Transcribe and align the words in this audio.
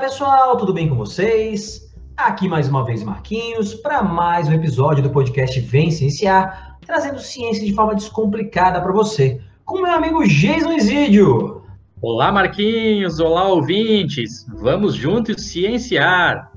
Pessoal, 0.00 0.56
tudo 0.56 0.72
bem 0.72 0.88
com 0.88 0.94
vocês? 0.94 1.92
Aqui 2.16 2.48
mais 2.48 2.68
uma 2.68 2.84
vez 2.84 3.02
Marquinhos 3.02 3.74
para 3.74 4.00
mais 4.00 4.46
um 4.46 4.52
episódio 4.52 5.02
do 5.02 5.10
podcast 5.10 5.58
Vem 5.58 5.90
Cienciar, 5.90 6.78
trazendo 6.86 7.18
ciência 7.18 7.66
de 7.66 7.74
forma 7.74 7.96
descomplicada 7.96 8.80
para 8.80 8.92
você, 8.92 9.40
com 9.64 9.82
meu 9.82 9.90
amigo 9.90 10.24
Jason 10.24 10.72
Isidio. 10.72 11.64
Olá 12.00 12.30
Marquinhos, 12.30 13.18
olá 13.18 13.48
ouvintes, 13.48 14.46
vamos 14.48 14.94
juntos 14.94 15.42
cienciar. 15.48 16.52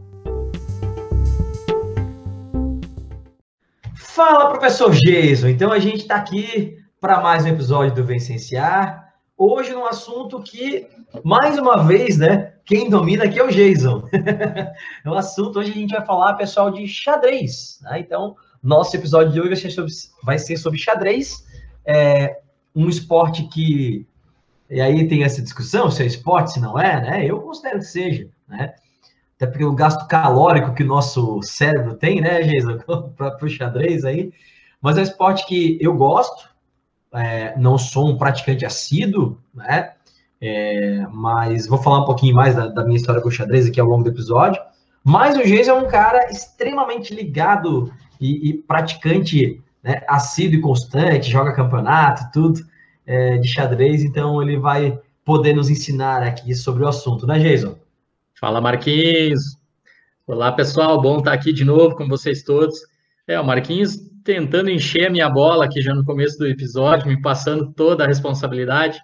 Fala 3.95 4.49
professor 4.49 4.91
Jason, 4.91 5.47
então 5.47 5.71
a 5.71 5.79
gente 5.79 6.01
está 6.01 6.15
aqui 6.15 6.77
para 6.99 7.19
mais 7.19 7.43
um 7.43 7.49
episódio 7.49 7.95
do 7.95 8.03
Vem 8.03 8.19
Cienciar, 8.19 9.15
hoje 9.35 9.73
num 9.73 9.87
assunto 9.87 10.39
que, 10.43 10.87
mais 11.23 11.57
uma 11.57 11.83
vez, 11.83 12.17
né, 12.17 12.53
quem 12.65 12.89
domina 12.89 13.25
aqui 13.25 13.39
é 13.39 13.43
o 13.43 13.51
Jason. 13.51 14.07
é 15.03 15.09
um 15.09 15.13
assunto, 15.13 15.59
hoje 15.59 15.71
a 15.71 15.73
gente 15.73 15.93
vai 15.93 16.05
falar, 16.05 16.33
pessoal, 16.35 16.71
de 16.71 16.87
xadrez. 16.87 17.79
Né? 17.81 17.99
Então, 17.99 18.35
nosso 18.61 18.95
episódio 18.95 19.31
de 19.33 19.39
hoje 19.39 19.49
vai 19.49 19.57
ser 19.57 19.71
sobre, 19.71 19.91
vai 20.23 20.39
ser 20.39 20.57
sobre 20.57 20.79
xadrez, 20.79 21.45
é 21.85 22.39
um 22.75 22.87
esporte 22.87 23.43
que. 23.47 24.07
E 24.69 24.79
aí 24.79 25.05
tem 25.07 25.23
essa 25.23 25.41
discussão 25.41 25.91
se 25.91 26.01
é 26.01 26.05
esporte, 26.05 26.53
se 26.53 26.59
não 26.61 26.79
é, 26.79 27.01
né? 27.01 27.25
Eu 27.25 27.41
considero 27.41 27.79
que 27.79 27.85
seja, 27.85 28.29
né? 28.47 28.73
Até 29.35 29.47
porque 29.47 29.65
o 29.65 29.73
gasto 29.73 30.07
calórico 30.07 30.73
que 30.73 30.83
o 30.83 30.87
nosso 30.87 31.41
cérebro 31.41 31.95
tem, 31.95 32.21
né, 32.21 32.41
Jason, 32.43 32.77
para 33.17 33.37
o 33.41 33.49
xadrez 33.49 34.05
aí. 34.05 34.31
Mas 34.79 34.97
é 34.97 35.01
um 35.01 35.03
esporte 35.03 35.45
que 35.45 35.77
eu 35.81 35.93
gosto, 35.95 36.47
é, 37.13 37.57
não 37.57 37.77
sou 37.77 38.07
um 38.07 38.17
praticante 38.17 38.65
assíduo, 38.65 39.41
né? 39.53 39.93
É, 40.41 41.05
mas 41.11 41.67
vou 41.67 41.77
falar 41.77 41.99
um 41.99 42.05
pouquinho 42.05 42.33
mais 42.33 42.55
da, 42.55 42.67
da, 42.67 42.83
minha 42.83 42.97
história 42.97 43.21
com 43.21 43.29
o 43.29 43.31
xadrez 43.31 43.67
aqui 43.67 43.79
ao 43.79 43.87
longo 43.87 44.03
do 44.03 44.09
episódio. 44.09 44.59
Mas 45.03 45.37
o 45.37 45.45
Geis 45.45 45.67
é 45.67 45.73
um 45.73 45.87
cara 45.87 46.31
extremamente 46.31 47.13
ligado 47.13 47.93
e, 48.19 48.49
e 48.49 48.53
praticante, 48.53 49.61
né, 49.83 50.01
assíduo 50.07 50.57
e 50.57 50.61
constante, 50.61 51.29
joga 51.29 51.53
campeonato 51.53 52.23
e 52.23 52.31
tudo 52.31 52.61
é, 53.05 53.37
de 53.37 53.47
xadrez, 53.47 54.03
então 54.03 54.41
ele 54.41 54.57
vai 54.57 54.99
poder 55.23 55.53
nos 55.53 55.69
ensinar 55.69 56.23
aqui 56.23 56.55
sobre 56.55 56.83
o 56.83 56.87
assunto, 56.87 57.27
né, 57.27 57.37
Jason? 57.37 57.75
Fala, 58.39 58.59
Marquinhos. 58.59 59.57
Olá, 60.25 60.51
pessoal, 60.51 60.99
bom 60.99 61.19
estar 61.19 61.33
aqui 61.33 61.53
de 61.53 61.63
novo 61.63 61.95
com 61.95 62.07
vocês 62.07 62.41
todos. 62.41 62.79
É, 63.27 63.39
o 63.39 63.45
Marquinhos 63.45 63.97
tentando 64.23 64.69
encher 64.69 65.07
a 65.07 65.09
minha 65.09 65.29
bola 65.29 65.65
aqui 65.65 65.81
já 65.81 65.93
no 65.93 66.03
começo 66.03 66.37
do 66.37 66.47
episódio, 66.47 67.07
me 67.07 67.21
passando 67.21 67.71
toda 67.73 68.03
a 68.03 68.07
responsabilidade 68.07 68.99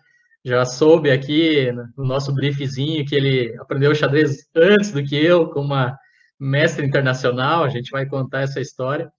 já 0.47 0.63
soube 0.63 1.11
aqui 1.11 1.69
no 1.97 2.05
nosso 2.05 2.33
briefzinho 2.33 3.05
que 3.05 3.13
ele 3.13 3.53
aprendeu 3.59 3.93
xadrez 3.93 4.47
antes 4.55 4.91
do 4.91 5.03
que 5.03 5.13
eu, 5.13 5.49
como 5.49 5.73
uma 5.73 5.97
mestre 6.39 6.85
internacional, 6.85 7.65
a 7.65 7.69
gente 7.69 7.91
vai 7.91 8.05
contar 8.05 8.41
essa 8.41 8.61
história. 8.61 9.11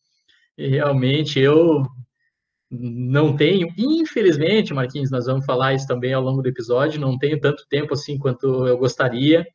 E 0.56 0.68
realmente 0.68 1.38
eu 1.38 1.84
não 2.70 3.36
tenho, 3.36 3.68
infelizmente, 3.76 4.72
Marquinhos, 4.72 5.10
nós 5.10 5.26
vamos 5.26 5.44
falar 5.44 5.74
isso 5.74 5.86
também 5.86 6.14
ao 6.14 6.22
longo 6.22 6.40
do 6.40 6.48
episódio, 6.48 7.00
não 7.00 7.18
tenho 7.18 7.38
tanto 7.38 7.66
tempo 7.68 7.92
assim 7.92 8.18
quanto 8.18 8.66
eu 8.66 8.78
gostaria 8.78 9.46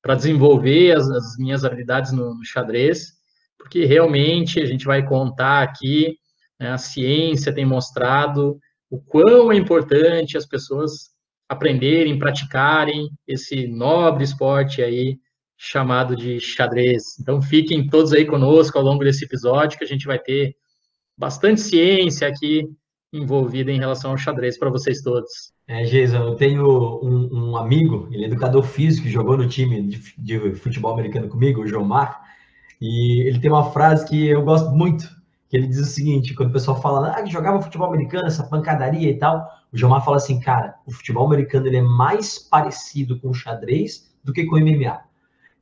para 0.00 0.14
desenvolver 0.14 0.96
as, 0.96 1.10
as, 1.10 1.36
minhas 1.38 1.64
habilidades 1.64 2.12
no, 2.12 2.36
no, 2.36 2.44
xadrez, 2.44 3.14
porque 3.58 3.84
realmente 3.84 4.60
a 4.60 4.64
gente 4.64 4.84
vai 4.84 5.04
contar 5.04 5.62
aqui, 5.62 6.16
né, 6.60 6.70
a 6.70 6.78
ciência 6.78 7.52
tem 7.52 7.64
mostrado 7.64 8.60
o 8.88 9.00
quão 9.00 9.50
é 9.50 9.56
importante 9.56 10.36
as 10.36 10.46
pessoas 10.46 11.15
aprenderem, 11.48 12.18
praticarem 12.18 13.08
esse 13.26 13.66
nobre 13.68 14.24
esporte 14.24 14.82
aí 14.82 15.18
chamado 15.56 16.14
de 16.14 16.38
xadrez. 16.38 17.18
Então 17.20 17.40
fiquem 17.40 17.86
todos 17.88 18.12
aí 18.12 18.24
conosco 18.24 18.76
ao 18.78 18.84
longo 18.84 19.04
desse 19.04 19.24
episódio 19.24 19.78
que 19.78 19.84
a 19.84 19.88
gente 19.88 20.06
vai 20.06 20.18
ter 20.18 20.54
bastante 21.16 21.60
ciência 21.60 22.28
aqui 22.28 22.64
envolvida 23.12 23.70
em 23.70 23.78
relação 23.78 24.10
ao 24.10 24.18
xadrez 24.18 24.58
para 24.58 24.70
vocês 24.70 25.00
todos. 25.00 25.30
É, 25.66 25.84
Jason, 25.84 26.18
eu 26.18 26.34
tenho 26.34 27.00
um, 27.02 27.50
um, 27.50 27.56
amigo, 27.56 28.08
ele 28.12 28.24
é 28.24 28.26
educador 28.26 28.62
físico, 28.62 29.08
jogou 29.08 29.36
no 29.36 29.48
time 29.48 29.82
de, 29.82 30.14
de 30.18 30.54
futebol 30.56 30.92
americano 30.92 31.28
comigo, 31.28 31.62
o 31.62 31.66
João 31.66 31.84
Mar, 31.84 32.20
e 32.80 33.26
ele 33.26 33.40
tem 33.40 33.50
uma 33.50 33.70
frase 33.70 34.06
que 34.06 34.26
eu 34.28 34.42
gosto 34.42 34.70
muito, 34.70 35.08
que 35.48 35.56
ele 35.56 35.66
diz 35.66 35.78
o 35.78 35.84
seguinte, 35.84 36.34
quando 36.34 36.50
o 36.50 36.52
pessoal 36.52 36.80
fala 36.80 37.10
ah, 37.10 37.22
que 37.22 37.32
jogava 37.32 37.62
futebol 37.62 37.88
americano, 37.88 38.26
essa 38.26 38.44
pancadaria 38.44 39.10
e 39.10 39.18
tal, 39.18 39.48
o 39.76 39.78
Gilmar 39.78 40.02
fala 40.02 40.16
assim, 40.16 40.40
cara, 40.40 40.74
o 40.86 40.90
futebol 40.90 41.26
americano 41.26 41.66
ele 41.66 41.76
é 41.76 41.82
mais 41.82 42.38
parecido 42.38 43.20
com 43.20 43.28
o 43.28 43.34
xadrez 43.34 44.10
do 44.24 44.32
que 44.32 44.46
com 44.46 44.56
o 44.56 44.60
MMA. 44.60 45.00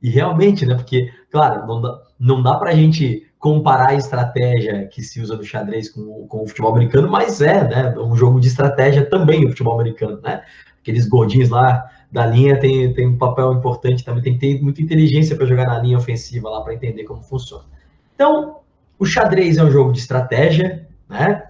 E 0.01 0.09
realmente, 0.09 0.65
né, 0.65 0.73
porque, 0.75 1.11
claro, 1.29 1.67
não 1.67 1.81
dá, 1.81 2.01
não 2.17 2.41
dá 2.41 2.73
gente 2.73 3.27
comparar 3.37 3.89
a 3.89 3.95
estratégia 3.95 4.87
que 4.87 5.03
se 5.03 5.19
usa 5.21 5.35
no 5.35 5.43
xadrez 5.43 5.89
com, 5.89 6.25
com 6.27 6.43
o 6.43 6.47
futebol 6.47 6.71
americano, 6.71 7.09
mas 7.11 7.41
é, 7.41 7.67
né, 7.67 7.93
um 7.99 8.15
jogo 8.15 8.39
de 8.39 8.47
estratégia 8.47 9.05
também 9.05 9.45
o 9.45 9.49
futebol 9.49 9.73
americano, 9.73 10.19
né? 10.21 10.43
Aqueles 10.81 11.07
gordinhos 11.07 11.49
lá 11.49 11.89
da 12.09 12.25
linha 12.25 12.57
tem, 12.57 12.93
tem 12.93 13.07
um 13.07 13.17
papel 13.17 13.51
importante 13.53 14.05
também, 14.05 14.23
tem 14.23 14.33
que 14.33 14.39
ter 14.39 14.61
muita 14.63 14.81
inteligência 14.81 15.35
para 15.35 15.45
jogar 15.45 15.65
na 15.65 15.79
linha 15.79 15.97
ofensiva 15.97 16.49
lá 16.49 16.61
para 16.61 16.73
entender 16.73 17.03
como 17.03 17.21
funciona. 17.21 17.65
Então, 18.13 18.59
o 18.97 19.05
xadrez 19.05 19.57
é 19.57 19.63
um 19.63 19.71
jogo 19.71 19.91
de 19.91 19.99
estratégia, 19.99 20.87
né? 21.09 21.44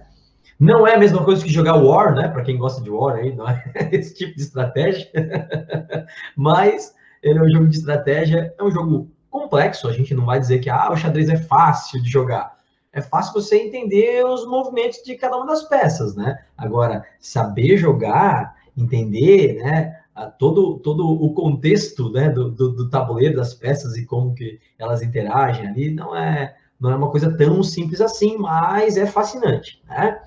Não 0.58 0.86
é 0.86 0.94
a 0.94 0.98
mesma 0.98 1.22
coisa 1.22 1.44
que 1.44 1.52
jogar 1.52 1.76
War, 1.76 2.14
né? 2.14 2.28
Para 2.28 2.42
quem 2.42 2.56
gosta 2.56 2.82
de 2.82 2.90
War 2.90 3.16
aí, 3.16 3.34
não 3.34 3.48
é 3.48 3.62
esse 3.92 4.14
tipo 4.14 4.34
de 4.34 4.42
estratégia. 4.42 5.08
Mas 6.34 6.94
ele 7.22 7.38
é 7.38 7.42
um 7.42 7.50
jogo 7.50 7.66
de 7.68 7.76
estratégia, 7.76 8.54
é 8.58 8.64
um 8.64 8.70
jogo 8.70 9.10
complexo. 9.30 9.88
A 9.88 9.92
gente 9.92 10.14
não 10.14 10.24
vai 10.24 10.40
dizer 10.40 10.60
que 10.60 10.70
ah, 10.70 10.90
o 10.90 10.96
xadrez 10.96 11.28
é 11.28 11.36
fácil 11.36 12.02
de 12.02 12.08
jogar. 12.08 12.56
É 12.92 13.02
fácil 13.02 13.34
você 13.34 13.56
entender 13.56 14.24
os 14.24 14.46
movimentos 14.46 15.02
de 15.02 15.14
cada 15.16 15.36
uma 15.36 15.46
das 15.46 15.64
peças, 15.64 16.16
né? 16.16 16.38
Agora, 16.56 17.04
saber 17.20 17.76
jogar, 17.76 18.56
entender, 18.74 19.62
né? 19.62 20.00
Todo, 20.38 20.78
todo 20.78 21.06
o 21.06 21.34
contexto 21.34 22.10
né, 22.10 22.30
do, 22.30 22.50
do, 22.50 22.72
do 22.72 22.88
tabuleiro 22.88 23.36
das 23.36 23.52
peças 23.52 23.98
e 23.98 24.06
como 24.06 24.34
que 24.34 24.58
elas 24.78 25.02
interagem 25.02 25.66
ali, 25.66 25.90
não 25.90 26.16
é, 26.16 26.56
não 26.80 26.90
é 26.90 26.96
uma 26.96 27.10
coisa 27.10 27.36
tão 27.36 27.62
simples 27.62 28.00
assim, 28.00 28.38
mas 28.38 28.96
é 28.96 29.04
fascinante, 29.04 29.82
né? 29.86 30.18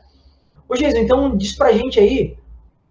Ô, 0.69 0.75
Jason, 0.75 0.99
então 0.99 1.35
diz 1.35 1.53
pra 1.53 1.73
gente 1.73 1.99
aí 1.99 2.37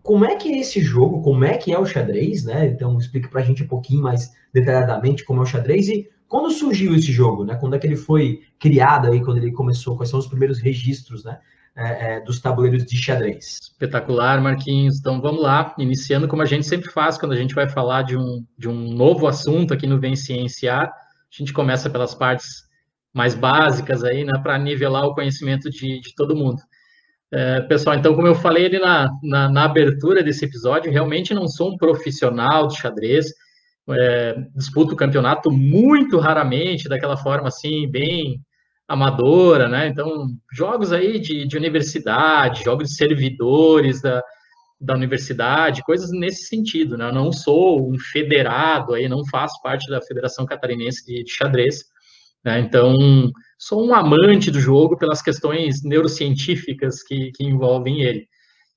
como 0.02 0.24
é 0.24 0.34
que 0.34 0.48
é 0.48 0.58
esse 0.58 0.80
jogo, 0.80 1.22
como 1.22 1.44
é 1.44 1.56
que 1.56 1.72
é 1.72 1.78
o 1.78 1.86
xadrez, 1.86 2.44
né? 2.44 2.66
Então 2.66 2.98
explica 2.98 3.28
pra 3.28 3.42
gente 3.42 3.62
um 3.62 3.68
pouquinho 3.68 4.02
mais 4.02 4.32
detalhadamente 4.52 5.24
como 5.24 5.40
é 5.40 5.42
o 5.44 5.46
xadrez 5.46 5.88
e 5.88 6.08
quando 6.26 6.50
surgiu 6.50 6.94
esse 6.96 7.12
jogo, 7.12 7.44
né? 7.44 7.54
Quando 7.54 7.76
é 7.76 7.78
que 7.78 7.86
ele 7.86 7.96
foi 7.96 8.40
criado 8.58 9.06
aí, 9.06 9.22
quando 9.22 9.38
ele 9.38 9.52
começou, 9.52 9.96
quais 9.96 10.10
são 10.10 10.18
os 10.18 10.26
primeiros 10.26 10.58
registros, 10.58 11.24
né? 11.24 11.38
É, 11.76 12.16
é, 12.16 12.20
dos 12.20 12.40
tabuleiros 12.40 12.84
de 12.84 12.96
xadrez. 12.96 13.58
Espetacular, 13.62 14.42
Marquinhos. 14.42 14.98
Então 14.98 15.20
vamos 15.20 15.40
lá, 15.40 15.72
iniciando 15.78 16.26
como 16.26 16.42
a 16.42 16.46
gente 16.46 16.66
sempre 16.66 16.90
faz 16.90 17.16
quando 17.16 17.32
a 17.32 17.36
gente 17.36 17.54
vai 17.54 17.68
falar 17.68 18.02
de 18.02 18.16
um, 18.16 18.44
de 18.58 18.68
um 18.68 18.92
novo 18.92 19.28
assunto 19.28 19.72
aqui 19.72 19.86
no 19.86 20.00
Vem 20.00 20.16
Cienciar. 20.16 20.88
A 20.88 20.92
gente 21.30 21.52
começa 21.52 21.88
pelas 21.88 22.12
partes 22.12 22.66
mais 23.14 23.34
básicas 23.34 24.02
aí, 24.02 24.24
né, 24.24 24.32
para 24.42 24.58
nivelar 24.58 25.04
o 25.04 25.14
conhecimento 25.14 25.70
de, 25.70 26.00
de 26.00 26.14
todo 26.16 26.34
mundo. 26.34 26.60
É, 27.30 27.60
pessoal, 27.62 27.96
então, 27.96 28.14
como 28.14 28.26
eu 28.26 28.34
falei 28.34 28.66
ali 28.66 28.78
na, 28.78 29.10
na, 29.22 29.48
na, 29.50 29.64
abertura 29.64 30.22
desse 30.22 30.46
episódio, 30.46 30.90
realmente 30.90 31.34
não 31.34 31.46
sou 31.46 31.72
um 31.72 31.76
profissional 31.76 32.66
de 32.66 32.78
xadrez, 32.78 33.26
é, 33.90 34.34
disputo 34.54 34.94
o 34.94 34.96
campeonato 34.96 35.50
muito 35.50 36.18
raramente, 36.18 36.88
daquela 36.88 37.18
forma 37.18 37.48
assim, 37.48 37.86
bem 37.90 38.40
amadora, 38.88 39.68
né? 39.68 39.88
Então, 39.88 40.28
jogos 40.50 40.90
aí 40.90 41.18
de, 41.18 41.46
de 41.46 41.56
universidade, 41.56 42.64
jogos 42.64 42.88
de 42.88 42.96
servidores 42.96 44.00
da, 44.00 44.22
da 44.80 44.94
universidade, 44.94 45.82
coisas 45.82 46.10
nesse 46.10 46.44
sentido, 46.46 46.96
né? 46.96 47.08
Eu 47.08 47.12
não 47.14 47.30
sou 47.30 47.90
um 47.92 47.98
federado 47.98 48.94
aí, 48.94 49.06
não 49.06 49.26
faço 49.26 49.60
parte 49.62 49.90
da 49.90 50.00
Federação 50.00 50.46
Catarinense 50.46 51.04
de, 51.04 51.24
de 51.24 51.30
Xadrez, 51.30 51.84
né? 52.48 52.60
Então, 52.60 52.96
sou 53.58 53.86
um 53.86 53.94
amante 53.94 54.50
do 54.50 54.58
jogo 54.58 54.96
pelas 54.96 55.20
questões 55.20 55.82
neurocientíficas 55.84 57.02
que, 57.02 57.30
que 57.32 57.44
envolvem 57.44 58.00
ele. 58.00 58.26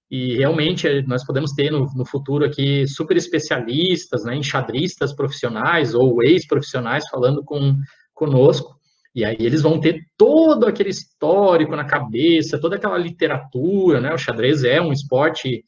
E 0.10 0.36
realmente 0.36 1.02
nós 1.08 1.26
podemos 1.26 1.54
ter 1.54 1.72
no, 1.72 1.90
no 1.96 2.06
futuro 2.06 2.44
aqui 2.44 2.86
super 2.86 3.16
especialistas, 3.16 4.26
né, 4.26 4.36
enxadristas 4.36 5.16
profissionais 5.16 5.96
ou 5.96 6.22
ex-profissionais 6.22 7.08
falando 7.08 7.46
com 7.46 7.78
conosco. 8.14 8.76
E 9.16 9.24
aí 9.24 9.38
eles 9.40 9.62
vão 9.62 9.80
ter 9.80 10.02
todo 10.18 10.66
aquele 10.66 10.90
histórico 10.90 11.74
na 11.74 11.86
cabeça, 11.86 12.60
toda 12.60 12.76
aquela 12.76 12.98
literatura, 12.98 14.02
né? 14.02 14.14
O 14.14 14.18
xadrez 14.18 14.66
é 14.66 14.82
um 14.82 14.92
esporte, 14.92 15.64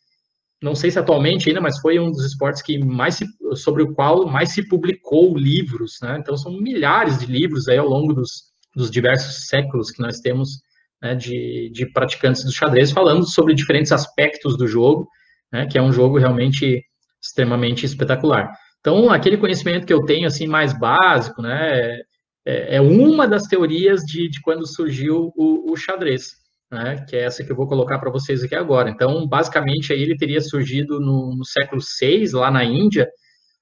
não 0.64 0.74
sei 0.74 0.90
se 0.90 0.98
atualmente 0.98 1.50
ainda, 1.50 1.60
mas 1.60 1.80
foi 1.80 2.00
um 2.00 2.10
dos 2.10 2.26
esportes 2.26 2.62
que 2.62 2.78
mais 2.78 3.16
se, 3.16 3.26
sobre 3.56 3.84
o 3.84 3.94
qual 3.94 4.26
mais 4.26 4.54
se 4.54 4.66
publicou 4.68 5.38
livros, 5.38 6.00
né? 6.02 6.18
Então 6.20 6.38
são 6.38 6.54
milhares 6.54 7.20
de 7.20 7.26
livros 7.26 7.68
aí 7.68 7.78
ao 7.78 7.88
longo 7.88 8.14
dos, 8.14 8.44
dos 8.74 8.90
diversos 8.90 9.48
séculos 9.48 9.92
que 9.92 10.02
nós 10.02 10.22
temos 10.22 10.62
né, 11.02 11.16
de, 11.16 11.70
de 11.74 11.86
praticantes 11.92 12.46
do 12.46 12.52
xadrez, 12.52 12.92
falando 12.92 13.28
sobre 13.28 13.54
diferentes 13.54 13.92
aspectos 13.92 14.58
do 14.58 14.66
jogo, 14.66 15.06
né, 15.52 15.68
que 15.68 15.78
é 15.78 15.82
um 15.82 15.92
jogo 15.92 16.18
realmente 16.18 16.82
extremamente 17.22 17.86
espetacular. 17.86 18.50
Então, 18.80 19.10
aquele 19.10 19.38
conhecimento 19.38 19.86
que 19.86 19.94
eu 19.94 20.06
tenho, 20.06 20.28
assim, 20.28 20.48
mais 20.48 20.78
básico, 20.78 21.42
né, 21.42 22.00
é, 22.46 22.78
é 22.78 22.82
uma 22.82 23.28
das 23.28 23.44
teorias 23.44 24.02
de, 24.02 24.30
de 24.30 24.42
quando 24.42 24.66
surgiu 24.66 25.34
o, 25.36 25.72
o 25.72 25.76
xadrez, 25.76 26.32
né, 26.74 27.06
que 27.08 27.16
é 27.16 27.24
essa 27.24 27.44
que 27.44 27.52
eu 27.52 27.56
vou 27.56 27.68
colocar 27.68 28.00
para 28.00 28.12
vocês 28.12 28.44
aqui 28.44 28.56
agora. 28.56 28.90
Então, 28.90 29.28
basicamente, 29.28 29.94
aí 29.94 30.02
ele 30.02 30.18
teria 30.18 30.42
surgido 30.42 31.00
no, 31.00 31.36
no 31.36 31.46
século 31.46 31.82
VI, 31.82 32.32
lá 32.34 32.50
na 32.50 32.64
Índia, 32.64 33.08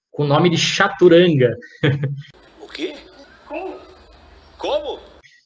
com 0.10 0.24
o 0.24 0.28
nome 0.28 0.50
de 0.50 0.58
Chaturanga. 0.58 1.56
O 2.60 2.68
quê? 2.68 2.96
Como? 3.48 3.76
Como? 4.58 5.00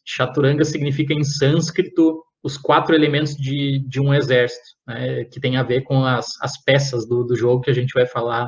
Chaturanga 0.06 0.64
significa 0.64 1.14
em 1.14 1.24
sânscrito 1.24 2.24
os 2.44 2.58
quatro 2.58 2.94
elementos 2.94 3.36
de, 3.36 3.84
de 3.88 4.00
um 4.00 4.14
exército, 4.14 4.76
né, 4.88 5.24
que 5.26 5.40
tem 5.40 5.58
a 5.58 5.64
ver 5.64 5.82
com 5.82 6.06
as, 6.06 6.28
as 6.40 6.64
peças 6.64 7.08
do, 7.08 7.24
do 7.24 7.36
jogo 7.36 7.62
que 7.62 7.72
a 7.72 7.74
gente 7.74 7.92
vai 7.92 8.06
falar 8.06 8.48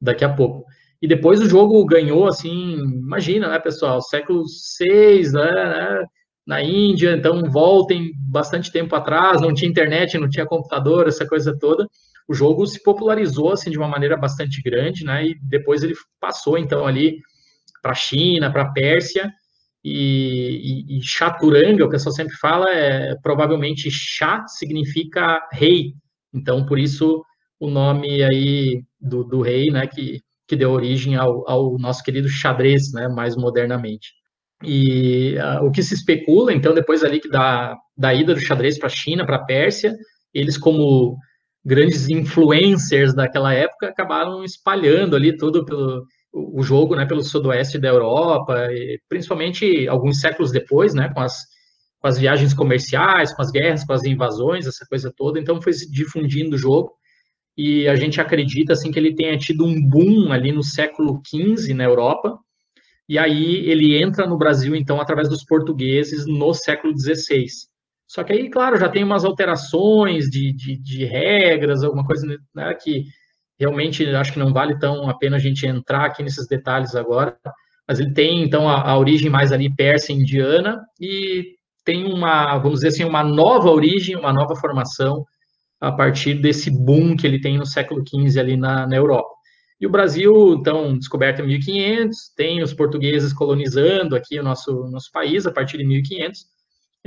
daqui 0.00 0.24
a 0.24 0.32
pouco. 0.32 0.64
E 1.02 1.06
depois 1.06 1.40
o 1.40 1.48
jogo 1.48 1.84
ganhou, 1.84 2.26
assim, 2.26 2.78
imagina, 2.78 3.48
né, 3.48 3.58
pessoal, 3.58 4.00
século 4.00 4.42
VI, 4.80 5.30
né, 5.32 5.52
né, 5.52 6.04
na 6.46 6.62
Índia, 6.62 7.16
então 7.16 7.42
voltem 7.50 8.12
bastante 8.30 8.70
tempo 8.70 8.94
atrás, 8.94 9.40
não 9.40 9.52
tinha 9.52 9.70
internet, 9.70 10.16
não 10.16 10.28
tinha 10.28 10.46
computador, 10.46 11.08
essa 11.08 11.26
coisa 11.26 11.56
toda. 11.58 11.88
O 12.28 12.34
jogo 12.34 12.66
se 12.66 12.82
popularizou, 12.82 13.52
assim, 13.52 13.70
de 13.70 13.78
uma 13.78 13.88
maneira 13.88 14.16
bastante 14.16 14.62
grande, 14.62 15.04
né, 15.04 15.26
e 15.26 15.38
depois 15.42 15.82
ele 15.82 15.94
passou, 16.20 16.56
então, 16.56 16.86
ali 16.86 17.18
para 17.82 17.92
a 17.92 17.94
China, 17.94 18.50
para 18.50 18.62
a 18.62 18.72
Pérsia, 18.72 19.32
e, 19.84 20.84
e, 20.88 20.98
e 20.98 21.02
Chaturanga, 21.02 21.84
o 21.84 21.88
pessoal 21.88 22.12
sempre 22.12 22.34
fala, 22.36 22.68
é 22.70 23.14
provavelmente 23.22 23.88
Chá 23.90 24.44
significa 24.48 25.40
rei, 25.52 25.94
então 26.34 26.66
por 26.66 26.78
isso 26.78 27.22
o 27.60 27.70
nome 27.70 28.22
aí 28.24 28.82
do, 29.00 29.22
do 29.22 29.40
rei, 29.40 29.66
né, 29.70 29.86
que, 29.86 30.20
que 30.48 30.56
deu 30.56 30.72
origem 30.72 31.14
ao, 31.14 31.48
ao 31.48 31.78
nosso 31.78 32.02
querido 32.02 32.28
xadrez, 32.28 32.92
né, 32.92 33.06
mais 33.08 33.36
modernamente. 33.36 34.15
E 34.66 35.36
uh, 35.38 35.64
o 35.64 35.70
que 35.70 35.82
se 35.82 35.94
especula, 35.94 36.52
então, 36.52 36.74
depois 36.74 37.04
ali 37.04 37.20
que 37.20 37.28
da, 37.28 37.76
da 37.96 38.12
ida 38.12 38.34
do 38.34 38.40
xadrez 38.40 38.78
para 38.78 38.88
a 38.88 38.90
China, 38.90 39.24
para 39.24 39.36
a 39.36 39.44
Pérsia, 39.44 39.94
eles 40.34 40.58
como 40.58 41.16
grandes 41.64 42.08
influencers 42.08 43.14
daquela 43.14 43.52
época 43.54 43.88
acabaram 43.88 44.44
espalhando 44.44 45.14
ali 45.14 45.36
tudo 45.36 45.64
pelo, 45.64 46.04
o 46.32 46.62
jogo 46.62 46.94
né, 46.94 47.06
pelo 47.06 47.22
sudoeste 47.22 47.78
da 47.78 47.88
Europa, 47.88 48.68
principalmente 49.08 49.88
alguns 49.88 50.20
séculos 50.20 50.52
depois, 50.52 50.94
né, 50.94 51.10
com 51.14 51.20
as, 51.20 51.38
com 52.00 52.08
as 52.08 52.18
viagens 52.18 52.52
comerciais, 52.52 53.32
com 53.32 53.42
as 53.42 53.50
guerras, 53.50 53.84
com 53.84 53.92
as 53.92 54.04
invasões, 54.04 54.66
essa 54.66 54.84
coisa 54.88 55.12
toda. 55.16 55.40
Então 55.40 55.62
foi 55.62 55.72
se 55.72 55.90
difundindo 55.90 56.56
o 56.56 56.58
jogo 56.58 56.92
e 57.56 57.88
a 57.88 57.96
gente 57.96 58.20
acredita 58.20 58.74
assim 58.74 58.90
que 58.90 58.98
ele 58.98 59.14
tenha 59.14 59.38
tido 59.38 59.64
um 59.64 59.80
boom 59.80 60.30
ali 60.30 60.52
no 60.52 60.62
século 60.62 61.22
XV 61.26 61.72
na 61.72 61.84
Europa. 61.84 62.38
E 63.08 63.18
aí 63.18 63.68
ele 63.68 64.00
entra 64.00 64.26
no 64.26 64.36
Brasil 64.36 64.74
então 64.74 65.00
através 65.00 65.28
dos 65.28 65.44
portugueses 65.44 66.26
no 66.26 66.52
século 66.54 66.92
XVI. 66.98 67.46
Só 68.06 68.22
que 68.22 68.32
aí, 68.32 68.48
claro, 68.48 68.76
já 68.76 68.88
tem 68.88 69.02
umas 69.02 69.24
alterações 69.24 70.26
de, 70.26 70.52
de, 70.52 70.76
de 70.80 71.04
regras, 71.04 71.82
alguma 71.82 72.04
coisa 72.04 72.26
né, 72.54 72.74
que 72.74 73.04
realmente 73.58 74.04
acho 74.06 74.32
que 74.32 74.38
não 74.38 74.52
vale 74.52 74.78
tão 74.78 75.08
a 75.08 75.16
pena 75.16 75.36
a 75.36 75.40
gente 75.40 75.66
entrar 75.66 76.06
aqui 76.06 76.22
nesses 76.22 76.46
detalhes 76.46 76.94
agora, 76.94 77.36
mas 77.88 77.98
ele 78.00 78.12
tem 78.12 78.42
então 78.42 78.68
a, 78.68 78.90
a 78.90 78.98
origem 78.98 79.30
mais 79.30 79.52
ali 79.52 79.74
persa 79.74 80.12
indiana 80.12 80.80
e 81.00 81.56
tem 81.84 82.04
uma, 82.04 82.58
vamos 82.58 82.80
dizer 82.80 82.88
assim, 82.88 83.04
uma 83.04 83.22
nova 83.22 83.70
origem, 83.70 84.16
uma 84.16 84.32
nova 84.32 84.56
formação 84.56 85.24
a 85.80 85.92
partir 85.92 86.34
desse 86.34 86.70
boom 86.70 87.16
que 87.16 87.26
ele 87.26 87.40
tem 87.40 87.58
no 87.58 87.66
século 87.66 88.02
XV 88.06 88.40
ali 88.40 88.56
na, 88.56 88.86
na 88.86 88.96
Europa. 88.96 89.35
E 89.80 89.86
o 89.86 89.90
Brasil, 89.90 90.54
então, 90.54 90.96
descoberto 90.96 91.40
em 91.40 91.46
1500, 91.46 92.32
tem 92.34 92.62
os 92.62 92.72
portugueses 92.72 93.32
colonizando 93.32 94.16
aqui 94.16 94.38
o 94.38 94.42
nosso, 94.42 94.88
nosso 94.90 95.10
país 95.12 95.46
a 95.46 95.52
partir 95.52 95.76
de 95.76 95.84
1500, 95.84 96.46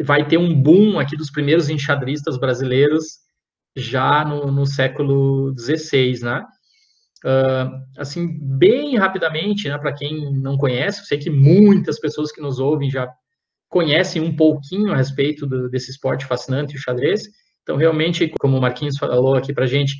vai 0.04 0.27
ter 0.27 0.38
um 0.38 0.54
boom 0.54 1.00
aqui 1.00 1.18
dos 1.18 1.31
primeiros 1.31 1.69
enxadristas 1.69 2.38
brasileiros 2.38 3.06
já 3.75 4.24
no, 4.24 4.51
no 4.51 4.66
século 4.66 5.54
XVI, 5.57 6.19
né? 6.21 6.45
Uh, 7.25 7.83
assim, 7.98 8.39
bem 8.42 8.95
rapidamente, 8.95 9.68
né, 9.68 9.77
para 9.77 9.92
quem 9.92 10.31
não 10.39 10.56
conhece, 10.56 11.01
eu 11.01 11.06
sei 11.06 11.18
que 11.18 11.30
muitas 11.30 12.00
pessoas 12.00 12.31
que 12.31 12.39
nos 12.39 12.60
ouvem 12.60 12.89
já 12.89 13.12
conhecem 13.68 14.21
um 14.21 14.33
pouquinho 14.33 14.94
a 14.94 14.95
respeito 14.95 15.45
do, 15.45 15.69
desse 15.69 15.92
esporte 15.92 16.25
fascinante, 16.25 16.75
o 16.75 16.80
xadrez. 16.80 17.24
Então, 17.62 17.75
realmente, 17.75 18.31
como 18.39 18.57
o 18.57 18.62
Marquinhos 18.62 18.98
falou 18.98 19.36
aqui 19.36 19.54
para 19.54 19.68
gente, 19.68 19.98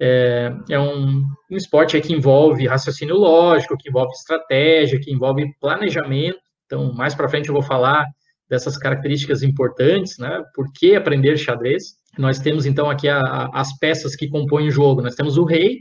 é, 0.00 0.50
é 0.70 0.78
um, 0.80 1.22
um, 1.50 1.56
esporte 1.56 2.00
que 2.00 2.14
envolve 2.14 2.66
raciocínio 2.66 3.16
lógico, 3.16 3.76
que 3.76 3.90
envolve 3.90 4.12
estratégia, 4.12 4.98
que 4.98 5.12
envolve 5.12 5.54
planejamento. 5.60 6.38
Então, 6.64 6.92
mais 6.94 7.14
para 7.14 7.28
frente 7.28 7.48
eu 7.48 7.54
vou 7.54 7.62
falar 7.62 8.06
dessas 8.48 8.78
características 8.78 9.42
importantes, 9.42 10.16
né? 10.18 10.42
Por 10.54 10.72
que 10.72 10.96
aprender 10.96 11.36
xadrez? 11.36 11.96
Nós 12.18 12.38
temos, 12.38 12.64
então, 12.64 12.88
aqui 12.88 13.08
a, 13.08 13.20
a, 13.20 13.60
as 13.60 13.76
peças 13.78 14.16
que 14.16 14.28
compõem 14.28 14.68
o 14.68 14.72
jogo. 14.72 15.02
Nós 15.02 15.14
temos 15.14 15.36
o 15.36 15.44
rei, 15.44 15.80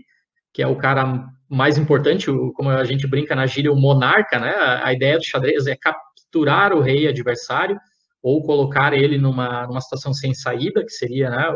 que 0.53 0.61
é 0.61 0.67
o 0.67 0.75
cara 0.75 1.25
mais 1.49 1.77
importante, 1.77 2.29
o, 2.29 2.51
como 2.51 2.69
a 2.69 2.83
gente 2.83 3.07
brinca 3.07 3.33
na 3.35 3.47
gíria, 3.47 3.71
o 3.71 3.79
monarca, 3.79 4.37
né? 4.37 4.49
A, 4.49 4.87
a, 4.87 4.93
ideia 4.93 5.17
do 5.17 5.25
xadrez 5.25 5.65
é 5.65 5.77
capturar 5.77 6.73
o 6.73 6.81
rei 6.81 7.07
adversário 7.07 7.79
ou 8.21 8.43
colocar 8.43 8.93
ele 8.93 9.17
numa, 9.17 9.65
numa 9.65 9.79
situação 9.79 10.13
sem 10.13 10.33
saída, 10.33 10.83
que 10.83 10.91
seria 10.91 11.29
né, 11.29 11.47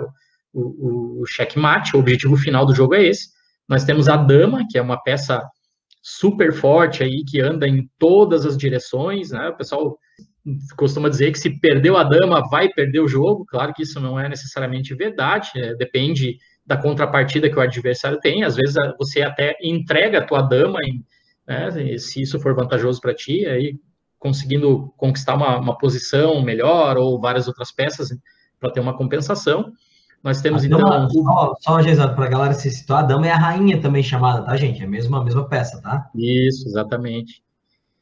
o, 0.53 1.21
o, 1.21 1.25
checkmate. 1.25 1.95
O 1.95 1.99
objetivo 1.99 2.37
final 2.37 2.65
do 2.65 2.75
jogo 2.75 2.95
é 2.95 3.03
esse. 3.03 3.29
Nós 3.67 3.83
temos 3.83 4.07
a 4.07 4.15
dama, 4.15 4.65
que 4.69 4.77
é 4.77 4.81
uma 4.81 5.01
peça 5.01 5.41
super 6.01 6.53
forte 6.53 7.03
aí, 7.03 7.23
que 7.25 7.41
anda 7.41 7.67
em 7.67 7.89
todas 7.97 8.45
as 8.45 8.57
direções, 8.57 9.31
né? 9.31 9.49
O 9.49 9.57
pessoal 9.57 9.97
costuma 10.75 11.09
dizer 11.09 11.31
que 11.31 11.39
se 11.39 11.59
perdeu 11.59 11.95
a 11.95 12.03
dama, 12.03 12.47
vai 12.49 12.69
perder 12.69 12.99
o 12.99 13.07
jogo. 13.07 13.45
Claro 13.45 13.73
que 13.73 13.83
isso 13.83 13.99
não 13.99 14.19
é 14.19 14.27
necessariamente 14.27 14.93
verdade, 14.93 15.51
é, 15.55 15.73
depende 15.75 16.37
da 16.65 16.77
contrapartida 16.77 17.49
que 17.49 17.57
o 17.57 17.61
adversário 17.61 18.19
tem. 18.19 18.43
Às 18.43 18.55
vezes 18.55 18.75
você 18.97 19.21
até 19.21 19.55
entrega 19.61 20.19
a 20.19 20.25
tua 20.25 20.41
dama, 20.41 20.79
né, 21.47 21.97
se 21.97 22.21
isso 22.21 22.39
for 22.39 22.55
vantajoso 22.55 22.99
para 23.01 23.13
ti, 23.13 23.45
aí 23.45 23.77
conseguindo 24.19 24.93
conquistar 24.95 25.35
uma, 25.35 25.57
uma, 25.59 25.77
posição 25.77 26.41
melhor 26.41 26.97
ou 26.97 27.19
várias 27.19 27.45
outras 27.49 27.73
peças 27.73 28.07
para 28.57 28.71
ter 28.71 28.79
uma 28.79 28.95
compensação. 28.95 29.73
Nós 30.23 30.41
temos 30.41 30.63
a 30.63 30.65
então. 30.65 30.79
Dama, 30.79 31.09
só, 31.09 31.53
só 31.59 32.07
para 32.09 32.25
a 32.25 32.29
galera 32.29 32.53
se 32.53 32.71
situar, 32.71 33.03
a 33.03 33.07
dama 33.07 33.27
é 33.27 33.31
a 33.31 33.37
rainha 33.37 33.81
também 33.81 34.01
chamada, 34.01 34.43
tá, 34.43 34.55
gente? 34.55 34.81
É 34.81 34.85
a 34.85 34.89
mesma, 34.89 35.19
a 35.19 35.23
mesma 35.23 35.47
peça, 35.47 35.81
tá? 35.81 36.09
Isso, 36.15 36.67
exatamente. 36.67 37.43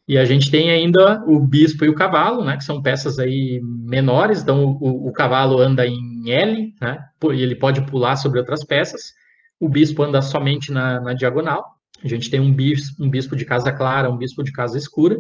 E 0.08 0.18
a 0.18 0.26
gente 0.26 0.52
tem 0.52 0.70
ainda 0.70 1.24
o 1.26 1.40
bispo 1.40 1.86
e 1.86 1.90
o 1.90 1.96
cavalo, 1.96 2.44
né, 2.44 2.58
que 2.58 2.64
são 2.64 2.82
peças 2.82 3.18
aí 3.18 3.62
menores, 3.64 4.42
então 4.42 4.78
o, 4.80 5.08
o 5.08 5.12
cavalo 5.14 5.60
anda 5.60 5.88
em 5.88 6.30
L, 6.30 6.74
né, 6.82 7.06
e 7.34 7.42
ele 7.42 7.56
pode 7.56 7.82
pular 7.86 8.16
sobre 8.18 8.40
outras 8.40 8.64
peças, 8.64 9.14
o 9.60 9.70
bispo 9.70 10.04
anda 10.04 10.22
somente 10.22 10.72
na, 10.72 11.00
na 11.00 11.14
diagonal, 11.14 11.64
a 12.04 12.08
gente 12.08 12.30
tem 12.30 12.40
um 12.40 12.52
bispo, 12.52 13.02
um 13.02 13.10
bispo 13.10 13.36
de 13.36 13.46
casa 13.46 13.72
clara, 13.72 14.10
um 14.10 14.18
bispo 14.18 14.44
de 14.44 14.52
casa 14.52 14.78
escura, 14.78 15.18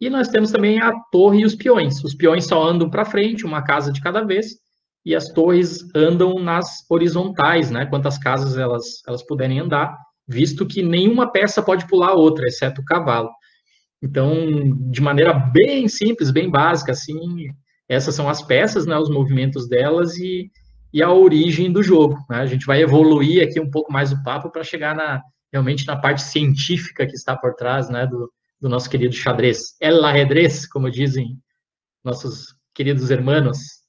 e 0.00 0.10
nós 0.10 0.28
temos 0.28 0.50
também 0.50 0.80
a 0.80 0.92
torre 1.12 1.40
e 1.40 1.44
os 1.44 1.54
peões. 1.54 2.02
Os 2.02 2.14
peões 2.14 2.46
só 2.46 2.62
andam 2.66 2.90
para 2.90 3.04
frente, 3.04 3.46
uma 3.46 3.62
casa 3.62 3.92
de 3.92 4.00
cada 4.00 4.24
vez, 4.24 4.56
e 5.06 5.14
as 5.14 5.28
torres 5.28 5.88
andam 5.94 6.34
nas 6.34 6.84
horizontais, 6.90 7.70
né, 7.70 7.86
quantas 7.86 8.18
casas 8.18 8.58
elas, 8.58 8.84
elas 9.06 9.24
puderem 9.24 9.60
andar, 9.60 9.96
visto 10.26 10.66
que 10.66 10.82
nenhuma 10.82 11.30
peça 11.30 11.62
pode 11.62 11.86
pular 11.86 12.08
a 12.08 12.14
outra, 12.14 12.44
exceto 12.48 12.80
o 12.80 12.84
cavalo. 12.84 13.30
Então, 14.02 14.28
de 14.90 15.00
maneira 15.00 15.32
bem 15.32 15.86
simples, 15.86 16.32
bem 16.32 16.50
básica, 16.50 16.90
assim, 16.90 17.46
essas 17.88 18.16
são 18.16 18.28
as 18.28 18.42
peças, 18.42 18.84
né, 18.84 18.98
os 18.98 19.08
movimentos 19.08 19.68
delas 19.68 20.16
e, 20.18 20.50
e 20.92 21.00
a 21.00 21.12
origem 21.12 21.70
do 21.70 21.84
jogo. 21.84 22.16
Né? 22.28 22.38
A 22.38 22.46
gente 22.46 22.66
vai 22.66 22.82
evoluir 22.82 23.44
aqui 23.44 23.60
um 23.60 23.70
pouco 23.70 23.92
mais 23.92 24.10
o 24.10 24.20
papo 24.24 24.50
para 24.50 24.64
chegar 24.64 24.96
na, 24.96 25.22
realmente 25.52 25.86
na 25.86 25.96
parte 25.96 26.22
científica 26.22 27.06
que 27.06 27.14
está 27.14 27.36
por 27.36 27.54
trás 27.54 27.88
né, 27.88 28.08
do, 28.08 28.28
do 28.60 28.68
nosso 28.68 28.90
querido 28.90 29.14
xadrez. 29.14 29.76
El 29.80 30.04
ajedrez, 30.04 30.66
como 30.66 30.90
dizem 30.90 31.38
nossos 32.02 32.56
queridos 32.74 33.08
hermanos. 33.12 33.85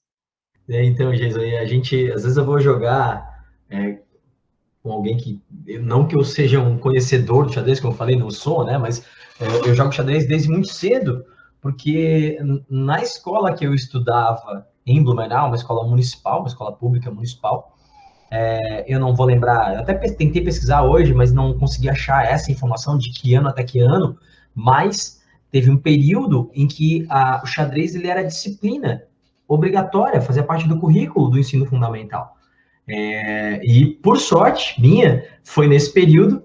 É, 0.69 0.83
então, 0.83 1.11
Jason, 1.13 1.39
a 1.39 1.65
gente, 1.65 2.11
às 2.11 2.23
vezes 2.23 2.37
eu 2.37 2.45
vou 2.45 2.59
jogar 2.59 3.45
é, 3.69 3.99
com 4.83 4.91
alguém 4.91 5.15
que, 5.17 5.41
não 5.79 6.07
que 6.07 6.15
eu 6.15 6.23
seja 6.23 6.59
um 6.59 6.77
conhecedor 6.77 7.45
do 7.45 7.53
xadrez, 7.53 7.79
como 7.79 7.93
eu 7.93 7.97
falei, 7.97 8.15
não 8.15 8.29
sou, 8.29 8.65
né, 8.65 8.77
mas 8.77 9.05
eu, 9.39 9.65
eu 9.65 9.75
jogo 9.75 9.91
xadrez 9.91 10.27
desde 10.27 10.49
muito 10.49 10.67
cedo, 10.67 11.25
porque 11.61 12.37
na 12.69 13.01
escola 13.01 13.53
que 13.53 13.65
eu 13.65 13.73
estudava 13.73 14.67
em 14.85 15.03
Blumenau, 15.03 15.47
uma 15.47 15.55
escola 15.55 15.87
municipal, 15.87 16.39
uma 16.39 16.47
escola 16.47 16.73
pública 16.73 17.09
municipal, 17.11 17.75
é, 18.29 18.85
eu 18.93 18.99
não 18.99 19.15
vou 19.15 19.25
lembrar, 19.25 19.77
até 19.77 19.93
tentei 19.93 20.41
pesquisar 20.41 20.83
hoje, 20.83 21.13
mas 21.13 21.31
não 21.31 21.57
consegui 21.57 21.89
achar 21.89 22.25
essa 22.25 22.51
informação 22.51 22.97
de 22.97 23.11
que 23.11 23.33
ano 23.35 23.47
até 23.47 23.63
que 23.63 23.79
ano, 23.79 24.17
mas 24.53 25.21
teve 25.49 25.71
um 25.71 25.77
período 25.77 26.51
em 26.53 26.67
que 26.67 27.05
a, 27.09 27.41
o 27.41 27.45
xadrez 27.45 27.95
ele 27.95 28.07
era 28.07 28.23
disciplina 28.23 29.06
obrigatória, 29.47 30.21
fazia 30.21 30.43
parte 30.43 30.67
do 30.67 30.79
currículo 30.79 31.29
do 31.29 31.39
ensino 31.39 31.65
fundamental. 31.65 32.35
É, 32.87 33.65
e 33.65 33.85
por 33.85 34.17
sorte 34.17 34.79
minha, 34.81 35.23
foi 35.43 35.67
nesse 35.67 35.91
período 35.93 36.43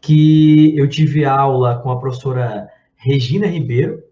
que 0.00 0.76
eu 0.78 0.88
tive 0.88 1.24
aula 1.24 1.78
com 1.78 1.90
a 1.90 1.98
professora 1.98 2.68
Regina 2.96 3.46
Ribeiro, 3.46 4.02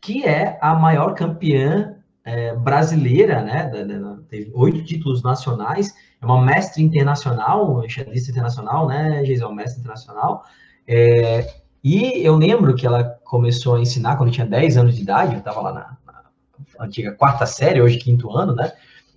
que 0.00 0.24
é 0.24 0.58
a 0.60 0.74
maior 0.74 1.14
campeã 1.14 1.96
é, 2.24 2.54
brasileira, 2.54 3.42
né? 3.42 3.68
Da, 3.68 3.82
da, 3.84 4.16
teve 4.28 4.50
oito 4.54 4.84
títulos 4.84 5.22
nacionais, 5.22 5.94
é 6.20 6.24
uma 6.26 6.44
mestre 6.44 6.82
internacional, 6.82 7.84
enxadrista 7.84 8.30
internacional, 8.30 8.86
né, 8.86 9.24
Geisel? 9.24 9.52
Mestre 9.52 9.80
internacional. 9.80 10.44
É, 10.86 11.46
e 11.82 12.24
eu 12.24 12.36
lembro 12.36 12.74
que 12.74 12.86
ela 12.86 13.04
começou 13.24 13.76
a 13.76 13.80
ensinar 13.80 14.16
quando 14.16 14.28
eu 14.28 14.34
tinha 14.34 14.46
10 14.46 14.76
anos 14.76 14.96
de 14.96 15.02
idade, 15.02 15.34
eu 15.34 15.38
estava 15.38 15.60
lá 15.60 15.72
na, 15.72 15.96
antiga 16.78 17.12
quarta 17.12 17.46
série, 17.46 17.80
hoje 17.80 17.98
quinto 17.98 18.30
ano, 18.30 18.54
né? 18.54 18.72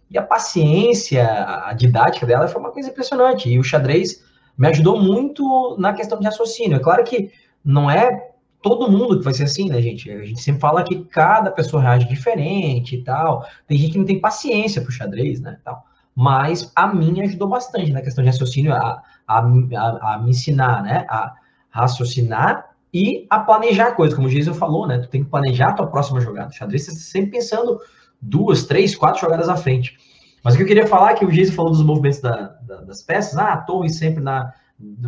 E 0.09 0.17
a 0.17 0.21
paciência, 0.21 1.25
a 1.65 1.73
didática 1.73 2.25
dela 2.25 2.47
foi 2.47 2.59
uma 2.59 2.71
coisa 2.71 2.89
impressionante. 2.89 3.49
E 3.49 3.57
o 3.57 3.63
xadrez 3.63 4.23
me 4.57 4.67
ajudou 4.67 5.01
muito 5.01 5.77
na 5.79 5.93
questão 5.93 6.19
de 6.19 6.25
raciocínio. 6.25 6.75
É 6.75 6.79
claro 6.79 7.03
que 7.03 7.31
não 7.63 7.89
é 7.89 8.31
todo 8.61 8.91
mundo 8.91 9.17
que 9.17 9.23
vai 9.23 9.33
ser 9.33 9.43
assim, 9.43 9.69
né, 9.69 9.81
gente? 9.81 10.11
A 10.11 10.25
gente 10.25 10.41
sempre 10.41 10.59
fala 10.61 10.83
que 10.83 11.03
cada 11.05 11.49
pessoa 11.49 11.81
reage 11.81 12.07
diferente 12.07 12.95
e 12.95 13.03
tal. 13.03 13.45
Tem 13.67 13.77
gente 13.77 13.93
que 13.93 13.97
não 13.97 14.05
tem 14.05 14.19
paciência 14.19 14.81
pro 14.81 14.91
xadrez, 14.91 15.39
né, 15.41 15.57
tal. 15.63 15.83
Mas 16.15 16.71
a 16.75 16.87
mim 16.87 17.21
ajudou 17.21 17.47
bastante 17.47 17.91
na 17.91 18.01
questão 18.01 18.23
de 18.23 18.29
raciocínio, 18.29 18.73
a, 18.73 19.01
a, 19.27 19.39
a, 19.39 20.13
a 20.13 20.19
me 20.19 20.31
ensinar, 20.31 20.83
né, 20.83 21.05
a 21.09 21.33
raciocinar 21.69 22.70
e 22.93 23.25
a 23.29 23.39
planejar 23.39 23.93
coisas, 23.93 24.15
como 24.15 24.27
o 24.27 24.31
Jason 24.31 24.53
falou, 24.53 24.87
né? 24.87 24.99
Tu 24.99 25.09
tem 25.09 25.23
que 25.23 25.29
planejar 25.29 25.69
a 25.69 25.73
tua 25.73 25.87
próxima 25.87 26.19
jogada. 26.19 26.49
O 26.49 26.53
xadrez 26.53 26.87
está 26.87 26.99
sempre 26.99 27.31
pensando 27.31 27.79
duas, 28.21 28.65
três, 28.65 28.95
quatro 28.95 29.21
jogadas 29.21 29.47
à 29.47 29.55
frente. 29.55 29.97
Mas 30.43 30.53
o 30.53 30.57
que 30.57 30.63
eu 30.63 30.67
queria 30.67 30.87
falar 30.87 31.11
é 31.11 31.13
que 31.15 31.25
o 31.25 31.31
Jason 31.31 31.53
falou 31.53 31.71
dos 31.71 31.83
movimentos 31.83 32.19
da, 32.19 32.55
da, 32.63 32.81
das 32.81 33.01
peças, 33.01 33.37
ah, 33.37 33.53
a 33.53 33.57
torre 33.57 33.89
sempre 33.89 34.21
na 34.21 34.53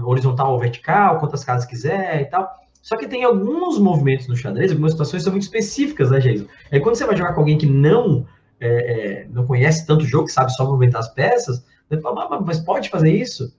horizontal 0.05 0.53
ou 0.53 0.59
vertical, 0.59 1.19
quantas 1.19 1.43
casas 1.43 1.65
quiser 1.65 2.21
e 2.21 2.25
tal. 2.25 2.47
Só 2.81 2.97
que 2.97 3.07
tem 3.07 3.23
alguns 3.23 3.79
movimentos 3.79 4.27
no 4.27 4.35
xadrez, 4.35 4.71
algumas 4.71 4.91
situações 4.91 5.23
são 5.23 5.31
muito 5.31 5.43
específicas, 5.43 6.11
né, 6.11 6.19
Jason? 6.19 6.45
É 6.69 6.79
quando 6.79 6.95
você 6.95 7.05
vai 7.05 7.15
jogar 7.15 7.33
com 7.33 7.39
alguém 7.39 7.57
que 7.57 7.65
não 7.65 8.25
é, 8.59 8.67
é, 8.67 9.27
não 9.29 9.45
conhece 9.45 9.85
tanto 9.85 10.03
o 10.03 10.07
jogo, 10.07 10.27
que 10.27 10.31
sabe 10.31 10.53
só 10.53 10.65
movimentar 10.65 11.01
as 11.01 11.13
peças, 11.13 11.65
você 11.89 11.99
fala, 11.99 12.41
mas 12.41 12.59
pode 12.59 12.89
fazer 12.89 13.11
isso? 13.11 13.53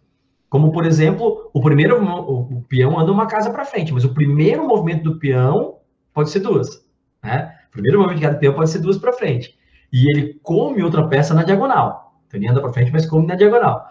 Como, 0.54 0.70
por 0.70 0.86
exemplo, 0.86 1.50
o 1.52 1.60
primeiro 1.60 2.00
o, 2.00 2.58
o 2.58 2.62
peão 2.68 2.96
anda 2.96 3.10
uma 3.10 3.26
casa 3.26 3.50
para 3.50 3.64
frente, 3.64 3.92
mas 3.92 4.04
o 4.04 4.14
primeiro 4.14 4.64
movimento 4.68 5.02
do 5.02 5.18
peão 5.18 5.78
pode 6.12 6.30
ser 6.30 6.38
duas. 6.38 6.80
Né? 7.20 7.52
O 7.70 7.72
primeiro 7.72 7.98
movimento 7.98 8.20
de 8.20 8.26
cada 8.28 8.38
peão 8.38 8.54
pode 8.54 8.70
ser 8.70 8.78
duas 8.78 8.96
para 8.96 9.12
frente. 9.12 9.58
E 9.92 10.08
ele 10.08 10.38
come 10.44 10.80
outra 10.80 11.08
peça 11.08 11.34
na 11.34 11.42
diagonal. 11.42 12.20
Então 12.28 12.38
ele 12.38 12.48
anda 12.48 12.60
para 12.60 12.72
frente, 12.72 12.92
mas 12.92 13.04
come 13.04 13.26
na 13.26 13.34
diagonal. 13.34 13.84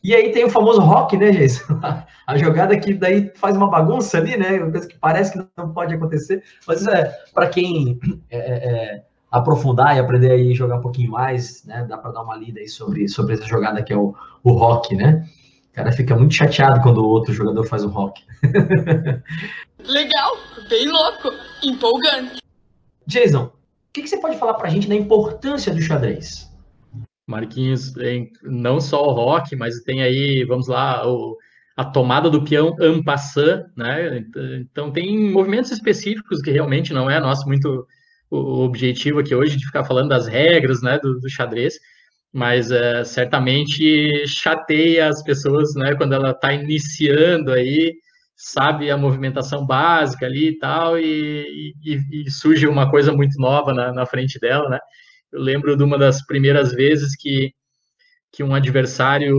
E 0.00 0.14
aí 0.14 0.30
tem 0.30 0.44
o 0.44 0.48
famoso 0.48 0.80
rock, 0.80 1.16
né, 1.16 1.32
gente? 1.32 1.60
A 2.24 2.36
jogada 2.38 2.78
que 2.78 2.94
daí 2.94 3.32
faz 3.34 3.56
uma 3.56 3.68
bagunça 3.68 4.18
ali, 4.18 4.36
né? 4.36 4.62
Uma 4.62 4.70
coisa 4.70 4.86
que 4.86 4.96
parece 4.96 5.32
que 5.32 5.44
não 5.56 5.72
pode 5.72 5.92
acontecer. 5.92 6.40
Mas 6.68 6.86
é 6.86 7.12
para 7.34 7.48
quem 7.48 7.98
é, 8.30 8.38
é, 8.38 8.52
é, 8.52 9.02
aprofundar 9.28 9.96
e 9.96 9.98
aprender 9.98 10.30
aí 10.30 10.54
jogar 10.54 10.76
um 10.76 10.82
pouquinho 10.82 11.10
mais, 11.10 11.64
né? 11.64 11.84
Dá 11.88 11.98
para 11.98 12.12
dar 12.12 12.22
uma 12.22 12.36
lida 12.36 12.60
aí 12.60 12.68
sobre, 12.68 13.08
sobre 13.08 13.34
essa 13.34 13.44
jogada 13.44 13.82
que 13.82 13.92
é 13.92 13.96
o, 13.96 14.14
o 14.44 14.52
rock, 14.52 14.94
né? 14.94 15.26
O 15.70 15.72
cara 15.72 15.92
fica 15.92 16.16
muito 16.16 16.34
chateado 16.34 16.80
quando 16.82 16.98
o 16.98 17.08
outro 17.08 17.32
jogador 17.32 17.64
faz 17.64 17.84
um 17.84 17.88
rock. 17.88 18.22
Legal, 19.86 20.36
bem 20.68 20.88
louco, 20.88 21.30
empolgante. 21.62 22.42
Jason, 23.06 23.44
o 23.44 23.52
que, 23.92 24.02
que 24.02 24.08
você 24.08 24.20
pode 24.20 24.36
falar 24.38 24.54
para 24.54 24.68
a 24.68 24.70
gente 24.70 24.88
da 24.88 24.94
importância 24.94 25.72
do 25.72 25.80
xadrez? 25.80 26.50
Marquinhos, 27.26 27.92
não 28.42 28.80
só 28.80 29.02
o 29.02 29.12
rock, 29.12 29.54
mas 29.54 29.80
tem 29.82 30.02
aí, 30.02 30.44
vamos 30.44 30.66
lá, 30.66 31.08
o, 31.08 31.36
a 31.76 31.84
tomada 31.84 32.28
do 32.28 32.44
peão 32.44 32.74
en 32.80 33.02
passant, 33.02 33.66
né? 33.76 34.24
Então 34.60 34.90
tem 34.90 35.32
movimentos 35.32 35.70
específicos 35.70 36.42
que 36.42 36.50
realmente 36.50 36.92
não 36.92 37.08
é 37.08 37.20
nosso 37.20 37.46
muito 37.46 37.86
o 38.30 38.64
objetivo 38.64 39.18
aqui 39.18 39.34
hoje 39.34 39.56
de 39.56 39.66
ficar 39.66 39.84
falando 39.84 40.10
das 40.10 40.26
regras, 40.28 40.82
né, 40.82 40.98
do, 41.00 41.18
do 41.18 41.28
xadrez, 41.28 41.74
mas 42.32 42.70
é, 42.70 43.04
certamente 43.04 44.26
chateia 44.26 45.08
as 45.08 45.22
pessoas, 45.22 45.74
né, 45.74 45.94
quando 45.96 46.14
ela 46.14 46.30
está 46.30 46.52
iniciando 46.52 47.52
aí, 47.52 47.94
sabe 48.36 48.90
a 48.90 48.96
movimentação 48.96 49.66
básica 49.66 50.26
ali 50.26 50.48
e 50.48 50.58
tal, 50.58 50.98
e, 50.98 51.74
e, 51.84 52.24
e 52.24 52.30
surge 52.30 52.66
uma 52.66 52.90
coisa 52.90 53.12
muito 53.12 53.38
nova 53.38 53.74
na, 53.74 53.92
na, 53.92 54.06
frente 54.06 54.38
dela, 54.40 54.68
né? 54.70 54.78
Eu 55.30 55.40
lembro 55.40 55.76
de 55.76 55.82
uma 55.82 55.98
das 55.98 56.24
primeiras 56.24 56.72
vezes 56.72 57.14
que, 57.16 57.52
que 58.32 58.42
um 58.42 58.54
adversário, 58.54 59.36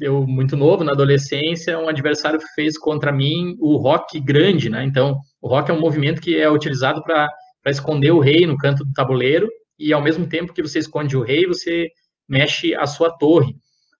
eu 0.00 0.26
muito 0.26 0.56
novo, 0.56 0.84
na 0.84 0.92
adolescência, 0.92 1.78
um 1.78 1.88
adversário 1.88 2.40
fez 2.54 2.78
contra 2.78 3.12
mim 3.12 3.56
o 3.60 3.76
rock 3.76 4.18
grande, 4.20 4.70
né? 4.70 4.84
Então, 4.84 5.18
o 5.42 5.48
rock 5.48 5.70
é 5.70 5.74
um 5.74 5.80
movimento 5.80 6.20
que 6.20 6.36
é 6.38 6.50
utilizado 6.50 7.02
para 7.02 7.28
esconder 7.66 8.12
o 8.12 8.20
rei 8.20 8.46
no 8.46 8.56
canto 8.56 8.84
do 8.84 8.92
tabuleiro, 8.92 9.48
e 9.78 9.92
ao 9.92 10.02
mesmo 10.02 10.28
tempo 10.28 10.52
que 10.52 10.62
você 10.62 10.78
esconde 10.78 11.16
o 11.16 11.22
rei, 11.22 11.46
você 11.46 11.88
mexe 12.28 12.74
a 12.74 12.86
sua 12.86 13.10
torre. 13.10 13.56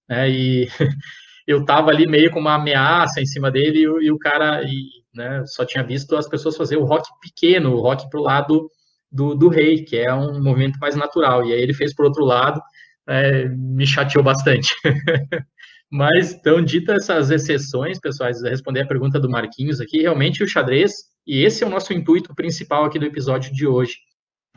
Né? 0.08 0.30
E 0.30 0.68
eu 1.46 1.60
estava 1.60 1.90
ali 1.90 2.06
meio 2.06 2.30
com 2.30 2.40
uma 2.40 2.54
ameaça 2.54 3.20
em 3.20 3.26
cima 3.26 3.50
dele 3.50 3.80
e, 3.80 4.06
e 4.06 4.10
o 4.10 4.18
cara 4.18 4.62
e, 4.62 4.82
né, 5.14 5.42
só 5.46 5.64
tinha 5.64 5.84
visto 5.84 6.16
as 6.16 6.28
pessoas 6.28 6.56
fazer 6.56 6.76
o 6.76 6.84
rock 6.84 7.08
pequeno, 7.20 7.74
o 7.74 7.80
rock 7.80 8.08
para 8.10 8.20
o 8.20 8.22
lado 8.22 8.70
do, 9.10 9.34
do 9.34 9.48
rei, 9.48 9.84
que 9.84 9.96
é 9.96 10.12
um 10.12 10.42
movimento 10.42 10.78
mais 10.78 10.94
natural. 10.94 11.44
E 11.46 11.52
aí 11.52 11.60
ele 11.60 11.74
fez 11.74 11.94
por 11.94 12.04
outro 12.04 12.24
lado, 12.24 12.60
é, 13.06 13.48
me 13.48 13.86
chateou 13.86 14.22
bastante. 14.22 14.74
Mas, 15.90 16.34
então, 16.34 16.62
dita 16.62 16.92
essas 16.92 17.30
exceções, 17.30 17.98
pessoais, 17.98 18.42
responder 18.42 18.82
a 18.82 18.86
pergunta 18.86 19.18
do 19.18 19.30
Marquinhos 19.30 19.80
aqui, 19.80 20.02
realmente 20.02 20.42
o 20.42 20.48
xadrez, 20.48 20.92
e 21.26 21.42
esse 21.42 21.64
é 21.64 21.66
o 21.66 21.70
nosso 21.70 21.94
intuito 21.94 22.34
principal 22.34 22.84
aqui 22.84 22.98
do 22.98 23.06
episódio 23.06 23.52
de 23.54 23.66
hoje, 23.66 23.94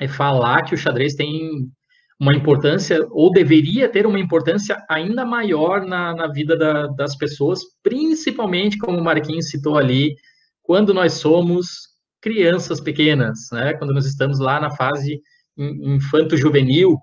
é 0.01 0.08
falar 0.08 0.63
que 0.63 0.74
o 0.74 0.77
xadrez 0.77 1.13
tem 1.13 1.72
uma 2.20 2.34
importância, 2.34 3.08
ou 3.12 3.31
deveria 3.31 3.88
ter 3.88 4.05
uma 4.08 4.20
importância 4.20 4.84
ainda 4.89 5.24
maior 5.24 5.86
na, 5.86 6.13
na 6.15 6.27
vida 6.27 6.58
da, 6.58 6.88
das 6.88 7.15
pessoas, 7.15 7.60
principalmente, 7.84 8.77
como 8.77 8.98
o 8.98 9.03
Marquinhos 9.03 9.50
citou 9.50 9.77
ali, 9.77 10.15
quando 10.63 10.93
nós 10.93 11.13
somos 11.13 11.89
crianças 12.20 12.79
pequenas, 12.79 13.50
né? 13.51 13.74
quando 13.74 13.93
nós 13.93 14.05
estamos 14.05 14.39
lá 14.39 14.60
na 14.60 14.72
fase 14.72 15.22
infanto-juvenil, 15.58 16.98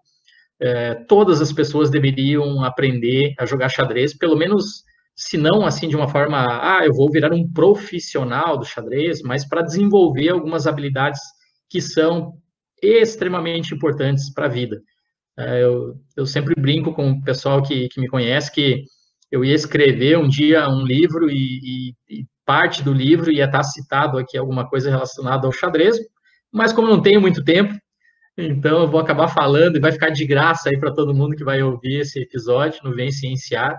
é, 0.60 0.94
todas 1.06 1.40
as 1.40 1.52
pessoas 1.52 1.90
deveriam 1.90 2.64
aprender 2.64 3.34
a 3.38 3.46
jogar 3.46 3.68
xadrez, 3.68 4.16
pelo 4.16 4.36
menos, 4.36 4.82
se 5.14 5.36
não 5.36 5.64
assim 5.64 5.88
de 5.88 5.94
uma 5.94 6.08
forma, 6.08 6.38
ah, 6.62 6.84
eu 6.84 6.92
vou 6.92 7.10
virar 7.10 7.32
um 7.32 7.48
profissional 7.52 8.58
do 8.58 8.64
xadrez, 8.64 9.22
mas 9.22 9.46
para 9.46 9.62
desenvolver 9.62 10.30
algumas 10.30 10.66
habilidades 10.66 11.20
que 11.68 11.80
são 11.80 12.34
extremamente 12.82 13.74
importantes 13.74 14.32
para 14.32 14.46
a 14.46 14.50
vida. 14.50 14.80
É, 15.38 15.62
eu, 15.62 15.94
eu 16.16 16.26
sempre 16.26 16.54
brinco 16.60 16.92
com 16.92 17.10
o 17.12 17.22
pessoal 17.22 17.62
que, 17.62 17.88
que 17.88 18.00
me 18.00 18.08
conhece 18.08 18.52
que 18.52 18.84
eu 19.30 19.44
ia 19.44 19.54
escrever 19.54 20.18
um 20.18 20.28
dia 20.28 20.68
um 20.68 20.84
livro 20.84 21.30
e, 21.30 21.92
e, 22.10 22.20
e 22.20 22.26
parte 22.44 22.82
do 22.82 22.92
livro 22.92 23.30
ia 23.30 23.44
estar 23.44 23.62
citado 23.62 24.18
aqui 24.18 24.36
alguma 24.36 24.68
coisa 24.68 24.90
relacionada 24.90 25.46
ao 25.46 25.52
xadrez, 25.52 25.98
mas 26.52 26.72
como 26.72 26.88
não 26.88 27.00
tenho 27.00 27.20
muito 27.20 27.44
tempo, 27.44 27.74
então 28.36 28.82
eu 28.82 28.88
vou 28.88 29.00
acabar 29.00 29.28
falando 29.28 29.76
e 29.76 29.80
vai 29.80 29.92
ficar 29.92 30.10
de 30.10 30.24
graça 30.24 30.70
aí 30.70 30.78
para 30.78 30.94
todo 30.94 31.14
mundo 31.14 31.36
que 31.36 31.44
vai 31.44 31.62
ouvir 31.62 32.00
esse 32.00 32.20
episódio 32.20 32.80
no 32.84 32.94
Vem 32.94 33.12
Cienciar, 33.12 33.78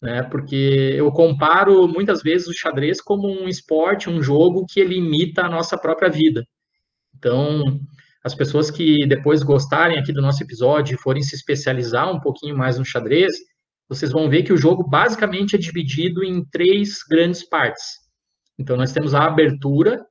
né? 0.00 0.22
Porque 0.22 0.94
eu 0.96 1.10
comparo 1.12 1.86
muitas 1.86 2.22
vezes 2.22 2.48
o 2.48 2.54
xadrez 2.54 3.00
como 3.00 3.28
um 3.28 3.48
esporte, 3.48 4.08
um 4.08 4.22
jogo 4.22 4.64
que 4.66 4.80
ele 4.80 4.96
imita 4.96 5.42
a 5.42 5.48
nossa 5.48 5.76
própria 5.76 6.08
vida. 6.08 6.44
Então, 7.18 7.80
as 8.24 8.34
pessoas 8.34 8.70
que 8.70 9.06
depois 9.06 9.42
gostarem 9.42 9.98
aqui 9.98 10.12
do 10.12 10.20
nosso 10.20 10.42
episódio 10.42 10.94
e 10.94 10.98
forem 10.98 11.22
se 11.22 11.34
especializar 11.34 12.10
um 12.12 12.20
pouquinho 12.20 12.56
mais 12.56 12.78
no 12.78 12.84
xadrez, 12.84 13.32
vocês 13.88 14.12
vão 14.12 14.28
ver 14.28 14.42
que 14.42 14.52
o 14.52 14.56
jogo 14.56 14.84
basicamente 14.84 15.56
é 15.56 15.58
dividido 15.58 16.22
em 16.22 16.44
três 16.44 16.98
grandes 17.08 17.48
partes. 17.48 17.84
Então, 18.58 18.76
nós 18.76 18.92
temos 18.92 19.14
a 19.14 19.24
abertura, 19.24 20.04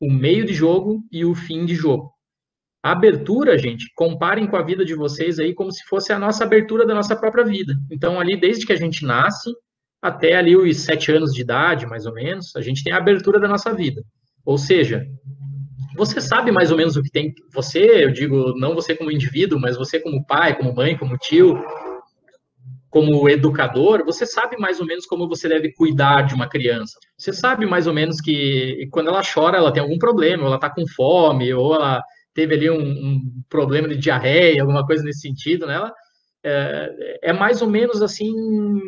o 0.00 0.12
meio 0.12 0.44
de 0.44 0.52
jogo 0.52 1.02
e 1.10 1.24
o 1.24 1.34
fim 1.34 1.64
de 1.64 1.74
jogo. 1.74 2.12
A 2.82 2.92
abertura, 2.92 3.56
gente, 3.56 3.90
comparem 3.96 4.46
com 4.46 4.56
a 4.56 4.62
vida 4.62 4.84
de 4.84 4.94
vocês 4.94 5.38
aí 5.38 5.54
como 5.54 5.72
se 5.72 5.84
fosse 5.84 6.12
a 6.12 6.18
nossa 6.18 6.44
abertura 6.44 6.86
da 6.86 6.94
nossa 6.94 7.16
própria 7.16 7.44
vida. 7.44 7.74
Então, 7.90 8.20
ali, 8.20 8.38
desde 8.38 8.66
que 8.66 8.72
a 8.72 8.76
gente 8.76 9.04
nasce 9.04 9.50
até 10.02 10.36
ali 10.36 10.56
os 10.56 10.76
sete 10.78 11.10
anos 11.10 11.32
de 11.32 11.40
idade, 11.40 11.86
mais 11.86 12.06
ou 12.06 12.12
menos, 12.12 12.54
a 12.54 12.60
gente 12.60 12.84
tem 12.84 12.92
a 12.92 12.98
abertura 12.98 13.40
da 13.40 13.48
nossa 13.48 13.72
vida. 13.72 14.02
Ou 14.44 14.58
seja, 14.58 15.06
você 15.96 16.20
sabe 16.20 16.52
mais 16.52 16.70
ou 16.70 16.76
menos 16.76 16.96
o 16.96 17.02
que 17.02 17.10
tem. 17.10 17.34
Você, 17.52 18.04
eu 18.04 18.12
digo, 18.12 18.54
não 18.58 18.74
você 18.74 18.94
como 18.94 19.10
indivíduo, 19.10 19.58
mas 19.58 19.76
você 19.76 19.98
como 19.98 20.24
pai, 20.24 20.56
como 20.56 20.74
mãe, 20.74 20.96
como 20.96 21.16
tio, 21.16 21.58
como 22.90 23.28
educador, 23.28 24.04
você 24.04 24.24
sabe 24.24 24.56
mais 24.56 24.80
ou 24.80 24.86
menos 24.86 25.06
como 25.06 25.28
você 25.28 25.48
deve 25.48 25.72
cuidar 25.72 26.22
de 26.22 26.34
uma 26.34 26.48
criança. 26.48 26.98
Você 27.18 27.32
sabe 27.32 27.66
mais 27.66 27.86
ou 27.86 27.92
menos 27.92 28.20
que 28.20 28.88
quando 28.90 29.08
ela 29.08 29.22
chora, 29.22 29.58
ela 29.58 29.72
tem 29.72 29.82
algum 29.82 29.98
problema, 29.98 30.42
ou 30.42 30.46
ela 30.46 30.56
está 30.56 30.70
com 30.70 30.86
fome, 30.86 31.52
ou 31.52 31.74
ela 31.74 32.02
teve 32.32 32.54
ali 32.54 32.70
um, 32.70 32.80
um, 32.80 33.20
problema 33.48 33.88
de 33.88 33.96
diarreia, 33.96 34.62
alguma 34.62 34.86
coisa 34.86 35.02
nesse 35.02 35.20
sentido, 35.20 35.66
né? 35.66 35.74
Ela, 35.74 35.92
é, 36.44 37.18
é, 37.30 37.32
mais 37.32 37.60
ou 37.60 37.68
menos 37.68 38.00
assim 38.00 38.32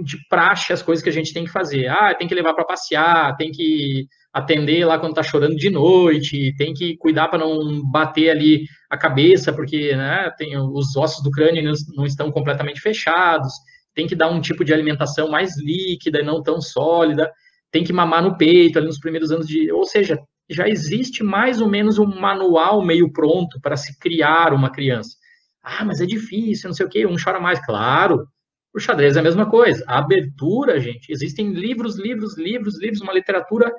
de 0.04 0.16
praxe 0.28 0.72
as 0.72 0.80
coisas 0.80 1.02
que 1.02 1.10
a 1.10 1.12
gente 1.12 1.34
tem 1.34 1.44
que 1.44 1.50
fazer. 1.50 1.88
Ah, 1.88 2.14
tem 2.14 2.28
que 2.28 2.34
levar 2.34 2.54
para 2.54 2.64
passear, 2.64 3.36
tem 3.36 3.50
que 3.50 4.06
atender 4.38 4.84
lá 4.84 4.98
quando 4.98 5.12
está 5.12 5.22
chorando 5.22 5.56
de 5.56 5.70
noite, 5.70 6.54
tem 6.56 6.72
que 6.72 6.96
cuidar 6.96 7.28
para 7.28 7.38
não 7.38 7.82
bater 7.90 8.30
ali 8.30 8.64
a 8.90 8.96
cabeça, 8.96 9.52
porque 9.52 9.94
né, 9.94 10.30
tem, 10.36 10.56
os 10.56 10.96
ossos 10.96 11.22
do 11.22 11.30
crânio 11.30 11.62
não, 11.62 11.72
não 11.96 12.06
estão 12.06 12.30
completamente 12.30 12.80
fechados, 12.80 13.52
tem 13.94 14.06
que 14.06 14.14
dar 14.14 14.28
um 14.28 14.40
tipo 14.40 14.64
de 14.64 14.72
alimentação 14.72 15.28
mais 15.28 15.58
líquida 15.58 16.20
e 16.20 16.24
não 16.24 16.42
tão 16.42 16.60
sólida, 16.60 17.30
tem 17.70 17.84
que 17.84 17.92
mamar 17.92 18.22
no 18.22 18.36
peito 18.36 18.78
ali 18.78 18.86
nos 18.86 19.00
primeiros 19.00 19.30
anos 19.30 19.46
de. 19.46 19.70
Ou 19.72 19.84
seja, 19.84 20.18
já 20.48 20.68
existe 20.68 21.22
mais 21.22 21.60
ou 21.60 21.68
menos 21.68 21.98
um 21.98 22.06
manual 22.06 22.82
meio 22.84 23.12
pronto 23.12 23.60
para 23.60 23.76
se 23.76 23.98
criar 23.98 24.54
uma 24.54 24.70
criança. 24.70 25.16
Ah, 25.62 25.84
mas 25.84 26.00
é 26.00 26.06
difícil, 26.06 26.68
não 26.68 26.74
sei 26.74 26.86
o 26.86 26.88
quê, 26.88 27.06
um 27.06 27.16
chora 27.22 27.40
mais. 27.40 27.64
Claro, 27.64 28.26
o 28.74 28.80
xadrez 28.80 29.16
é 29.16 29.20
a 29.20 29.22
mesma 29.22 29.50
coisa. 29.50 29.84
A 29.86 29.98
abertura, 29.98 30.80
gente, 30.80 31.10
existem 31.10 31.52
livros, 31.52 31.98
livros, 31.98 32.38
livros, 32.38 32.80
livros, 32.80 33.00
uma 33.00 33.12
literatura 33.12 33.72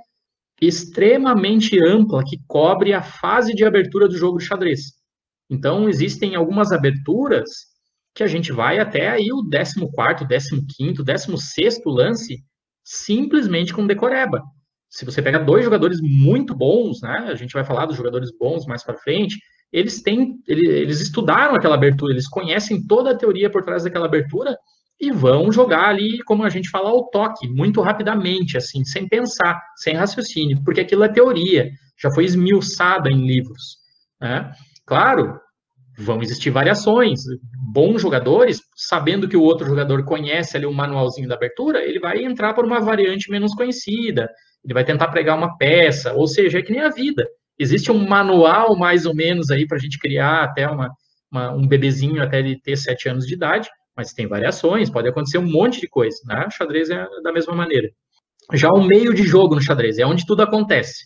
extremamente 0.62 1.80
ampla 1.82 2.24
que 2.24 2.38
cobre 2.48 2.94
a 2.94 3.02
fase 3.02 3.54
de 3.54 3.64
abertura 3.64 4.08
do 4.08 4.18
jogo 4.18 4.38
de 4.38 4.46
xadrez. 4.46 4.94
Então, 5.50 5.90
existem 5.90 6.36
algumas 6.36 6.72
aberturas 6.72 7.50
que 8.14 8.24
a 8.24 8.28
gente 8.28 8.52
vai 8.52 8.80
até 8.80 9.10
aí 9.10 9.32
o 9.32 9.44
14º, 9.44 10.28
15º, 10.28 11.04
16º 11.04 11.82
lance 11.86 12.44
simplesmente 12.84 13.74
com 13.74 13.88
decoreba. 13.88 14.42
Se 14.90 15.06
você 15.06 15.22
pega 15.22 15.40
dois 15.40 15.64
jogadores 15.64 16.00
muito 16.02 16.56
bons, 16.56 17.02
né, 17.02 17.28
a 17.30 17.36
gente 17.36 17.54
vai 17.54 17.64
falar 17.64 17.86
dos 17.86 17.96
jogadores 17.96 18.32
bons 18.38 18.66
mais 18.66 18.84
para 18.84 18.98
frente, 18.98 19.38
eles 19.72 20.02
têm, 20.02 20.42
eles 20.48 21.00
estudaram 21.00 21.56
aquela 21.56 21.76
abertura, 21.76 22.12
eles 22.12 22.28
conhecem 22.28 22.86
toda 22.88 23.12
a 23.12 23.18
teoria 23.18 23.52
por 23.52 23.64
trás 23.64 23.84
daquela 23.84 24.08
abertura 24.08 24.58
e 25.00 25.12
vão 25.12 25.52
jogar 25.52 25.88
ali, 25.88 26.22
como 26.24 26.44
a 26.44 26.50
gente 26.50 26.70
fala, 26.70 26.90
ao 26.90 27.10
toque, 27.10 27.48
muito 27.48 27.82
rapidamente, 27.82 28.58
assim, 28.58 28.84
sem 28.84 29.08
pensar, 29.08 29.62
sem 29.78 29.96
raciocínio, 29.96 30.62
porque 30.64 30.82
aquilo 30.82 31.04
é 31.04 31.10
teoria, 31.10 31.70
já 31.98 32.12
foi 32.12 32.26
esmiuçada 32.26 33.10
em 33.10 33.26
livros. 33.26 33.78
Né? 34.20 34.52
Claro, 34.86 35.40
vão 35.98 36.22
existir 36.22 36.50
variações. 36.50 37.22
Bons 37.72 38.02
jogadores, 38.02 38.62
sabendo 38.76 39.28
que 39.28 39.38
o 39.38 39.42
outro 39.44 39.68
jogador 39.68 40.04
conhece 40.04 40.58
ali 40.58 40.66
o 40.66 40.74
manualzinho 40.74 41.30
da 41.30 41.36
abertura, 41.36 41.84
ele 41.84 42.00
vai 42.00 42.24
entrar 42.24 42.54
por 42.54 42.66
uma 42.66 42.80
variante 42.82 43.32
menos 43.32 43.54
conhecida, 43.54 44.30
ele 44.64 44.74
vai 44.74 44.84
tentar 44.84 45.08
pregar 45.10 45.38
uma 45.38 45.58
peça, 45.58 46.14
ou 46.14 46.28
seja, 46.28 46.60
é 46.60 46.62
que 46.62 46.72
nem 46.72 46.82
a 46.82 46.90
vida. 46.90 47.26
Existe 47.58 47.92
um 47.92 48.08
manual, 48.08 48.76
mais 48.76 49.06
ou 49.06 49.16
menos, 49.16 49.50
aí 49.50 49.68
para 49.68 49.78
a 49.78 49.80
gente 49.80 50.00
criar 50.00 50.44
até 50.44 50.68
uma, 50.68 50.90
uma, 51.32 51.52
um 51.52 51.68
bebezinho 51.68 52.22
até 52.22 52.40
ele 52.40 52.60
ter 52.60 52.78
sete 52.78 53.08
anos 53.08 53.26
de 53.26 53.34
idade, 53.34 53.70
mas 54.00 54.14
tem 54.14 54.28
variações, 54.28 54.90
pode 54.90 55.10
acontecer 55.10 55.38
um 55.38 55.52
monte 55.52 55.82
de 55.82 55.90
coisa, 55.90 56.18
né? 56.26 56.46
O 56.48 56.52
xadrez 56.52 56.90
é 56.90 57.06
da 57.22 57.34
mesma 57.34 57.54
maneira. 57.54 57.90
Já 58.54 58.70
o 58.70 58.82
meio 58.82 59.14
de 59.14 59.24
jogo 59.24 59.56
no 59.56 59.62
xadrez 59.62 59.98
é 59.98 60.06
onde 60.06 60.26
tudo 60.26 60.42
acontece, 60.42 61.06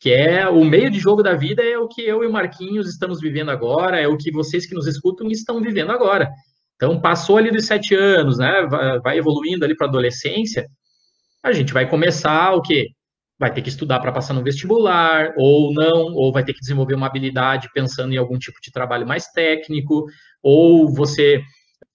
que 0.00 0.10
é 0.10 0.48
o 0.48 0.64
meio 0.64 0.90
de 0.90 0.98
jogo 0.98 1.22
da 1.22 1.34
vida 1.34 1.62
é 1.62 1.76
o 1.76 1.86
que 1.86 2.00
eu 2.00 2.24
e 2.24 2.26
o 2.26 2.32
Marquinhos 2.32 2.88
estamos 2.88 3.20
vivendo 3.20 3.50
agora, 3.50 4.00
é 4.00 4.08
o 4.08 4.16
que 4.16 4.32
vocês 4.32 4.64
que 4.64 4.74
nos 4.74 4.86
escutam 4.86 5.28
estão 5.28 5.60
vivendo 5.60 5.92
agora. 5.92 6.30
Então, 6.76 6.98
passou 6.98 7.36
ali 7.36 7.50
dos 7.50 7.66
sete 7.66 7.94
anos, 7.94 8.38
né? 8.38 8.66
Vai 9.04 9.18
evoluindo 9.18 9.62
ali 9.62 9.76
para 9.76 9.86
adolescência, 9.86 10.66
a 11.42 11.52
gente 11.52 11.74
vai 11.74 11.86
começar 11.86 12.54
o 12.54 12.62
quê? 12.62 12.86
vai 13.38 13.50
ter 13.50 13.62
que 13.62 13.70
estudar 13.70 14.00
para 14.00 14.12
passar 14.12 14.34
no 14.34 14.44
vestibular, 14.44 15.32
ou 15.34 15.72
não, 15.72 16.12
ou 16.12 16.30
vai 16.30 16.44
ter 16.44 16.52
que 16.52 16.60
desenvolver 16.60 16.94
uma 16.94 17.06
habilidade 17.06 17.70
pensando 17.72 18.12
em 18.12 18.18
algum 18.18 18.38
tipo 18.38 18.58
de 18.62 18.70
trabalho 18.70 19.06
mais 19.06 19.28
técnico, 19.28 20.04
ou 20.42 20.92
você 20.92 21.42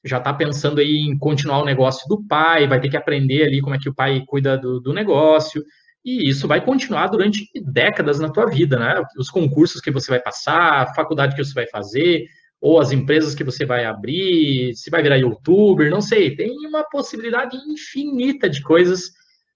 já 0.06 0.20
está 0.20 0.34
pensando 0.34 0.80
aí 0.80 0.98
em 0.98 1.18
continuar 1.18 1.62
o 1.62 1.66
negócio 1.66 2.08
do 2.08 2.24
pai, 2.28 2.68
vai 2.68 2.80
ter 2.80 2.90
que 2.90 2.98
aprender 2.98 3.44
ali 3.44 3.60
como 3.60 3.76
é 3.76 3.80
que 3.80 3.90
o 3.90 3.94
pai 3.94 4.24
cuida 4.28 4.58
do, 4.58 4.80
do 4.80 4.94
negócio, 4.94 5.64
e 6.06 6.30
isso 6.30 6.48
vai 6.48 6.64
continuar 6.64 7.08
durante 7.08 7.50
décadas 7.66 8.20
na 8.20 8.30
tua 8.30 8.46
vida, 8.46 8.78
né? 8.78 9.02
Os 9.18 9.32
concursos 9.32 9.82
que 9.82 9.90
você 9.90 10.12
vai 10.12 10.22
passar, 10.22 10.84
a 10.84 10.94
faculdade 10.94 11.36
que 11.36 11.44
você 11.44 11.54
vai 11.54 11.68
fazer, 11.68 12.26
ou 12.62 12.80
as 12.80 12.92
empresas 12.92 13.34
que 13.34 13.44
você 13.44 13.66
vai 13.66 13.86
abrir, 13.86 14.76
se 14.76 14.92
vai 14.92 15.02
virar 15.02 15.18
youtuber, 15.18 15.90
não 15.90 16.02
sei, 16.02 16.36
tem 16.36 16.52
uma 16.68 16.84
possibilidade 16.84 17.58
infinita 17.68 18.48
de 18.48 18.62
coisas 18.62 19.12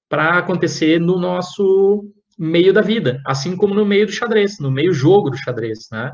para 0.10 0.40
acontecer 0.40 1.00
no 1.00 1.20
nosso 1.20 2.04
meio 2.38 2.74
da 2.74 2.82
vida, 2.82 3.22
assim 3.28 3.56
como 3.56 3.76
no 3.76 3.86
meio 3.86 4.08
do 4.08 4.12
xadrez, 4.12 4.60
no 4.60 4.72
meio 4.72 4.92
jogo 4.92 5.30
do 5.30 5.38
xadrez, 5.38 5.88
né? 5.92 6.12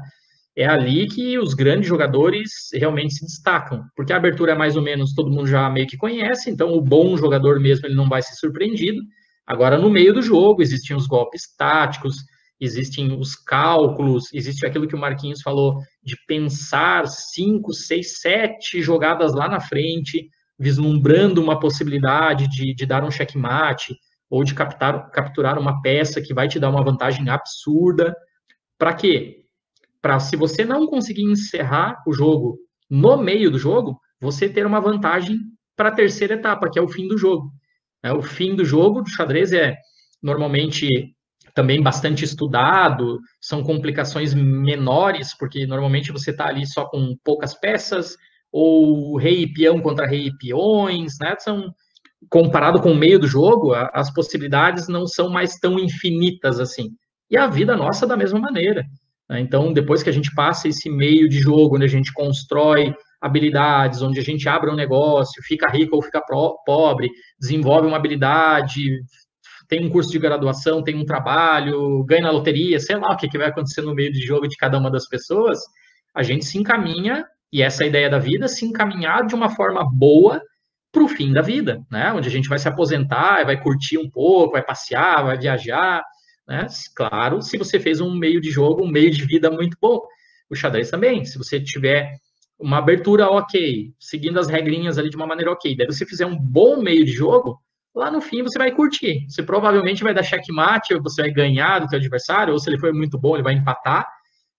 É 0.58 0.66
ali 0.66 1.08
que 1.08 1.38
os 1.38 1.54
grandes 1.54 1.88
jogadores 1.88 2.70
realmente 2.74 3.16
se 3.16 3.26
destacam, 3.26 3.84
porque 3.96 4.14
a 4.14 4.18
abertura 4.18 4.54
é 4.54 4.56
mais 4.56 4.78
ou 4.78 4.82
menos 4.82 5.14
todo 5.14 5.30
mundo 5.30 5.48
já 5.48 5.70
meio 5.70 5.86
que 5.86 5.98
conhece, 5.98 6.50
então 6.50 6.74
o 6.74 6.82
bom 6.82 7.18
jogador 7.18 7.60
mesmo 7.60 7.86
ele 7.86 7.96
não 7.96 8.08
vai 8.08 8.22
ser 8.22 8.36
surpreendido. 8.36 9.02
Agora 9.46 9.78
no 9.78 9.90
meio 9.90 10.14
do 10.14 10.22
jogo 10.22 10.62
existem 10.62 10.96
os 10.96 11.08
golpes 11.08 11.54
táticos, 11.58 12.16
existem 12.60 13.12
os 13.20 13.36
cálculos, 13.36 14.34
existe 14.34 14.66
aquilo 14.66 14.88
que 14.88 14.96
o 14.96 15.00
Marquinhos 15.00 15.42
falou 15.42 15.82
de 16.02 16.16
pensar 16.26 17.06
cinco, 17.08 17.74
seis, 17.74 18.20
sete 18.22 18.82
jogadas 18.82 19.34
lá 19.34 19.50
na 19.50 19.60
frente, 19.60 20.30
vislumbrando 20.58 21.44
uma 21.44 21.60
possibilidade 21.60 22.48
de, 22.48 22.74
de 22.74 22.86
dar 22.86 23.04
um 23.04 23.12
checkmate 23.12 23.94
ou 24.30 24.44
de 24.44 24.54
captar, 24.54 25.12
capturar 25.12 25.60
uma 25.60 25.82
peça 25.82 26.22
que 26.22 26.34
vai 26.34 26.48
te 26.48 26.60
dar 26.60 26.70
uma 26.70 26.84
vantagem 26.84 27.28
absurda. 27.30 28.16
Para 28.78 28.94
quê? 28.94 29.45
Para 30.06 30.20
se 30.20 30.36
você 30.36 30.64
não 30.64 30.86
conseguir 30.86 31.24
encerrar 31.24 32.04
o 32.06 32.14
jogo 32.14 32.60
no 32.88 33.18
meio 33.18 33.50
do 33.50 33.58
jogo, 33.58 34.00
você 34.22 34.48
ter 34.48 34.64
uma 34.64 34.80
vantagem 34.80 35.40
para 35.76 35.90
a 35.90 35.92
terceira 35.92 36.36
etapa, 36.36 36.70
que 36.70 36.78
é 36.78 36.82
o 36.84 36.88
fim 36.88 37.08
do 37.08 37.18
jogo. 37.18 37.50
É, 38.04 38.14
o 38.14 38.22
fim 38.22 38.56
do 38.56 38.64
jogo 38.64 39.02
do 39.02 39.10
xadrez 39.10 39.52
é 39.52 39.76
normalmente 40.22 40.88
também 41.56 41.82
bastante 41.82 42.24
estudado, 42.24 43.18
são 43.42 43.64
complicações 43.64 44.36
menores, 44.36 45.36
porque 45.36 45.66
normalmente 45.66 46.12
você 46.12 46.30
está 46.30 46.50
ali 46.50 46.68
só 46.68 46.86
com 46.86 47.18
poucas 47.24 47.60
peças, 47.60 48.16
ou 48.52 49.18
rei 49.18 49.42
e 49.42 49.54
peão 49.54 49.82
contra 49.82 50.06
rei 50.06 50.28
e 50.28 50.38
peões, 50.38 51.14
né? 51.20 51.36
São 51.40 51.74
comparado 52.30 52.80
com 52.80 52.92
o 52.92 52.96
meio 52.96 53.18
do 53.18 53.26
jogo, 53.26 53.74
as 53.74 54.14
possibilidades 54.14 54.88
não 54.88 55.08
são 55.08 55.30
mais 55.30 55.56
tão 55.56 55.80
infinitas 55.80 56.60
assim. 56.60 56.92
E 57.28 57.36
a 57.36 57.48
vida 57.48 57.76
nossa 57.76 58.06
da 58.06 58.16
mesma 58.16 58.40
maneira. 58.40 58.86
Né? 59.30 59.40
Então, 59.40 59.74
depois 59.74 60.04
que 60.04 60.10
a 60.10 60.14
gente 60.14 60.34
passa 60.34 60.68
esse 60.68 60.90
meio 60.90 61.28
de 61.28 61.40
jogo, 61.40 61.76
onde 61.76 61.86
a 61.86 61.90
gente 61.90 62.14
constrói 62.14 62.94
habilidades, 63.22 64.02
onde 64.02 64.20
a 64.20 64.24
gente 64.24 64.48
abre 64.48 64.70
um 64.70 64.76
negócio, 64.76 65.42
fica 65.44 65.72
rico 65.72 65.96
ou 65.96 66.02
fica 66.02 66.22
pobre, 66.66 67.10
desenvolve 67.40 67.88
uma 67.88 67.98
habilidade, 67.98 69.00
tem 69.68 69.86
um 69.86 69.90
curso 69.90 70.12
de 70.12 70.20
graduação, 70.20 70.84
tem 70.84 70.96
um 70.96 71.06
trabalho, 71.06 72.04
ganha 72.06 72.24
na 72.24 72.32
loteria, 72.32 72.80
sei 72.80 72.98
lá 72.98 73.14
o 73.14 73.18
que, 73.18 73.28
que 73.28 73.38
vai 73.38 73.48
acontecer 73.48 73.82
no 73.82 73.96
meio 73.96 74.12
de 74.12 74.22
jogo 74.22 74.48
de 74.48 74.56
cada 74.58 74.78
uma 74.78 74.92
das 74.92 75.08
pessoas, 75.08 75.60
a 76.14 76.22
gente 76.22 76.46
se 76.46 76.58
encaminha 76.58 77.26
e 77.52 77.62
essa 77.62 77.84
é 77.84 77.86
a 77.86 77.90
ideia 77.90 78.10
da 78.10 78.20
vida, 78.20 78.48
se 78.48 78.66
encaminhar 78.66 79.26
de 79.26 79.34
uma 79.34 79.50
forma 79.50 79.84
boa 79.92 80.42
para 80.92 81.04
o 81.04 81.08
fim 81.08 81.34
da 81.34 81.42
vida, 81.42 81.82
né? 81.92 82.12
Onde 82.14 82.28
a 82.28 82.32
gente 82.32 82.48
vai 82.48 82.58
se 82.58 82.68
aposentar, 82.68 83.46
vai 83.46 83.62
curtir 83.62 83.98
um 83.98 84.10
pouco, 84.10 84.54
vai 84.54 84.64
passear, 84.64 85.24
vai 85.24 85.38
viajar, 85.38 86.02
né? 86.48 86.68
Claro, 86.96 87.42
se 87.42 87.58
você 87.58 87.80
fez 87.80 88.00
um 88.02 88.14
meio 88.14 88.40
de 88.40 88.52
jogo, 88.52 88.84
um 88.84 88.90
meio 88.90 89.12
de 89.12 89.26
vida 89.26 89.50
muito 89.50 89.78
bom. 89.82 90.02
O 90.50 90.56
xadrez 90.56 90.90
também, 90.90 91.26
se 91.26 91.38
você 91.38 91.60
tiver 91.60 92.18
uma 92.60 92.78
abertura 92.78 93.28
ok, 93.28 93.94
seguindo 94.00 94.40
as 94.40 94.48
regrinhas 94.48 94.98
ali 94.98 95.10
de 95.10 95.16
uma 95.16 95.28
maneira 95.28 95.52
ok, 95.52 95.76
daí 95.76 95.86
você 95.88 96.06
fizer 96.06 96.26
um 96.26 96.38
bom 96.38 96.82
meio 96.82 97.04
de 97.04 97.12
jogo, 97.12 97.60
lá 97.94 98.12
no 98.12 98.22
fim 98.22 98.44
você 98.44 98.58
vai 98.58 98.72
curtir. 98.72 99.26
Você 99.28 99.44
provavelmente 99.44 100.04
vai 100.04 100.14
dar 100.14 100.24
checkmate, 100.24 100.94
ou 100.94 101.02
você 101.02 101.24
vai 101.24 101.32
ganhar 101.32 101.80
do 101.80 101.90
seu 101.90 101.98
adversário, 101.98 102.54
ou 102.54 102.60
se 102.60 102.70
ele 102.70 102.80
for 102.80 102.94
muito 102.94 103.18
bom, 103.18 103.36
ele 103.36 103.44
vai 103.44 103.54
empatar, 103.54 104.08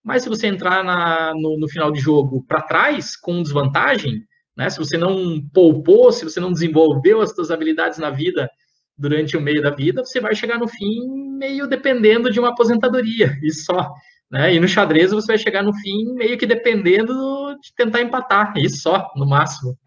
mas 0.07 0.23
se 0.23 0.29
você 0.29 0.47
entrar 0.47 0.85
na, 0.85 1.35
no, 1.35 1.59
no, 1.59 1.69
final 1.69 1.91
de 1.91 1.99
jogo 1.99 2.45
para 2.47 2.63
trás, 2.63 3.17
com 3.17 3.43
desvantagem, 3.43 4.23
né, 4.57 4.71
se 4.71 4.79
você 4.79 4.97
não 4.97 5.41
poupou, 5.53 6.13
se 6.13 6.25
você 6.25 6.39
não 6.39 6.53
desenvolveu 6.53 7.21
as 7.21 7.35
suas 7.35 7.51
habilidades 7.51 7.99
na 7.99 8.09
vida 8.09 8.49
durante 8.97 9.37
o 9.37 9.41
meio 9.41 9.63
da 9.63 9.71
vida, 9.71 10.05
você 10.05 10.21
vai 10.21 10.35
chegar 10.35 10.59
no 10.59 10.69
fim 10.69 11.07
meio 11.37 11.67
dependendo 11.67 12.31
de 12.31 12.41
uma 12.41 12.51
aposentadoria, 12.51 13.39
e 13.43 13.53
só. 13.53 13.93
Né? 14.31 14.55
E 14.55 14.61
no 14.61 14.67
xadrez 14.67 15.13
você 15.13 15.29
vai 15.29 15.39
chegar 15.39 15.63
no 15.63 15.73
fim 15.73 16.13
meio 16.15 16.37
que 16.37 16.47
dependendo 16.47 17.13
de 17.61 17.73
tentar 17.77 18.03
empatar, 18.03 18.55
e 18.57 18.69
só, 18.69 19.13
no 19.17 19.27
máximo. 19.27 19.77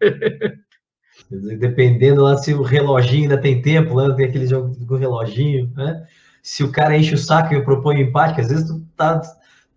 Dependendo 1.30 2.22
lá 2.22 2.36
se 2.36 2.52
o 2.52 2.62
reloginho 2.62 3.22
ainda 3.22 3.40
tem 3.40 3.62
tempo, 3.62 3.94
né? 3.94 4.12
tem 4.16 4.26
aquele 4.26 4.46
jogo 4.46 4.74
com 4.84 4.94
o 4.94 4.96
reloginho, 4.96 5.70
né? 5.76 6.04
Se 6.42 6.64
o 6.64 6.72
cara 6.72 6.96
enche 6.96 7.14
o 7.14 7.18
saco 7.18 7.54
e 7.54 7.62
propõe 7.62 8.00
empate, 8.00 8.40
às 8.40 8.48
vezes 8.48 8.66
tu 8.66 8.84
tá 8.96 9.20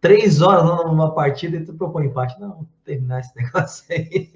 três 0.02 0.42
horas 0.42 0.64
numa 0.86 1.14
partida 1.14 1.58
e 1.58 1.64
tu 1.64 1.74
propõe 1.74 2.08
empate. 2.08 2.40
Não, 2.40 2.68
terminar 2.84 3.20
esse 3.20 3.36
negócio 3.38 3.86
aí. 3.92 4.32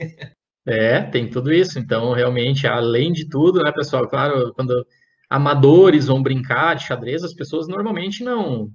É, 0.68 1.02
tem 1.02 1.30
tudo 1.30 1.54
isso. 1.54 1.80
Então, 1.80 2.12
realmente, 2.14 2.68
além 2.68 3.14
de 3.14 3.30
tudo, 3.30 3.64
né, 3.64 3.72
pessoal? 3.72 4.08
Claro, 4.08 4.54
quando 4.54 4.86
amadores 5.30 6.08
vão 6.08 6.22
brincar 6.22 6.76
de 6.76 6.86
xadrez, 6.86 7.24
as 7.24 7.34
pessoas 7.34 7.68
normalmente 7.68 8.24
não 8.24 8.70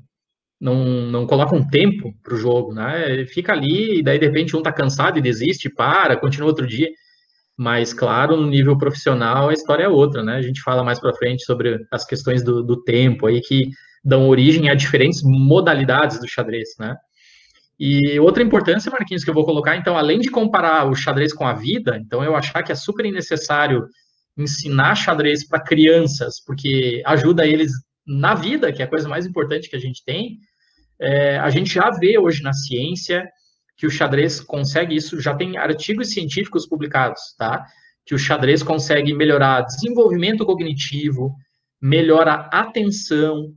não, 0.61 0.77
não 1.11 1.27
colocam 1.27 1.69
tempo 1.69 2.15
para 2.23 2.35
o 2.35 2.37
jogo, 2.37 2.73
né? 2.73 3.27
Fica 3.27 3.53
ali, 3.53 3.99
e 3.99 4.03
daí 4.03 4.19
de 4.19 4.27
repente 4.27 4.57
um 4.57 4.63
tá 4.63 4.73
cansado 4.73 5.19
e 5.19 5.23
desiste, 5.23 5.69
para, 5.69 6.17
continua 6.17 6.49
outro 6.49 6.67
dia. 6.67 6.89
Mas, 7.57 7.93
claro, 7.93 8.37
no 8.37 8.49
nível 8.49 8.79
profissional 8.79 9.49
a 9.49 9.53
história 9.53 9.85
é 9.85 9.89
outra, 9.89 10.23
né? 10.23 10.37
A 10.37 10.43
gente 10.43 10.63
fala 10.63 10.85
mais 10.85 11.01
para 11.01 11.15
frente 11.15 11.45
sobre 11.45 11.85
as 11.91 12.05
questões 12.05 12.45
do, 12.45 12.63
do 12.63 12.83
tempo 12.83 13.27
aí 13.27 13.41
que 13.41 13.71
dão 14.05 14.29
origem 14.29 14.71
a 14.71 14.75
diferentes 14.75 15.21
modalidades 15.25 16.21
do 16.21 16.29
xadrez, 16.29 16.71
né? 16.79 16.97
E 17.85 18.21
outra 18.21 18.45
importância, 18.45 18.93
Marquinhos, 18.93 19.25
que 19.25 19.31
eu 19.31 19.35
vou 19.35 19.45
colocar, 19.45 19.77
então, 19.77 19.99
além 19.99 20.21
de 20.21 20.31
comparar 20.31 20.89
o 20.89 20.95
xadrez 20.95 21.33
com 21.33 21.45
a 21.45 21.53
vida, 21.53 21.97
então 21.97 22.23
eu 22.23 22.37
achar 22.37 22.63
que 22.63 22.71
é 22.71 22.77
super 22.77 23.11
necessário 23.11 23.89
ensinar 24.39 24.95
xadrez 24.95 25.45
para 25.45 25.61
crianças, 25.61 26.37
porque 26.47 27.03
ajuda 27.05 27.45
eles 27.45 27.73
na 28.07 28.37
vida, 28.37 28.73
que 28.73 28.83
é 28.83 28.85
a 28.85 28.89
coisa 28.89 29.09
mais 29.09 29.27
importante 29.27 29.69
que 29.69 29.75
a 29.75 29.81
gente 29.81 30.05
tem. 30.05 30.39
É, 31.01 31.39
a 31.39 31.51
gente 31.51 31.75
já 31.75 31.91
vê 31.91 32.17
hoje 32.17 32.41
na 32.41 32.53
ciência 32.53 33.29
que 33.77 33.85
o 33.85 33.91
xadrez 33.91 34.39
consegue 34.41 34.95
isso, 34.95 35.21
já 35.21 35.35
tem 35.35 35.57
artigos 35.57 36.13
científicos 36.13 36.69
publicados, 36.69 37.35
tá? 37.37 37.67
Que 38.07 38.15
o 38.15 38.19
xadrez 38.19 38.63
consegue 38.63 39.13
melhorar 39.13 39.63
desenvolvimento 39.63 40.47
cognitivo, 40.47 41.35
melhora 41.81 42.49
a 42.53 42.61
atenção, 42.61 43.53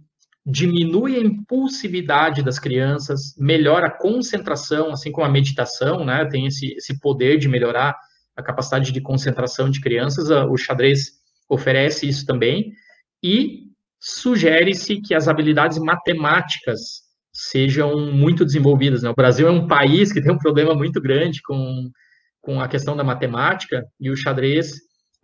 diminui 0.46 1.16
a 1.16 1.20
impulsividade 1.20 2.44
das 2.44 2.60
crianças, 2.60 3.36
melhora 3.38 3.88
a 3.88 3.98
concentração, 3.98 4.92
assim 4.92 5.12
como 5.12 5.26
a 5.26 5.32
meditação, 5.32 6.06
né? 6.06 6.24
Tem 6.26 6.46
esse, 6.46 6.74
esse 6.74 7.00
poder 7.00 7.38
de 7.40 7.48
melhorar 7.48 7.98
a 8.36 8.44
capacidade 8.44 8.92
de 8.92 9.02
concentração 9.02 9.70
de 9.70 9.82
crianças. 9.82 10.30
O 10.30 10.56
xadrez 10.56 11.14
oferece 11.50 12.08
isso 12.08 12.26
também. 12.26 12.72
E 13.24 13.64
sugere-se 14.00 15.02
que 15.02 15.16
as 15.16 15.28
habilidades 15.28 15.80
matemáticas 15.80 17.06
sejam 17.34 18.12
muito 18.12 18.46
desenvolvidas. 18.46 19.02
Né? 19.02 19.10
O 19.10 19.16
Brasil 19.16 19.48
é 19.48 19.52
um 19.52 19.68
país 19.68 20.14
que 20.14 20.22
tem 20.22 20.32
um 20.32 20.38
problema 20.38 20.76
muito 20.76 21.02
grande 21.02 21.42
com, 21.42 21.90
com 22.40 22.62
a 22.62 22.68
questão 22.68 22.96
da 22.96 23.04
matemática, 23.04 23.84
e 24.00 24.12
o 24.12 24.16
xadrez 24.16 24.74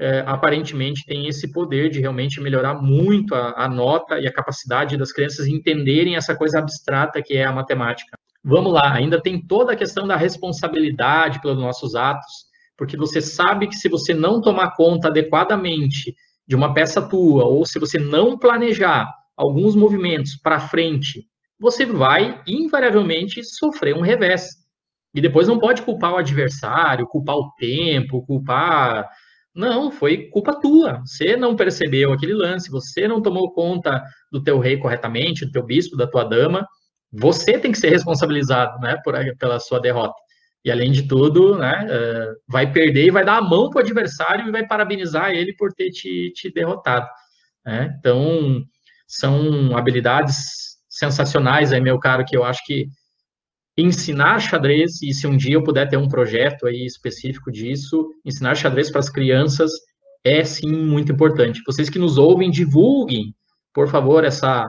é, 0.01 0.23
aparentemente 0.25 1.05
tem 1.05 1.27
esse 1.27 1.51
poder 1.51 1.87
de 1.91 1.99
realmente 1.99 2.41
melhorar 2.41 2.73
muito 2.81 3.35
a, 3.35 3.65
a, 3.65 3.69
nota 3.69 4.19
e 4.19 4.27
a 4.27 4.33
capacidade 4.33 4.97
das 4.97 5.11
crianças 5.11 5.45
entenderem 5.45 6.15
essa 6.15 6.35
coisa 6.35 6.57
abstrata 6.57 7.21
que 7.21 7.37
é 7.37 7.45
a 7.45 7.51
matemática. 7.51 8.17
Vamos 8.43 8.73
lá, 8.73 8.91
ainda 8.91 9.21
tem 9.21 9.39
toda 9.45 9.73
a 9.73 9.75
questão 9.75 10.07
da 10.07 10.15
responsabilidade 10.15 11.39
pelos 11.39 11.59
nossos 11.59 11.93
atos, 11.93 12.47
porque 12.75 12.97
você 12.97 13.21
sabe 13.21 13.67
que 13.67 13.75
se 13.75 13.87
você 13.87 14.11
não 14.11 14.41
tomar 14.41 14.75
conta 14.75 15.09
adequadamente 15.09 16.15
de 16.47 16.55
uma 16.55 16.73
peça 16.73 16.99
tua, 16.99 17.45
ou 17.45 17.63
se 17.63 17.77
você 17.77 17.99
não 17.99 18.39
planejar 18.39 19.07
alguns 19.37 19.75
movimentos 19.75 20.35
para 20.35 20.59
frente, 20.59 21.27
você 21.59 21.85
vai 21.85 22.41
invariavelmente 22.47 23.43
sofrer 23.43 23.95
um 23.95 24.01
revés. 24.01 24.47
E 25.13 25.21
depois 25.21 25.47
não 25.47 25.59
pode 25.59 25.83
culpar 25.83 26.13
o 26.13 26.17
adversário, 26.17 27.05
culpar 27.05 27.35
o 27.35 27.51
tempo, 27.51 28.25
culpar 28.25 29.07
não, 29.53 29.91
foi 29.91 30.29
culpa 30.29 30.59
tua. 30.59 31.01
Você 31.05 31.35
não 31.35 31.55
percebeu 31.55 32.13
aquele 32.13 32.33
lance, 32.33 32.71
você 32.71 33.07
não 33.07 33.21
tomou 33.21 33.53
conta 33.53 34.01
do 34.31 34.41
teu 34.41 34.59
rei 34.59 34.77
corretamente, 34.77 35.45
do 35.45 35.51
teu 35.51 35.63
bispo, 35.63 35.97
da 35.97 36.07
tua 36.07 36.23
dama. 36.23 36.65
Você 37.11 37.57
tem 37.57 37.71
que 37.71 37.77
ser 37.77 37.89
responsabilizado, 37.89 38.79
né, 38.79 38.97
por, 39.03 39.15
pela 39.37 39.59
sua 39.59 39.79
derrota. 39.79 40.15
E 40.63 40.71
além 40.71 40.91
de 40.91 41.07
tudo, 41.07 41.57
né, 41.57 41.85
uh, 41.85 42.35
vai 42.47 42.71
perder 42.71 43.07
e 43.07 43.11
vai 43.11 43.25
dar 43.25 43.37
a 43.37 43.41
mão 43.41 43.69
para 43.69 43.79
o 43.79 43.81
adversário 43.83 44.47
e 44.47 44.51
vai 44.51 44.65
parabenizar 44.65 45.31
ele 45.31 45.53
por 45.55 45.73
ter 45.73 45.89
te, 45.89 46.31
te 46.33 46.51
derrotado. 46.53 47.07
Né? 47.65 47.93
Então, 47.99 48.63
são 49.07 49.75
habilidades 49.75 50.77
sensacionais 50.87 51.73
aí, 51.73 51.81
meu 51.81 51.99
caro, 51.99 52.23
que 52.23 52.37
eu 52.37 52.43
acho 52.43 52.63
que 52.65 52.87
ensinar 53.77 54.39
xadrez, 54.39 55.01
e 55.01 55.13
se 55.13 55.25
um 55.27 55.37
dia 55.37 55.55
eu 55.55 55.63
puder 55.63 55.87
ter 55.87 55.97
um 55.97 56.07
projeto 56.07 56.67
aí 56.67 56.85
específico 56.85 57.51
disso, 57.51 58.09
ensinar 58.25 58.55
xadrez 58.55 58.89
para 58.89 58.99
as 58.99 59.09
crianças 59.09 59.71
é 60.23 60.43
sim 60.43 60.71
muito 60.71 61.11
importante. 61.11 61.61
Vocês 61.65 61.89
que 61.89 61.97
nos 61.99 62.17
ouvem, 62.17 62.51
divulguem, 62.51 63.33
por 63.73 63.87
favor, 63.87 64.23
essa 64.23 64.67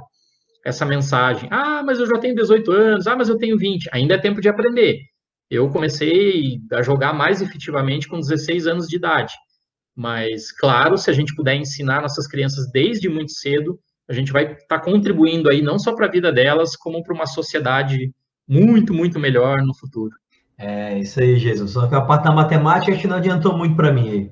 essa 0.64 0.86
mensagem. 0.86 1.48
Ah, 1.50 1.82
mas 1.84 1.98
eu 1.98 2.06
já 2.06 2.18
tenho 2.18 2.36
18 2.36 2.70
anos, 2.70 3.06
ah, 3.06 3.16
mas 3.16 3.28
eu 3.28 3.36
tenho 3.36 3.58
20. 3.58 3.88
Ainda 3.92 4.14
é 4.14 4.18
tempo 4.18 4.40
de 4.40 4.48
aprender. 4.48 5.00
Eu 5.50 5.68
comecei 5.70 6.60
a 6.72 6.82
jogar 6.82 7.12
mais 7.12 7.42
efetivamente 7.42 8.08
com 8.08 8.20
16 8.20 8.66
anos 8.66 8.86
de 8.86 8.96
idade. 8.96 9.34
Mas, 9.94 10.52
claro, 10.52 10.96
se 10.96 11.10
a 11.10 11.12
gente 11.12 11.34
puder 11.34 11.56
ensinar 11.56 12.00
nossas 12.00 12.26
crianças 12.26 12.70
desde 12.70 13.08
muito 13.08 13.32
cedo, 13.32 13.78
a 14.08 14.12
gente 14.12 14.32
vai 14.32 14.52
estar 14.52 14.78
tá 14.78 14.80
contribuindo 14.80 15.50
aí 15.50 15.60
não 15.60 15.78
só 15.78 15.94
para 15.94 16.06
a 16.06 16.10
vida 16.10 16.32
delas, 16.32 16.76
como 16.76 17.02
para 17.02 17.14
uma 17.14 17.26
sociedade 17.26 18.12
muito, 18.48 18.92
muito 18.92 19.18
melhor 19.18 19.62
no 19.62 19.74
futuro. 19.74 20.14
É, 20.58 20.98
isso 20.98 21.18
aí, 21.18 21.38
Jesus. 21.38 21.72
Só 21.72 21.86
que 21.88 21.94
a 21.94 22.00
parte 22.00 22.24
da 22.24 22.32
matemática 22.32 22.92
acho 22.92 23.00
que 23.00 23.08
não 23.08 23.16
adiantou 23.16 23.56
muito 23.56 23.74
para 23.74 23.92
mim 23.92 24.30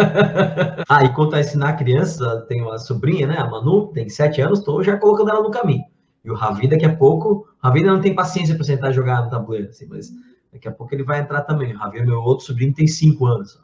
ah, 0.88 1.04
e 1.04 1.12
quanto 1.12 1.36
a 1.36 1.40
ensinar 1.40 1.70
a 1.70 1.74
criança, 1.74 2.44
tenho 2.48 2.64
uma 2.64 2.78
sobrinha, 2.78 3.26
né? 3.26 3.36
A 3.36 3.46
Manu, 3.46 3.88
tem 3.88 4.08
sete 4.08 4.40
anos, 4.40 4.60
estou 4.60 4.82
já 4.82 4.96
colocando 4.96 5.30
ela 5.30 5.42
no 5.42 5.50
caminho. 5.50 5.84
E 6.24 6.30
o 6.30 6.34
Ravi, 6.34 6.66
daqui 6.66 6.86
a 6.86 6.96
pouco, 6.96 7.46
o 7.62 7.66
Ravi 7.66 7.82
não 7.82 8.00
tem 8.00 8.14
paciência 8.14 8.54
para 8.54 8.64
sentar 8.64 8.92
jogar 8.92 9.22
no 9.22 9.30
tabuleiro, 9.30 9.68
assim, 9.68 9.86
mas 9.86 10.10
daqui 10.50 10.66
a 10.66 10.72
pouco 10.72 10.94
ele 10.94 11.04
vai 11.04 11.20
entrar 11.20 11.42
também. 11.42 11.74
O 11.74 11.78
Ravi 11.78 11.98
é 11.98 12.04
meu 12.04 12.20
outro 12.20 12.46
sobrinho, 12.46 12.72
tem 12.72 12.86
cinco 12.86 13.26
anos. 13.26 13.60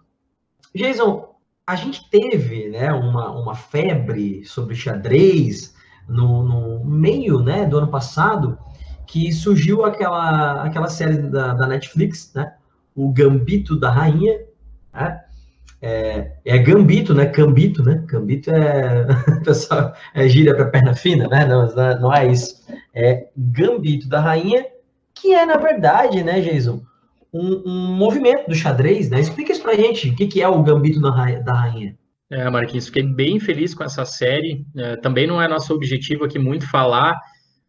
Jason, 0.75 1.35
a 1.67 1.77
gente 1.77 2.11
teve 2.11 2.69
né, 2.69 2.93
uma, 2.93 3.31
uma 3.31 3.55
febre 3.55 4.45
sobre 4.45 4.75
xadrez 4.75 5.75
no, 6.09 6.43
no 6.43 6.85
meio 6.85 7.41
né, 7.41 7.65
do 7.65 7.79
ano 7.79 7.89
passado, 7.89 8.59
que 9.11 9.33
surgiu 9.33 9.85
aquela, 9.85 10.63
aquela 10.63 10.89
série 10.89 11.19
da, 11.19 11.53
da 11.53 11.67
Netflix, 11.67 12.33
né? 12.33 12.53
O 12.95 13.13
Gambito 13.13 13.75
da 13.79 13.91
Rainha, 13.91 14.39
né? 14.95 15.21
É, 15.83 16.33
é 16.45 16.59
Gambito, 16.59 17.13
né? 17.13 17.27
Cambito, 17.27 17.83
né? 17.83 18.05
Gambito 18.07 18.53
é, 18.53 19.07
pessoal, 19.45 19.93
é 20.15 20.29
gíria 20.29 20.55
para 20.55 20.67
perna 20.67 20.95
fina, 20.95 21.27
né? 21.27 21.45
Não, 21.45 21.67
não 22.01 22.15
é 22.15 22.31
isso. 22.31 22.65
É 22.95 23.27
Gambito 23.37 24.09
da 24.09 24.21
Rainha, 24.21 24.65
que 25.13 25.35
é, 25.35 25.45
na 25.45 25.57
verdade, 25.57 26.23
né, 26.23 26.41
Jason, 26.41 26.81
um, 27.33 27.63
um 27.67 27.97
movimento 27.97 28.47
do 28.47 28.55
xadrez, 28.55 29.11
né? 29.11 29.21
Explica 29.21 29.51
isso 29.51 29.63
pra 29.63 29.75
gente, 29.75 30.11
o 30.11 30.15
que, 30.15 30.29
que 30.29 30.41
é 30.41 30.47
o 30.47 30.63
Gambito 30.63 31.01
da 31.01 31.11
Rainha. 31.11 31.97
É, 32.31 32.49
Marquinhos, 32.49 32.87
fiquei 32.87 33.03
bem 33.03 33.41
feliz 33.41 33.75
com 33.75 33.83
essa 33.83 34.05
série. 34.05 34.65
É, 34.77 34.95
também 34.97 35.27
não 35.27 35.43
é 35.43 35.49
nosso 35.49 35.75
objetivo 35.75 36.25
aqui 36.25 36.39
muito 36.39 36.69
falar 36.69 37.21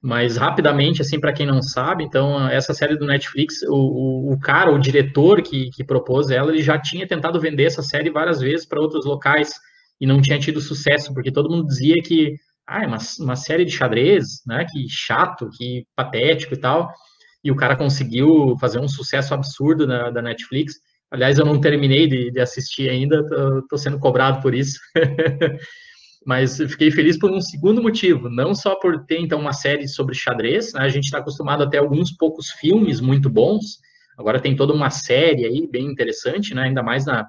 mas 0.02 0.36
rapidamente, 0.36 1.02
assim, 1.02 1.20
para 1.20 1.32
quem 1.32 1.46
não 1.46 1.62
sabe, 1.62 2.04
então, 2.04 2.48
essa 2.50 2.74
série 2.74 2.98
do 2.98 3.06
Netflix, 3.06 3.62
o, 3.64 3.76
o, 3.76 4.34
o, 4.34 4.40
cara, 4.40 4.72
o 4.72 4.80
diretor 4.80 5.42
que, 5.44 5.70
que 5.70 5.84
propôs 5.84 6.32
ela, 6.32 6.52
ele 6.52 6.64
já 6.64 6.80
tinha 6.80 7.08
tentado 7.08 7.40
vender 7.40 7.66
essa 7.66 7.84
série 7.84 8.10
várias 8.10 8.42
vezes 8.42 8.66
para 8.66 8.82
outros 8.82 9.06
locais 9.06 9.54
e 10.00 10.08
não 10.08 10.20
tinha 10.20 10.40
tido 10.40 10.60
sucesso, 10.60 11.14
porque 11.14 11.32
todo 11.32 11.50
mundo 11.50 11.68
dizia 11.68 12.02
que 12.02 12.36
ah, 12.68 12.84
é 12.84 12.88
uma, 12.88 12.98
uma 13.20 13.36
série 13.36 13.64
de 13.64 13.72
xadrez, 13.72 14.42
né? 14.48 14.66
Que 14.66 14.88
chato, 14.90 15.50
que 15.56 15.86
patético 15.96 16.56
e 16.56 16.58
tal. 16.58 16.92
E 17.44 17.52
o 17.52 17.56
cara 17.56 17.76
conseguiu 17.76 18.56
fazer 18.60 18.80
um 18.80 18.88
sucesso 18.88 19.34
absurdo 19.34 19.86
na, 19.86 20.10
da 20.10 20.22
Netflix. 20.22 20.76
Aliás, 21.12 21.38
eu 21.38 21.46
não 21.46 21.60
terminei 21.60 22.08
de, 22.08 22.32
de 22.32 22.40
assistir 22.40 22.90
ainda, 22.90 23.28
tô, 23.28 23.68
tô 23.70 23.78
sendo 23.78 24.00
cobrado 24.00 24.42
por 24.42 24.56
isso. 24.56 24.80
mas 26.26 26.58
fiquei 26.58 26.92
feliz 26.92 27.18
por 27.18 27.32
um 27.32 27.42
segundo 27.42 27.82
motivo, 27.82 28.30
não 28.30 28.54
só 28.54 28.76
por 28.76 29.06
ter 29.06 29.20
então 29.20 29.40
uma 29.40 29.54
série 29.54 29.88
sobre 29.88 30.14
xadrez, 30.14 30.74
né? 30.74 30.82
a 30.82 30.90
gente 30.90 31.06
está 31.06 31.18
acostumado 31.18 31.64
a 31.64 31.70
ter 31.70 31.80
alguns 31.80 32.12
poucos 32.12 32.52
filmes 32.52 33.02
muito 33.02 33.30
bons, 33.30 33.80
agora 34.18 34.40
tem 34.40 34.56
toda 34.56 34.74
uma 34.74 34.92
série 34.92 35.46
aí 35.46 35.68
bem 35.68 35.86
interessante, 35.86 36.54
né? 36.54 36.64
ainda 36.64 36.84
mais 36.84 37.06
na, 37.06 37.26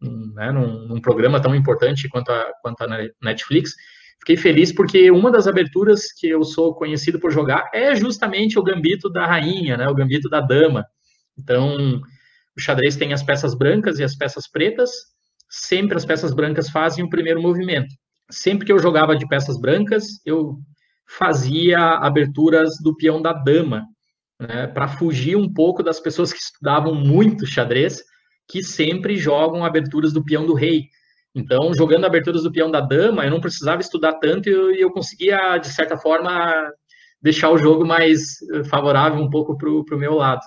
né? 0.00 0.50
num, 0.50 0.86
num, 0.88 1.00
programa 1.00 1.42
tão 1.42 1.54
importante 1.54 2.08
quanto 2.08 2.32
a, 2.32 2.52
quanto 2.62 2.82
a 2.82 2.86
Netflix. 3.22 3.72
Fiquei 4.20 4.36
feliz 4.36 4.72
porque 4.72 5.10
uma 5.10 5.30
das 5.30 5.46
aberturas 5.46 6.12
que 6.12 6.28
eu 6.28 6.42
sou 6.44 6.74
conhecido 6.74 7.18
por 7.18 7.30
jogar 7.30 7.68
é 7.74 7.94
justamente 7.94 8.58
o 8.58 8.62
gambito 8.62 9.10
da 9.10 9.26
rainha, 9.26 9.76
né? 9.76 9.88
o 9.88 9.94
gambito 9.94 10.30
da 10.30 10.40
dama. 10.40 10.86
Então, 11.36 12.00
o 12.56 12.60
xadrez 12.60 12.96
tem 12.96 13.12
as 13.12 13.22
peças 13.22 13.54
brancas 13.54 13.98
e 13.98 14.04
as 14.04 14.16
peças 14.16 14.48
pretas, 14.48 14.90
sempre 15.50 15.96
as 15.96 16.04
peças 16.06 16.32
brancas 16.32 16.70
fazem 16.70 17.04
o 17.04 17.10
primeiro 17.10 17.42
movimento 17.42 17.92
sempre 18.32 18.66
que 18.66 18.72
eu 18.72 18.78
jogava 18.78 19.14
de 19.14 19.28
peças 19.28 19.60
brancas, 19.60 20.04
eu 20.24 20.58
fazia 21.06 21.78
aberturas 21.78 22.70
do 22.82 22.96
peão 22.96 23.20
da 23.20 23.32
dama, 23.32 23.86
né, 24.40 24.66
para 24.66 24.88
fugir 24.88 25.36
um 25.36 25.52
pouco 25.52 25.82
das 25.82 26.00
pessoas 26.00 26.32
que 26.32 26.38
estudavam 26.38 26.94
muito 26.94 27.46
xadrez, 27.46 28.02
que 28.48 28.62
sempre 28.62 29.16
jogam 29.16 29.64
aberturas 29.64 30.12
do 30.12 30.24
peão 30.24 30.46
do 30.46 30.54
rei. 30.54 30.86
Então, 31.34 31.72
jogando 31.74 32.04
aberturas 32.04 32.42
do 32.42 32.52
peão 32.52 32.70
da 32.70 32.80
dama, 32.80 33.24
eu 33.24 33.30
não 33.30 33.40
precisava 33.40 33.80
estudar 33.80 34.14
tanto 34.14 34.48
e 34.48 34.52
eu, 34.52 34.74
eu 34.74 34.90
conseguia, 34.90 35.58
de 35.58 35.68
certa 35.68 35.96
forma, 35.96 36.52
deixar 37.20 37.50
o 37.50 37.58
jogo 37.58 37.86
mais 37.86 38.38
favorável 38.68 39.22
um 39.22 39.30
pouco 39.30 39.56
para 39.56 39.68
o 39.68 39.98
meu 39.98 40.14
lado. 40.14 40.42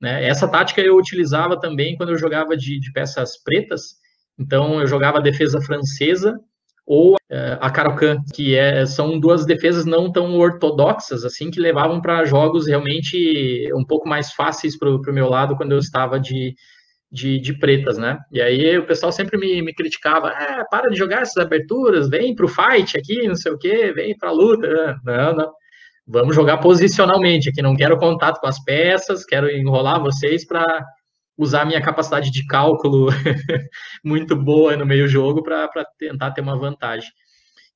Né? 0.00 0.26
Essa 0.26 0.48
tática 0.48 0.80
eu 0.80 0.96
utilizava 0.96 1.58
também 1.58 1.96
quando 1.96 2.10
eu 2.10 2.18
jogava 2.18 2.56
de, 2.56 2.78
de 2.80 2.92
peças 2.92 3.42
pretas. 3.42 3.94
Então, 4.38 4.80
eu 4.80 4.86
jogava 4.86 5.20
defesa 5.20 5.60
francesa, 5.60 6.38
ou 6.86 7.16
é, 7.28 7.58
a 7.60 7.68
Caro-Kann, 7.68 8.22
que 8.32 8.54
é, 8.54 8.86
são 8.86 9.18
duas 9.18 9.44
defesas 9.44 9.84
não 9.84 10.12
tão 10.12 10.38
ortodoxas, 10.38 11.24
assim, 11.24 11.50
que 11.50 11.58
levavam 11.58 12.00
para 12.00 12.24
jogos 12.24 12.68
realmente 12.68 13.68
um 13.74 13.84
pouco 13.84 14.08
mais 14.08 14.32
fáceis 14.32 14.78
para 14.78 14.88
o 14.88 15.12
meu 15.12 15.28
lado 15.28 15.56
quando 15.56 15.72
eu 15.72 15.78
estava 15.78 16.20
de, 16.20 16.54
de, 17.10 17.40
de, 17.40 17.58
pretas, 17.58 17.98
né? 17.98 18.18
E 18.30 18.40
aí 18.40 18.78
o 18.78 18.86
pessoal 18.86 19.10
sempre 19.10 19.36
me, 19.36 19.60
me 19.62 19.74
criticava, 19.74 20.28
ah, 20.28 20.64
para 20.70 20.88
de 20.88 20.96
jogar 20.96 21.22
essas 21.22 21.38
aberturas, 21.38 22.08
vem 22.08 22.34
para 22.34 22.46
o 22.46 22.48
fight 22.48 22.96
aqui, 22.96 23.26
não 23.26 23.34
sei 23.34 23.50
o 23.50 23.58
quê, 23.58 23.92
vem 23.92 24.16
para 24.16 24.28
a 24.28 24.32
luta. 24.32 24.96
Não, 25.04 25.34
não. 25.34 25.52
Vamos 26.06 26.36
jogar 26.36 26.58
posicionalmente 26.58 27.48
aqui, 27.48 27.60
não 27.60 27.74
quero 27.74 27.98
contato 27.98 28.40
com 28.40 28.46
as 28.46 28.62
peças, 28.62 29.24
quero 29.24 29.50
enrolar 29.50 30.00
vocês 30.00 30.46
para 30.46 30.64
usar 31.36 31.64
minha 31.64 31.82
capacidade 31.82 32.30
de 32.30 32.46
cálculo 32.46 33.08
muito 34.04 34.34
boa 34.36 34.76
no 34.76 34.86
meio 34.86 35.06
jogo 35.06 35.42
para 35.42 35.68
tentar 35.98 36.30
ter 36.32 36.40
uma 36.40 36.58
vantagem. 36.58 37.10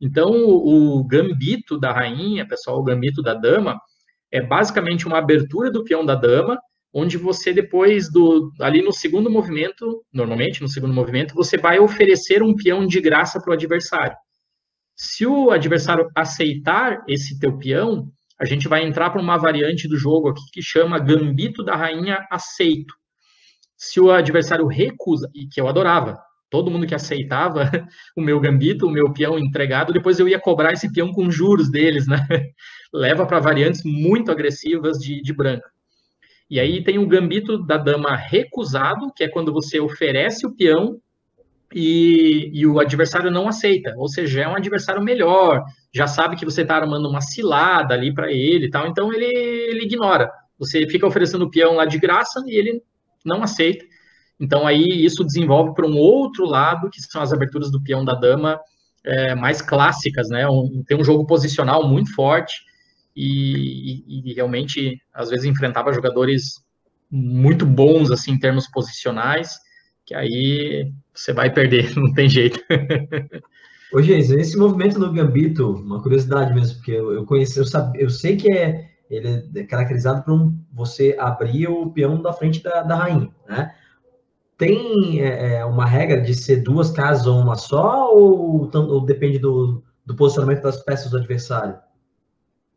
Então, 0.00 0.30
o, 0.32 1.04
gambito 1.06 1.78
da 1.78 1.92
rainha, 1.92 2.48
pessoal, 2.48 2.78
o 2.78 2.82
gambito 2.84 3.22
da 3.22 3.34
dama, 3.34 3.78
é 4.32 4.40
basicamente 4.40 5.06
uma 5.06 5.18
abertura 5.18 5.70
do 5.70 5.84
peão 5.84 6.04
da 6.06 6.14
dama, 6.14 6.58
onde 6.92 7.18
você 7.18 7.52
depois 7.52 8.10
do 8.10 8.50
ali 8.60 8.82
no 8.82 8.92
segundo 8.92 9.30
movimento, 9.30 10.02
normalmente 10.12 10.62
no 10.62 10.68
segundo 10.68 10.94
movimento, 10.94 11.34
você 11.34 11.58
vai 11.58 11.78
oferecer 11.78 12.42
um 12.42 12.54
peão 12.54 12.86
de 12.86 13.00
graça 13.00 13.40
para 13.40 13.50
o 13.50 13.54
adversário. 13.54 14.16
Se 14.96 15.26
o 15.26 15.50
adversário 15.50 16.08
aceitar 16.16 17.04
esse 17.06 17.38
teu 17.38 17.56
peão, 17.58 18.10
a 18.40 18.44
gente 18.46 18.68
vai 18.68 18.84
entrar 18.86 19.10
para 19.10 19.20
uma 19.20 19.36
variante 19.36 19.86
do 19.86 19.98
jogo 19.98 20.30
aqui 20.30 20.42
que 20.52 20.62
chama 20.62 20.98
Gambito 20.98 21.62
da 21.62 21.76
Rainha 21.76 22.26
Aceito. 22.30 22.94
Se 23.82 23.98
o 23.98 24.10
adversário 24.10 24.66
recusa, 24.66 25.26
e 25.34 25.46
que 25.46 25.58
eu 25.58 25.66
adorava, 25.66 26.20
todo 26.50 26.70
mundo 26.70 26.86
que 26.86 26.94
aceitava 26.94 27.62
o 28.14 28.20
meu 28.20 28.38
gambito, 28.38 28.86
o 28.86 28.90
meu 28.90 29.10
peão 29.10 29.38
entregado, 29.38 29.90
depois 29.90 30.20
eu 30.20 30.28
ia 30.28 30.38
cobrar 30.38 30.74
esse 30.74 30.92
peão 30.92 31.10
com 31.10 31.30
juros 31.30 31.70
deles, 31.70 32.06
né? 32.06 32.18
Leva 32.92 33.24
para 33.24 33.40
variantes 33.40 33.80
muito 33.82 34.30
agressivas 34.30 34.98
de, 34.98 35.22
de 35.22 35.32
branco. 35.32 35.64
E 36.50 36.60
aí 36.60 36.84
tem 36.84 36.98
o 36.98 37.06
gambito 37.06 37.56
da 37.56 37.78
dama 37.78 38.14
recusado, 38.14 39.10
que 39.16 39.24
é 39.24 39.28
quando 39.28 39.50
você 39.50 39.80
oferece 39.80 40.46
o 40.46 40.54
peão 40.54 41.00
e, 41.72 42.50
e, 42.52 42.66
o 42.66 42.80
adversário 42.80 43.30
não 43.30 43.48
aceita, 43.48 43.94
ou 43.96 44.08
seja, 44.08 44.42
é 44.42 44.48
um 44.48 44.56
adversário 44.56 45.02
melhor, 45.02 45.64
já 45.94 46.06
sabe 46.06 46.36
que 46.36 46.44
você 46.44 46.62
está 46.62 46.76
armando 46.76 47.08
uma 47.08 47.22
cilada 47.22 47.94
ali 47.94 48.12
para 48.12 48.30
ele 48.30 48.66
e 48.66 48.70
tal, 48.70 48.86
então 48.88 49.10
ele, 49.10 49.24
ele 49.24 49.84
ignora. 49.84 50.30
Você 50.58 50.86
fica 50.86 51.06
oferecendo 51.06 51.46
o 51.46 51.50
peão 51.50 51.76
lá 51.76 51.86
de 51.86 51.98
graça 51.98 52.42
e 52.46 52.58
ele 52.58 52.82
não 53.24 53.42
aceita. 53.42 53.84
Então 54.38 54.66
aí 54.66 54.84
isso 54.86 55.24
desenvolve 55.24 55.74
para 55.74 55.86
um 55.86 55.96
outro 55.96 56.44
lado, 56.46 56.88
que 56.90 57.00
são 57.00 57.20
as 57.20 57.32
aberturas 57.32 57.70
do 57.70 57.82
peão 57.82 58.04
da 58.04 58.14
dama 58.14 58.58
é, 59.04 59.34
mais 59.34 59.60
clássicas, 59.60 60.28
né? 60.28 60.48
Um, 60.48 60.82
tem 60.86 60.96
um 60.96 61.04
jogo 61.04 61.26
posicional 61.26 61.86
muito 61.86 62.14
forte, 62.14 62.54
e, 63.14 64.02
e, 64.06 64.30
e, 64.30 64.34
realmente 64.34 65.00
às 65.12 65.30
vezes 65.30 65.44
enfrentava 65.44 65.92
jogadores 65.92 66.54
muito 67.10 67.66
bons 67.66 68.10
assim 68.10 68.32
em 68.32 68.38
termos 68.38 68.68
posicionais, 68.68 69.56
que 70.06 70.14
aí 70.14 70.90
você 71.12 71.32
vai 71.32 71.52
perder, 71.52 71.94
não 71.98 72.12
tem 72.12 72.28
jeito. 72.28 72.60
Ô, 73.92 74.00
Geis, 74.00 74.30
esse 74.30 74.56
movimento 74.56 74.98
no 74.98 75.12
Gambito, 75.12 75.72
uma 75.72 76.00
curiosidade 76.00 76.54
mesmo, 76.54 76.76
porque 76.76 76.92
eu, 76.92 77.12
eu 77.12 77.24
conheci, 77.26 77.58
eu, 77.58 77.66
sabe, 77.66 78.00
eu 78.00 78.08
sei 78.08 78.36
que 78.36 78.52
é 78.52 78.89
ele 79.10 79.50
é 79.56 79.64
caracterizado 79.64 80.22
por 80.22 80.32
um, 80.32 80.56
você 80.72 81.16
abrir 81.18 81.66
o 81.68 81.90
peão 81.90 82.22
da 82.22 82.32
frente 82.32 82.62
da, 82.62 82.82
da 82.82 82.94
rainha, 82.94 83.28
né? 83.48 83.74
Tem 84.56 85.20
é, 85.20 85.56
é 85.56 85.64
uma 85.64 85.86
regra 85.86 86.20
de 86.20 86.34
ser 86.34 86.56
duas 86.62 86.90
casas 86.90 87.26
ou 87.26 87.40
uma 87.40 87.56
só, 87.56 88.14
ou, 88.14 88.70
ou 88.72 89.04
depende 89.04 89.38
do, 89.38 89.82
do 90.06 90.14
posicionamento 90.14 90.62
das 90.62 90.82
peças 90.84 91.10
do 91.10 91.16
adversário? 91.16 91.76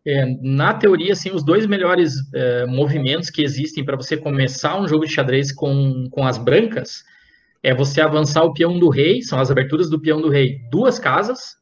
É, 0.05 0.25
na 0.41 0.73
teoria, 0.73 1.13
assim, 1.13 1.31
os 1.31 1.43
dois 1.43 1.65
melhores 1.65 2.13
é, 2.33 2.65
movimentos 2.65 3.29
que 3.29 3.41
existem 3.41 3.85
para 3.85 3.95
você 3.95 4.17
começar 4.17 4.79
um 4.79 4.87
jogo 4.87 5.05
de 5.05 5.13
xadrez 5.13 5.51
com, 5.51 6.09
com 6.09 6.25
as 6.25 6.37
brancas 6.37 7.03
é 7.61 7.73
você 7.73 8.01
avançar 8.01 8.43
o 8.43 8.53
peão 8.53 8.77
do 8.77 8.89
rei, 8.89 9.21
são 9.21 9.39
as 9.39 9.49
aberturas 9.49 9.89
do 9.89 9.99
peão 9.99 10.21
do 10.21 10.29
rei, 10.29 10.59
duas 10.69 10.99
casas, 10.99 11.55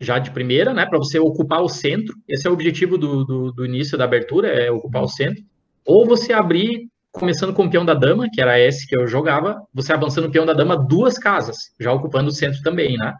já 0.00 0.18
de 0.18 0.30
primeira, 0.30 0.74
né, 0.74 0.84
para 0.86 0.98
você 0.98 1.18
ocupar 1.18 1.62
o 1.62 1.68
centro. 1.68 2.14
Esse 2.28 2.46
é 2.46 2.50
o 2.50 2.52
objetivo 2.52 2.98
do, 2.98 3.24
do, 3.24 3.52
do, 3.52 3.64
início 3.64 3.96
da 3.96 4.04
abertura, 4.04 4.48
é 4.48 4.70
ocupar 4.70 5.02
o 5.02 5.08
centro. 5.08 5.42
Ou 5.84 6.06
você 6.06 6.32
abrir, 6.32 6.88
começando 7.12 7.54
com 7.54 7.64
o 7.64 7.70
peão 7.70 7.84
da 7.84 7.94
dama, 7.94 8.28
que 8.30 8.40
era 8.40 8.58
esse 8.60 8.86
que 8.86 8.96
eu 8.98 9.06
jogava, 9.06 9.62
você 9.72 9.92
avançando 9.92 10.26
o 10.26 10.30
peão 10.30 10.44
da 10.44 10.52
dama 10.52 10.76
duas 10.76 11.18
casas, 11.18 11.72
já 11.80 11.92
ocupando 11.92 12.28
o 12.28 12.32
centro 12.32 12.60
também, 12.62 12.96
né? 12.96 13.14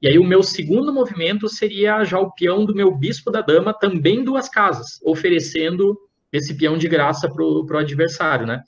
E 0.00 0.08
aí 0.08 0.18
o 0.18 0.24
meu 0.24 0.42
segundo 0.42 0.92
movimento 0.92 1.48
seria 1.48 2.04
já 2.04 2.18
o 2.18 2.30
peão 2.32 2.64
do 2.64 2.74
meu 2.74 2.94
bispo 2.94 3.30
da 3.30 3.40
dama, 3.40 3.72
também 3.72 4.22
duas 4.22 4.48
casas, 4.48 5.00
oferecendo 5.02 5.98
esse 6.32 6.54
peão 6.54 6.76
de 6.76 6.88
graça 6.88 7.28
para 7.28 7.42
o 7.42 7.78
adversário, 7.78 8.46
né? 8.46 8.62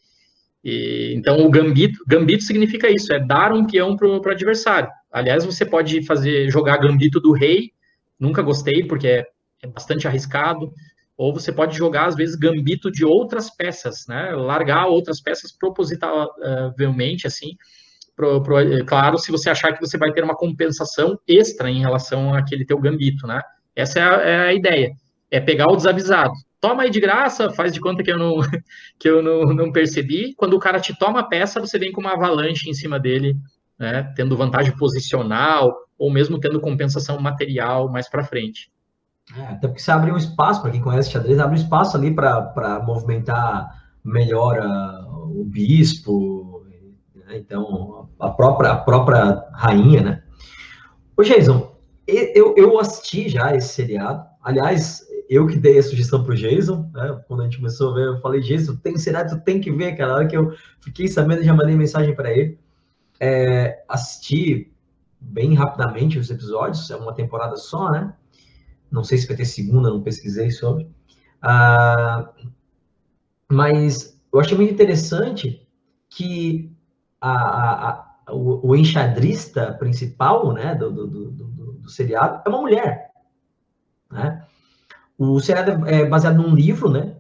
E, 0.65 1.15
então 1.15 1.45
o 1.45 1.51
gambito, 1.51 2.03
gambito 2.07 2.43
significa 2.43 2.91
isso, 2.91 3.13
é 3.13 3.19
dar 3.19 3.53
um 3.53 3.67
peão 3.67 3.97
para 3.97 4.09
o 4.09 4.31
adversário. 4.31 4.89
Aliás, 5.17 5.47
você 5.47 5.65
pode 5.65 6.05
fazer 6.05 6.51
jogar 6.51 6.77
gambito 6.77 7.19
do 7.19 7.33
rei, 7.33 7.73
nunca 8.21 8.43
gostei 8.43 8.85
porque 8.87 9.09
é, 9.09 9.27
é 9.63 9.67
bastante 9.67 10.07
arriscado. 10.07 10.71
Ou 11.17 11.33
você 11.33 11.51
pode 11.51 11.75
jogar 11.75 12.05
às 12.05 12.15
vezes 12.15 12.37
gambito 12.37 12.91
de 12.91 13.03
outras 13.03 13.49
peças, 13.49 14.05
né? 14.07 14.33
Largar 14.33 14.89
outras 14.89 15.19
peças 15.19 15.51
propositavelmente 15.51 17.27
assim 17.27 17.57
pro, 18.15 18.43
pro, 18.43 18.59
é, 18.59 18.85
claro, 18.85 19.17
se 19.17 19.33
você 19.33 19.49
achar 19.49 19.73
que 19.73 19.81
você 19.81 19.97
vai 19.97 20.13
ter 20.13 20.23
uma 20.23 20.37
compensação 20.37 21.19
extra 21.27 21.71
em 21.71 21.81
relação 21.81 22.35
àquele 22.35 22.67
teu 22.67 22.79
gambito, 22.79 23.27
né? 23.27 23.41
Essa 23.75 24.01
é 24.01 24.03
a, 24.03 24.15
é 24.21 24.49
a 24.49 24.53
ideia. 24.53 24.91
É 25.31 25.41
pegar 25.41 25.73
o 25.73 25.77
desavisado. 25.77 26.35
Toma 26.61 26.83
aí 26.83 26.91
de 26.91 27.01
graça, 27.01 27.49
faz 27.49 27.73
de 27.73 27.81
conta 27.81 28.03
que 28.03 28.13
eu 28.13 28.19
não 28.19 28.35
que 29.01 29.09
eu 29.09 29.23
não, 29.23 29.45
não 29.55 29.73
percebi. 29.73 30.35
Quando 30.35 30.53
o 30.53 30.59
cara 30.59 30.79
te 30.79 30.95
toma 30.99 31.21
a 31.21 31.25
peça, 31.25 31.59
você 31.59 31.79
vem 31.79 31.91
com 31.91 32.03
uma 32.03 32.13
avalanche 32.13 32.69
em 32.69 32.75
cima 32.75 33.01
dele, 33.01 33.35
né? 33.79 34.13
Tendo 34.17 34.37
vantagem 34.37 34.77
posicional 34.77 35.75
ou 35.99 36.13
mesmo 36.13 36.39
tendo 36.39 36.61
compensação 36.61 37.21
material 37.21 37.91
mais 37.91 38.09
para 38.09 38.25
frente. 38.25 38.71
É, 39.37 39.43
até 39.43 39.67
porque 39.67 39.83
você 39.83 39.91
abre 39.91 40.13
um 40.13 40.17
espaço, 40.17 40.63
para 40.63 40.71
quem 40.71 40.81
conhece 40.81 41.11
xadrez, 41.11 41.39
abre 41.39 41.59
um 41.59 41.63
espaço 41.63 41.97
ali 41.97 42.15
para 42.15 42.83
movimentar 42.87 43.85
melhor 44.05 44.59
uh, 44.59 45.41
o 45.41 45.45
bispo, 45.45 46.65
né? 47.15 47.37
Então, 47.37 48.09
a 48.21 48.31
própria, 48.31 48.71
a 48.71 48.77
própria 48.77 49.45
rainha, 49.53 50.03
né? 50.03 50.23
Ô, 51.17 51.23
Jason, 51.23 51.77
eu, 52.07 52.55
eu 52.57 52.79
assisti 52.79 53.29
já 53.29 53.55
esse 53.55 53.69
seriado. 53.69 54.25
Aliás, 54.43 55.03
eu 55.29 55.47
que 55.47 55.57
dei 55.57 55.79
a 55.79 55.83
sugestão 55.83 56.23
pro 56.23 56.37
Jason, 56.37 56.89
né? 56.95 57.21
Quando 57.27 57.41
a 57.41 57.45
gente 57.45 57.57
começou 57.57 57.91
a 57.91 57.95
ver, 57.95 58.07
eu 58.07 58.21
falei, 58.21 58.41
Jason, 58.41 58.77
tem 58.77 58.97
seriado, 58.97 59.37
tu 59.37 59.45
tem 59.45 59.61
que 59.61 59.73
ver, 59.73 59.97
cara. 59.97 60.13
Na 60.13 60.19
hora 60.19 60.27
que 60.29 60.37
eu 60.37 60.53
fiquei 60.81 61.09
sabendo, 61.09 61.43
já 61.43 61.53
mandei 61.53 61.75
mensagem 61.75 62.15
para 62.15 62.31
ele. 62.33 62.59
É, 63.19 63.83
assisti 63.89 64.73
bem 65.21 65.55
rapidamente 65.55 66.19
os 66.19 66.31
episódios, 66.31 66.91
é 66.91 66.97
uma 66.97 67.15
temporada 67.15 67.57
só, 67.57 67.91
né? 67.91 68.15
Não 68.91 69.03
sei 69.03 69.19
se 69.19 69.27
vai 69.27 69.37
ter 69.37 69.45
segunda, 69.45 69.91
não 69.91 70.03
pesquisei 70.03 70.51
sobre. 70.51 70.89
Ah, 71.43 72.31
mas 73.51 74.21
eu 74.33 74.41
achei 74.41 74.57
muito 74.57 74.73
interessante 74.73 75.67
que 76.09 76.71
a, 77.21 77.89
a, 77.89 78.33
o, 78.33 78.71
o, 78.71 78.77
enxadrista 78.77 79.73
principal 79.75 80.53
né, 80.53 80.75
do, 80.75 80.91
do, 80.91 81.07
do, 81.07 81.31
do, 81.31 81.91
seriado 81.91 82.43
é 82.45 82.49
uma 82.49 82.61
mulher. 82.61 83.11
Né? 84.11 84.45
O 85.19 85.41
seriado 85.41 85.87
é 85.87 86.05
baseado 86.07 86.37
num 86.37 86.55
livro, 86.55 86.91
né? 86.91 87.17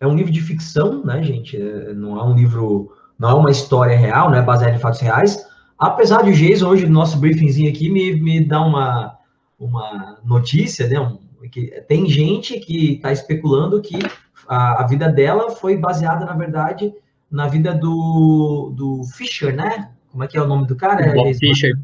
É 0.00 0.06
um 0.06 0.14
livro 0.14 0.30
de 0.30 0.40
ficção, 0.40 1.04
né, 1.04 1.22
gente? 1.22 1.56
É, 1.60 1.92
não 1.92 2.18
é 2.18 2.22
um 2.22 2.34
livro, 2.34 2.92
não 3.18 3.30
é 3.30 3.34
uma 3.34 3.50
história 3.50 3.96
real, 3.96 4.30
né? 4.30 4.40
Baseado 4.40 4.74
em 4.74 4.78
fatos 4.78 5.00
reais. 5.00 5.44
Apesar 5.78 6.22
de 6.22 6.30
o 6.30 6.34
Jason, 6.34 6.68
hoje, 6.68 6.86
no 6.86 6.92
nosso 6.92 7.18
briefingzinho 7.18 7.70
aqui, 7.70 7.90
me, 7.90 8.20
me 8.20 8.44
dá 8.44 8.60
uma, 8.60 9.16
uma 9.58 10.18
notícia, 10.24 10.86
né? 10.86 11.00
Um, 11.00 11.18
que 11.50 11.66
tem 11.88 12.08
gente 12.08 12.58
que 12.60 12.94
está 12.94 13.12
especulando 13.12 13.80
que 13.80 13.98
a, 14.46 14.82
a 14.82 14.86
vida 14.86 15.08
dela 15.08 15.50
foi 15.50 15.76
baseada, 15.76 16.24
na 16.26 16.34
verdade, 16.34 16.92
na 17.30 17.46
vida 17.46 17.74
do, 17.74 18.72
do 18.76 19.04
Fischer, 19.04 19.54
né? 19.54 19.90
Como 20.10 20.24
é 20.24 20.26
que 20.26 20.36
é 20.36 20.42
o 20.42 20.46
nome 20.46 20.66
do 20.66 20.76
cara? 20.76 21.12
Bob 21.14 21.34
Fischer. 21.34 21.78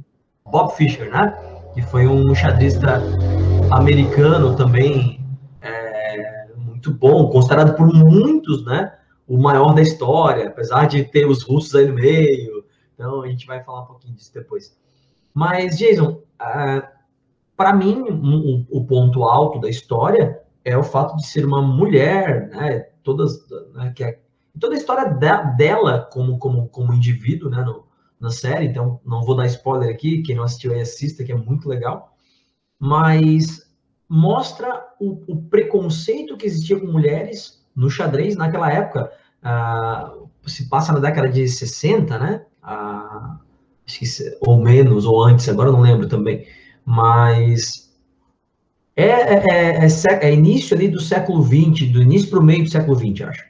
Bob 0.45 0.75
Fischer, 0.75 1.11
né? 1.11 1.37
Que 1.73 1.83
foi 1.83 2.07
um 2.07 2.35
xadrista 2.35 3.01
americano 3.71 4.57
também 4.57 5.21
é, 5.63 6.47
muito 6.57 6.93
bom, 6.93 7.29
considerado 7.31 7.77
por 7.77 7.93
muitos, 7.93 8.65
né? 8.65 8.93
O 9.27 9.39
maior 9.39 9.75
da 9.75 9.83
história, 9.83 10.49
apesar 10.49 10.87
de 10.87 11.05
ter 11.05 11.27
os 11.27 11.43
russos 11.43 11.75
aí 11.75 11.87
no 11.87 11.95
meio. 11.95 12.65
Então 12.95 13.23
a 13.23 13.29
gente 13.29 13.47
vai 13.47 13.63
falar 13.63 13.83
um 13.83 13.87
pouquinho 13.87 14.15
disso 14.15 14.33
depois. 14.33 14.77
Mas, 15.33 15.79
Jason, 15.79 16.23
uh, 16.41 16.87
para 17.57 17.73
mim, 17.73 18.03
um, 18.11 18.67
o 18.71 18.85
ponto 18.85 19.25
alto 19.25 19.59
da 19.59 19.69
história 19.69 20.41
é 20.65 20.77
o 20.77 20.83
fato 20.83 21.17
de 21.17 21.27
ser 21.27 21.45
uma 21.45 21.61
mulher, 21.61 22.49
né? 22.51 22.81
Todas, 23.03 23.47
né, 23.75 23.93
que 23.95 24.03
é 24.03 24.19
toda 24.59 24.75
a 24.75 24.79
história 24.79 25.05
dela 25.57 26.09
como, 26.13 26.39
como, 26.39 26.69
como 26.69 26.95
indivíduo, 26.95 27.51
né, 27.51 27.63
no, 27.63 27.85
na 28.19 28.31
série, 28.31 28.67
então 28.67 29.01
não 29.05 29.23
vou 29.23 29.37
dar 29.37 29.47
spoiler 29.47 29.91
aqui, 29.91 30.23
quem 30.23 30.37
não 30.37 30.45
assistiu 30.45 30.73
aí 30.73 30.81
assista, 30.81 31.25
que 31.25 31.33
é 31.33 31.37
muito 31.37 31.69
legal, 31.69 32.17
mas 32.79 33.71
mostra 34.09 34.87
o, 35.01 35.23
o 35.27 35.43
preconceito 35.43 36.37
que 36.37 36.47
existia 36.47 36.79
com 36.79 36.87
mulheres 36.87 37.64
no 37.75 37.91
xadrez 37.91 38.37
naquela 38.37 38.71
época. 38.71 39.11
Ah, 39.43 40.13
se 40.47 40.69
passa 40.69 40.93
na 40.93 41.01
década 41.01 41.29
de 41.29 41.47
60, 41.49 42.19
né? 42.19 42.45
Que, 43.87 44.07
ou 44.41 44.63
menos, 44.63 45.05
ou 45.05 45.23
antes, 45.23 45.49
agora 45.49 45.71
não 45.71 45.81
lembro 45.81 46.09
também. 46.09 46.47
Mas 46.85 47.85
é, 48.97 49.05
é, 49.05 49.87
é, 49.87 49.89
é, 50.23 50.33
início 50.33 50.77
ali 50.77 50.89
do 50.89 51.01
século 51.01 51.43
XX, 51.43 51.91
do 51.91 52.01
início 52.01 52.31
para 52.31 52.39
o 52.39 52.43
meio 52.43 52.65
do 52.65 52.71
século 52.71 52.97
XX, 52.97 53.29
acho. 53.29 53.45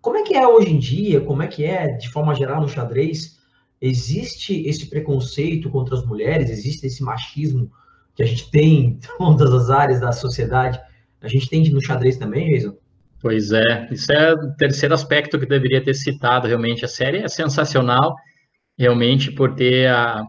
Como 0.00 0.16
é 0.16 0.22
que 0.22 0.34
é 0.34 0.46
hoje 0.46 0.70
em 0.70 0.78
dia? 0.78 1.20
Como 1.20 1.42
é 1.42 1.46
que 1.46 1.64
é, 1.64 1.88
de 1.88 2.08
forma 2.10 2.34
geral, 2.34 2.60
no 2.60 2.68
xadrez? 2.68 3.38
Existe 3.80 4.66
esse 4.66 4.86
preconceito 4.86 5.68
contra 5.70 5.94
as 5.94 6.04
mulheres? 6.06 6.50
Existe 6.50 6.86
esse 6.86 7.02
machismo 7.02 7.70
que 8.14 8.22
a 8.22 8.26
gente 8.26 8.50
tem 8.50 8.74
em 8.80 8.98
todas 9.18 9.52
as 9.52 9.70
áreas 9.70 10.00
da 10.00 10.12
sociedade? 10.12 10.80
A 11.20 11.28
gente 11.28 11.48
tem 11.48 11.70
no 11.70 11.82
xadrez 11.82 12.16
também, 12.16 12.48
Jason? 12.48 12.74
Pois 13.24 13.52
é, 13.52 13.88
isso 13.90 14.12
é 14.12 14.34
o 14.34 14.54
terceiro 14.54 14.92
aspecto 14.92 15.38
que 15.38 15.46
deveria 15.46 15.82
ter 15.82 15.94
citado, 15.94 16.46
realmente. 16.46 16.84
A 16.84 16.88
série 16.88 17.20
é 17.20 17.26
sensacional, 17.28 18.14
realmente, 18.78 19.32
por 19.32 19.54
ter 19.54 19.88
a, 19.88 20.22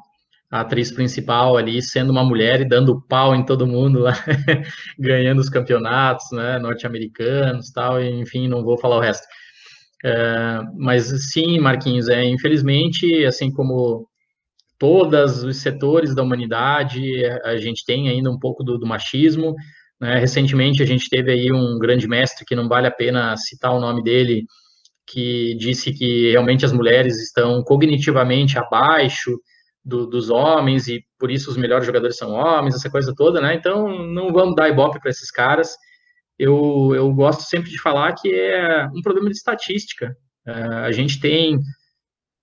a 0.49 0.61
atriz 0.61 0.93
principal 0.93 1.57
ali 1.57 1.81
sendo 1.81 2.13
uma 2.13 2.23
mulher 2.23 2.61
e 2.61 2.65
dando 2.65 3.01
pau 3.09 3.35
em 3.35 3.43
todo 3.45 3.67
mundo 3.67 3.99
lá, 3.99 4.13
ganhando 4.97 5.41
os 5.41 5.49
campeonatos, 5.49 6.25
né, 6.31 6.57
norte-americanos 6.57 7.69
tal, 7.69 8.01
enfim, 8.01 8.47
não 8.47 8.63
vou 8.63 8.77
falar 8.77 8.95
o 8.95 9.01
resto. 9.01 9.27
É, 10.05 10.61
mas 10.77 11.07
sim, 11.33 11.59
Marquinhos, 11.59 12.07
é, 12.07 12.23
infelizmente, 12.23 13.25
assim 13.25 13.51
como 13.51 14.07
todos 14.79 15.43
os 15.43 15.57
setores 15.57 16.15
da 16.15 16.23
humanidade, 16.23 17.25
a 17.43 17.57
gente 17.57 17.83
tem 17.85 18.07
ainda 18.07 18.31
um 18.31 18.39
pouco 18.39 18.63
do, 18.63 18.77
do 18.77 18.87
machismo, 18.87 19.53
né? 19.99 20.17
Recentemente 20.19 20.83
a 20.83 20.85
gente 20.85 21.09
teve 21.09 21.31
aí 21.31 21.51
um 21.51 21.77
grande 21.79 22.07
mestre 22.07 22.45
que 22.45 22.55
não 22.55 22.67
vale 22.67 22.87
a 22.87 22.91
pena 22.91 23.35
citar 23.37 23.73
o 23.73 23.79
nome 23.79 24.03
dele, 24.03 24.45
que 25.07 25.55
disse 25.55 25.93
que 25.93 26.31
realmente 26.31 26.65
as 26.65 26.73
mulheres 26.73 27.21
estão 27.21 27.63
cognitivamente 27.63 28.57
abaixo 28.57 29.31
do, 29.83 30.07
dos 30.07 30.29
homens 30.29 30.87
e 30.87 31.03
por 31.19 31.29
isso 31.29 31.49
os 31.49 31.57
melhores 31.57 31.85
jogadores 31.85 32.17
são 32.17 32.31
homens, 32.31 32.75
essa 32.75 32.89
coisa 32.89 33.13
toda, 33.15 33.39
né? 33.39 33.53
Então 33.53 33.87
não 34.07 34.33
vamos 34.33 34.55
dar 34.55 34.69
ibope 34.69 34.99
para 34.99 35.11
esses 35.11 35.29
caras. 35.29 35.75
Eu, 36.37 36.91
eu 36.95 37.13
gosto 37.13 37.43
sempre 37.43 37.69
de 37.69 37.79
falar 37.79 38.13
que 38.13 38.33
é 38.33 38.87
um 38.87 39.01
problema 39.01 39.29
de 39.29 39.37
estatística. 39.37 40.15
É, 40.45 40.51
a 40.51 40.91
gente 40.91 41.19
tem 41.19 41.59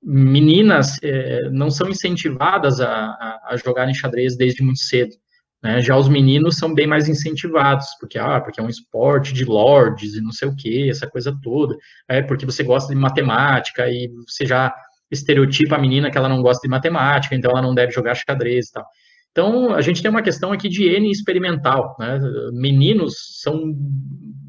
meninas 0.02 0.98
é, 1.02 1.48
não 1.50 1.70
são 1.70 1.88
incentivadas 1.88 2.80
a, 2.80 2.90
a, 2.90 3.54
a 3.54 3.92
xadrez 3.92 4.36
desde 4.36 4.62
muito 4.62 4.80
cedo. 4.80 5.14
Né? 5.62 5.80
Já 5.80 5.96
os 5.96 6.08
meninos 6.08 6.56
são 6.56 6.74
bem 6.74 6.86
mais 6.86 7.08
incentivados, 7.08 7.86
porque, 8.00 8.18
ah, 8.18 8.40
porque 8.40 8.60
é 8.60 8.62
um 8.62 8.68
esporte 8.68 9.32
de 9.32 9.44
lords 9.44 10.14
e 10.14 10.20
não 10.20 10.32
sei 10.32 10.48
o 10.48 10.56
que, 10.56 10.90
essa 10.90 11.06
coisa 11.06 11.36
toda. 11.42 11.76
É 12.08 12.20
porque 12.20 12.44
você 12.44 12.62
gosta 12.64 12.92
de 12.92 12.98
matemática 12.98 13.88
e 13.88 14.10
você 14.26 14.44
já 14.44 14.74
estereotipa 15.10 15.76
a 15.76 15.78
menina 15.78 16.10
que 16.10 16.18
ela 16.18 16.28
não 16.28 16.42
gosta 16.42 16.62
de 16.62 16.70
matemática, 16.70 17.34
então 17.34 17.50
ela 17.50 17.62
não 17.62 17.74
deve 17.74 17.92
jogar 17.92 18.14
xadrez 18.14 18.68
e 18.68 18.72
tal. 18.72 18.86
Então, 19.30 19.74
a 19.74 19.80
gente 19.80 20.02
tem 20.02 20.10
uma 20.10 20.22
questão 20.22 20.52
aqui 20.52 20.68
de 20.68 20.84
N 20.84 21.10
experimental, 21.10 21.96
né? 21.98 22.20
Meninos 22.52 23.40
são 23.40 23.74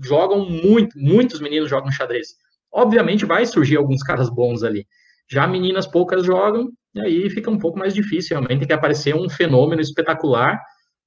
jogam 0.04 0.46
muito, 0.50 0.98
muitos 1.00 1.40
meninos 1.40 1.70
jogam 1.70 1.90
xadrez. 1.92 2.36
Obviamente 2.72 3.26
vai 3.26 3.46
surgir 3.46 3.78
alguns 3.78 4.04
caras 4.04 4.30
bons 4.30 4.64
ali. 4.64 4.86
Já 5.32 5.48
meninas 5.48 5.88
poucas 5.88 6.26
jogam, 6.26 6.70
e 6.94 7.00
aí 7.00 7.30
fica 7.30 7.50
um 7.50 7.58
pouco 7.58 7.80
mais 7.80 7.94
difícil, 7.94 8.36
realmente 8.36 8.60
tem 8.60 8.68
que 8.68 8.74
aparecer 8.74 9.16
um 9.16 9.30
fenômeno 9.30 9.82
espetacular 9.82 10.60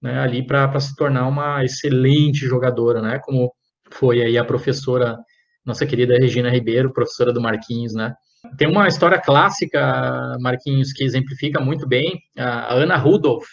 né, 0.03 0.19
ali 0.21 0.47
para 0.47 0.79
se 0.81 0.95
tornar 0.95 1.27
uma 1.27 1.65
excelente 1.65 2.47
jogadora, 2.47 3.01
né, 3.01 3.19
como 3.23 3.53
foi 3.91 4.23
aí 4.23 4.37
a 4.37 4.45
professora, 4.45 5.17
nossa 5.65 5.87
querida 5.87 6.19
Regina 6.19 6.51
Ribeiro, 6.51 6.93
professora 6.93 7.33
do 7.33 7.41
Marquinhos, 7.41 7.95
né. 7.95 8.15
Tem 8.57 8.69
uma 8.69 8.87
história 8.87 9.21
clássica, 9.21 10.37
Marquinhos, 10.41 10.93
que 10.93 11.03
exemplifica 11.03 11.61
muito 11.61 11.87
bem, 11.89 12.21
a 12.39 12.75
Ana 12.75 12.97
Rudolph, 12.97 13.47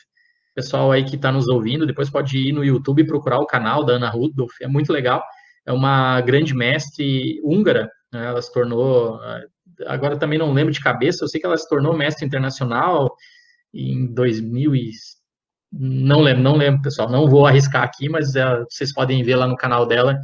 pessoal 0.53 0.91
aí 0.91 1.03
que 1.03 1.15
está 1.15 1.31
nos 1.31 1.47
ouvindo, 1.47 1.85
depois 1.85 2.11
pode 2.11 2.37
ir 2.37 2.51
no 2.51 2.63
YouTube 2.63 3.01
e 3.01 3.07
procurar 3.07 3.39
o 3.39 3.47
canal 3.47 3.83
da 3.83 3.93
Ana 3.93 4.09
Rudolph, 4.09 4.53
é 4.61 4.67
muito 4.67 4.93
legal, 4.93 5.23
é 5.65 5.71
uma 5.71 6.21
grande 6.21 6.53
mestre 6.53 7.39
húngara, 7.43 7.89
né, 8.11 8.27
ela 8.27 8.41
se 8.41 8.53
tornou, 8.53 9.19
agora 9.87 10.17
também 10.17 10.37
não 10.37 10.53
lembro 10.53 10.71
de 10.73 10.81
cabeça, 10.81 11.23
eu 11.23 11.27
sei 11.27 11.39
que 11.41 11.47
ela 11.47 11.57
se 11.57 11.67
tornou 11.67 11.97
mestre 11.97 12.25
internacional 12.25 13.15
em 13.73 14.13
2000 14.13 14.75
não 15.75 16.21
lembro, 16.21 16.43
não 16.43 16.55
lembro, 16.55 16.81
pessoal. 16.83 17.09
Não 17.09 17.27
vou 17.27 17.47
arriscar 17.47 17.83
aqui, 17.83 18.07
mas 18.07 18.35
é, 18.35 18.63
vocês 18.69 18.93
podem 18.93 19.23
ver 19.23 19.35
lá 19.35 19.47
no 19.47 19.55
canal 19.55 19.87
dela 19.87 20.15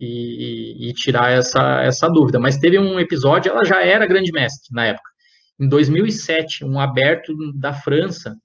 e, 0.00 0.88
e, 0.88 0.92
tirar 0.92 1.32
essa, 1.32 1.82
essa 1.82 2.08
dúvida. 2.08 2.38
Mas 2.38 2.58
teve 2.58 2.78
um 2.78 3.00
episódio, 3.00 3.50
ela 3.50 3.64
já 3.64 3.84
era 3.84 4.06
grande 4.06 4.30
mestre 4.30 4.72
na 4.72 4.86
época. 4.86 5.10
Em 5.58 5.68
2007, 5.68 6.64
um 6.64 6.78
aberto 6.78 7.34
da 7.54 7.72
França. 7.72 8.36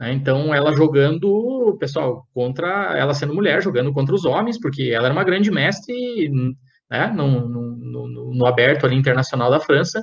Né, 0.00 0.12
então, 0.14 0.54
ela 0.54 0.72
jogando, 0.72 1.76
pessoal, 1.78 2.26
contra 2.32 2.96
ela 2.96 3.12
sendo 3.12 3.34
mulher, 3.34 3.62
jogando 3.62 3.92
contra 3.92 4.14
os 4.14 4.24
homens, 4.24 4.58
porque 4.58 4.84
ela 4.84 5.06
era 5.06 5.14
uma 5.14 5.24
grande 5.24 5.50
mestre 5.50 6.30
né, 6.90 7.12
no, 7.14 7.48
no, 7.48 7.76
no, 7.76 8.34
no 8.34 8.46
aberto 8.46 8.86
ali 8.86 8.96
internacional 8.96 9.50
da 9.50 9.60
França. 9.60 10.00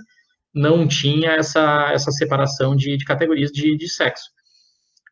Não 0.53 0.87
tinha 0.87 1.31
essa, 1.31 1.91
essa 1.93 2.11
separação 2.11 2.75
de, 2.75 2.95
de 2.97 3.05
categorias 3.05 3.49
de, 3.51 3.75
de 3.75 3.89
sexo. 3.89 4.29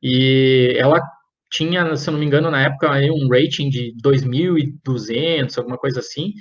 E 0.01 0.73
ela 0.77 1.01
tinha, 1.49 1.95
se 1.95 2.09
eu 2.09 2.13
não 2.13 2.19
me 2.19 2.25
engano, 2.25 2.51
na 2.51 2.61
época, 2.63 2.91
um 3.11 3.27
rating 3.29 3.69
de 3.69 3.93
2.200, 4.03 5.57
alguma 5.57 5.77
coisa 5.77 5.99
assim. 5.99 6.33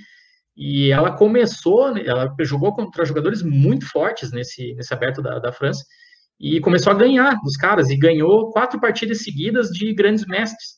E 0.57 0.91
ela 0.91 1.13
começou, 1.17 1.97
ela 1.99 2.35
jogou 2.41 2.75
contra 2.75 3.05
jogadores 3.05 3.43
muito 3.43 3.87
fortes 3.87 4.33
nesse, 4.33 4.75
nesse 4.75 4.93
aberto 4.95 5.23
da, 5.23 5.39
da 5.39 5.53
França 5.53 5.85
e 6.41 6.61
começou 6.61 6.93
a 6.93 6.97
ganhar 6.97 7.35
dos 7.43 7.57
caras 7.57 7.89
e 7.91 7.97
ganhou 7.97 8.51
quatro 8.51 8.81
partidas 8.81 9.23
seguidas 9.23 9.69
de 9.69 9.93
grandes 9.95 10.27
mestres. 10.27 10.77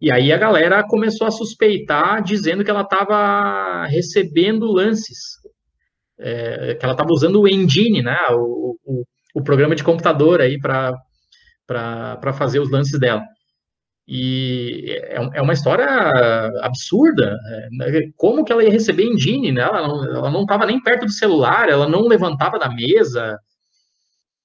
E 0.00 0.12
aí 0.12 0.32
a 0.32 0.38
galera 0.38 0.86
começou 0.86 1.26
a 1.26 1.30
suspeitar, 1.30 2.22
dizendo 2.22 2.64
que 2.64 2.70
ela 2.70 2.82
estava 2.82 3.86
recebendo 3.86 4.66
lances, 4.66 5.38
é, 6.18 6.74
que 6.74 6.84
ela 6.84 6.92
estava 6.92 7.12
usando 7.12 7.40
o 7.40 7.48
engine, 7.48 8.02
né, 8.02 8.18
o, 8.32 8.76
o, 8.84 9.04
o 9.34 9.42
programa 9.42 9.74
de 9.74 9.84
computador 9.84 10.40
aí 10.40 10.58
para 10.58 10.92
para 11.66 12.32
fazer 12.32 12.60
os 12.60 12.70
lances 12.70 12.98
dela. 12.98 13.22
E 14.06 14.84
é, 14.90 15.38
é 15.38 15.42
uma 15.42 15.52
história 15.52 15.86
absurda. 16.60 17.36
É, 17.82 18.00
como 18.16 18.44
que 18.44 18.52
ela 18.52 18.62
ia 18.62 18.70
receber 18.70 19.04
engine, 19.04 19.50
né? 19.52 19.62
Ela 19.62 20.30
não 20.30 20.42
estava 20.42 20.66
nem 20.66 20.82
perto 20.82 21.06
do 21.06 21.12
celular, 21.12 21.68
ela 21.68 21.88
não 21.88 22.06
levantava 22.06 22.58
da 22.58 22.68
mesa, 22.68 23.38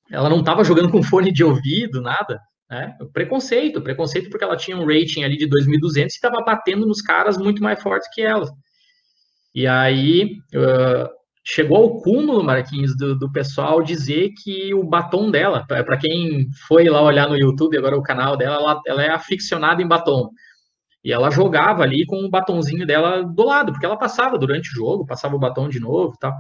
ela 0.10 0.30
não 0.30 0.40
estava 0.40 0.64
jogando 0.64 0.90
com 0.90 1.04
fone 1.04 1.32
de 1.32 1.44
ouvido, 1.44 2.02
nada. 2.02 2.40
Né? 2.70 2.96
Preconceito, 3.12 3.82
preconceito 3.82 4.30
porque 4.30 4.44
ela 4.44 4.56
tinha 4.56 4.78
um 4.78 4.86
rating 4.86 5.24
ali 5.24 5.38
de 5.38 5.48
2.200 5.48 6.04
e 6.04 6.06
estava 6.08 6.42
batendo 6.42 6.86
nos 6.86 7.02
caras 7.02 7.38
muito 7.38 7.62
mais 7.62 7.82
fortes 7.82 8.10
que 8.14 8.22
ela. 8.22 8.50
E 9.54 9.68
aí, 9.68 10.38
chegou 11.52 11.78
ao 11.78 11.98
cúmulo, 12.00 12.44
Marquinhos, 12.44 12.96
do, 12.96 13.18
do 13.18 13.32
pessoal 13.32 13.82
dizer 13.82 14.30
que 14.38 14.72
o 14.74 14.84
batom 14.84 15.32
dela, 15.32 15.66
para 15.68 15.98
quem 15.98 16.48
foi 16.68 16.88
lá 16.88 17.02
olhar 17.02 17.28
no 17.28 17.38
YouTube, 17.38 17.78
agora 17.78 17.98
o 17.98 18.04
canal 18.04 18.38
dela, 18.38 18.56
ela, 18.56 18.82
ela 18.86 19.04
é 19.04 19.10
aficionada 19.10 19.82
em 19.82 19.88
batom. 19.88 20.30
E 21.04 21.12
ela 21.12 21.32
jogava 21.32 21.82
ali 21.82 22.06
com 22.06 22.18
o 22.18 22.30
batonzinho 22.30 22.86
dela 22.86 23.24
do 23.24 23.44
lado, 23.44 23.72
porque 23.72 23.86
ela 23.86 23.98
passava 23.98 24.38
durante 24.38 24.70
o 24.70 24.76
jogo, 24.76 25.08
passava 25.08 25.36
o 25.36 25.40
batom 25.40 25.68
de 25.68 25.80
novo 25.80 26.14
e 26.16 26.20
tal. 26.20 26.34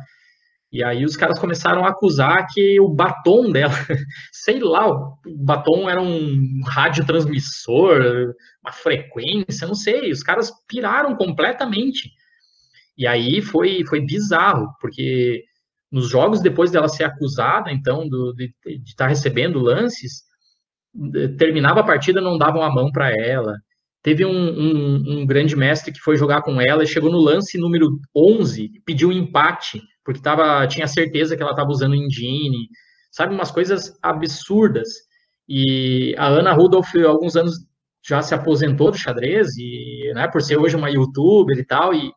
E 0.72 0.84
aí 0.84 1.04
os 1.04 1.17
caras 1.17 1.39
começaram 1.39 1.84
a 1.84 1.89
acusar 1.89 2.45
que 2.54 2.80
o 2.80 2.88
batom 2.88 3.52
dela, 3.52 3.73
sei 4.31 4.60
lá, 4.60 4.88
o 4.88 5.17
batom 5.38 5.90
era 5.90 6.00
um 6.00 6.62
radiotransmissor, 6.67 8.36
uma 8.63 8.71
frequência, 8.71 9.67
não 9.67 9.73
sei. 9.73 10.12
Os 10.12 10.21
caras 10.21 10.52
piraram 10.67 11.15
completamente. 11.15 12.12
E 13.00 13.08
aí 13.08 13.41
foi, 13.41 13.85
foi 13.85 14.02
bizarro, 14.02 14.67
porque 14.81 15.45
nos 15.89 16.10
jogos 16.10 16.41
depois 16.41 16.69
dela 16.69 16.89
ser 16.89 17.06
acusada, 17.06 17.71
então, 17.71 18.08
do, 18.10 18.33
de 18.33 18.54
estar 18.85 19.06
tá 19.06 19.08
recebendo 19.08 19.58
lances, 19.58 20.23
terminava 21.37 21.79
a 21.79 21.85
partida, 21.85 22.19
não 22.19 22.37
davam 22.37 22.62
a 22.62 22.69
mão 22.69 22.91
para 22.91 23.10
ela. 23.10 23.56
Teve 24.04 24.25
um, 24.25 24.31
um, 24.31 25.21
um, 25.21 25.25
grande 25.25 25.56
mestre 25.56 25.93
que 25.93 26.02
foi 26.02 26.17
jogar 26.17 26.41
com 26.41 26.60
ela 26.60 26.83
e 26.83 26.87
chegou 26.87 27.10
no 27.10 27.19
lance 27.19 27.58
número 27.58 28.00
11, 28.13 28.69
pediu 28.85 29.13
empate, 29.13 29.81
porque 30.04 30.21
tava, 30.21 30.67
tinha 30.67 30.87
certeza 30.87 31.37
que 31.37 31.41
ela 31.41 31.52
estava 31.52 31.69
usando 31.69 31.95
engine, 31.95 32.67
sabe, 33.12 33.33
umas 33.33 33.50
coisas 33.50 33.97
absurdas. 34.02 34.89
E 35.47 36.13
a 36.17 36.27
Ana 36.27 36.52
Rudolph, 36.52 36.93
alguns 37.08 37.37
anos, 37.37 37.56
já 38.06 38.21
se 38.21 38.35
aposentou 38.35 38.91
do 38.91 38.97
xadrez, 38.97 39.56
e, 39.58 40.12
né, 40.13 40.27
por 40.27 40.41
ser 40.41 40.58
hoje 40.58 40.75
uma 40.75 40.89
youtuber 40.89 41.58
e 41.58 41.65
tal, 41.65 41.93
e 41.93 42.12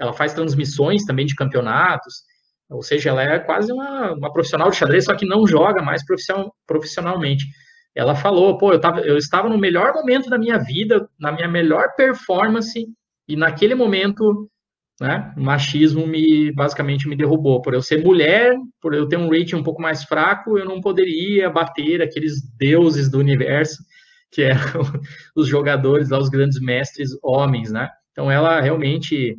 ela 0.00 0.12
faz 0.12 0.32
transmissões 0.34 1.04
também 1.04 1.26
de 1.26 1.34
campeonatos, 1.34 2.14
ou 2.68 2.82
seja, 2.82 3.10
ela 3.10 3.22
é 3.22 3.38
quase 3.38 3.72
uma, 3.72 4.12
uma 4.12 4.32
profissional 4.32 4.70
de 4.70 4.76
xadrez, 4.76 5.04
só 5.04 5.14
que 5.14 5.26
não 5.26 5.46
joga 5.46 5.82
mais 5.82 6.02
profissionalmente. 6.66 7.44
Ela 7.94 8.14
falou, 8.14 8.56
pô, 8.56 8.72
eu, 8.72 8.80
tava, 8.80 9.00
eu 9.00 9.16
estava 9.16 9.48
no 9.48 9.58
melhor 9.58 9.92
momento 9.92 10.30
da 10.30 10.38
minha 10.38 10.58
vida, 10.58 11.08
na 11.18 11.32
minha 11.32 11.48
melhor 11.48 11.94
performance, 11.96 12.86
e 13.28 13.36
naquele 13.36 13.74
momento 13.74 14.48
né? 15.00 15.32
O 15.34 15.40
machismo 15.40 16.06
me 16.06 16.52
basicamente 16.52 17.08
me 17.08 17.16
derrubou. 17.16 17.62
Por 17.62 17.72
eu 17.72 17.80
ser 17.80 18.04
mulher, 18.04 18.54
por 18.82 18.92
eu 18.92 19.08
ter 19.08 19.16
um 19.16 19.30
rating 19.30 19.56
um 19.56 19.62
pouco 19.62 19.80
mais 19.80 20.04
fraco, 20.04 20.58
eu 20.58 20.66
não 20.66 20.80
poderia 20.80 21.48
bater 21.48 22.02
aqueles 22.02 22.42
deuses 22.58 23.10
do 23.10 23.18
universo 23.18 23.82
que 24.30 24.42
eram 24.42 24.60
os 25.34 25.48
jogadores 25.48 26.10
lá, 26.10 26.18
os 26.18 26.28
grandes 26.28 26.60
mestres 26.60 27.10
homens, 27.22 27.72
né? 27.72 27.88
Então 28.12 28.30
ela 28.30 28.60
realmente, 28.60 29.38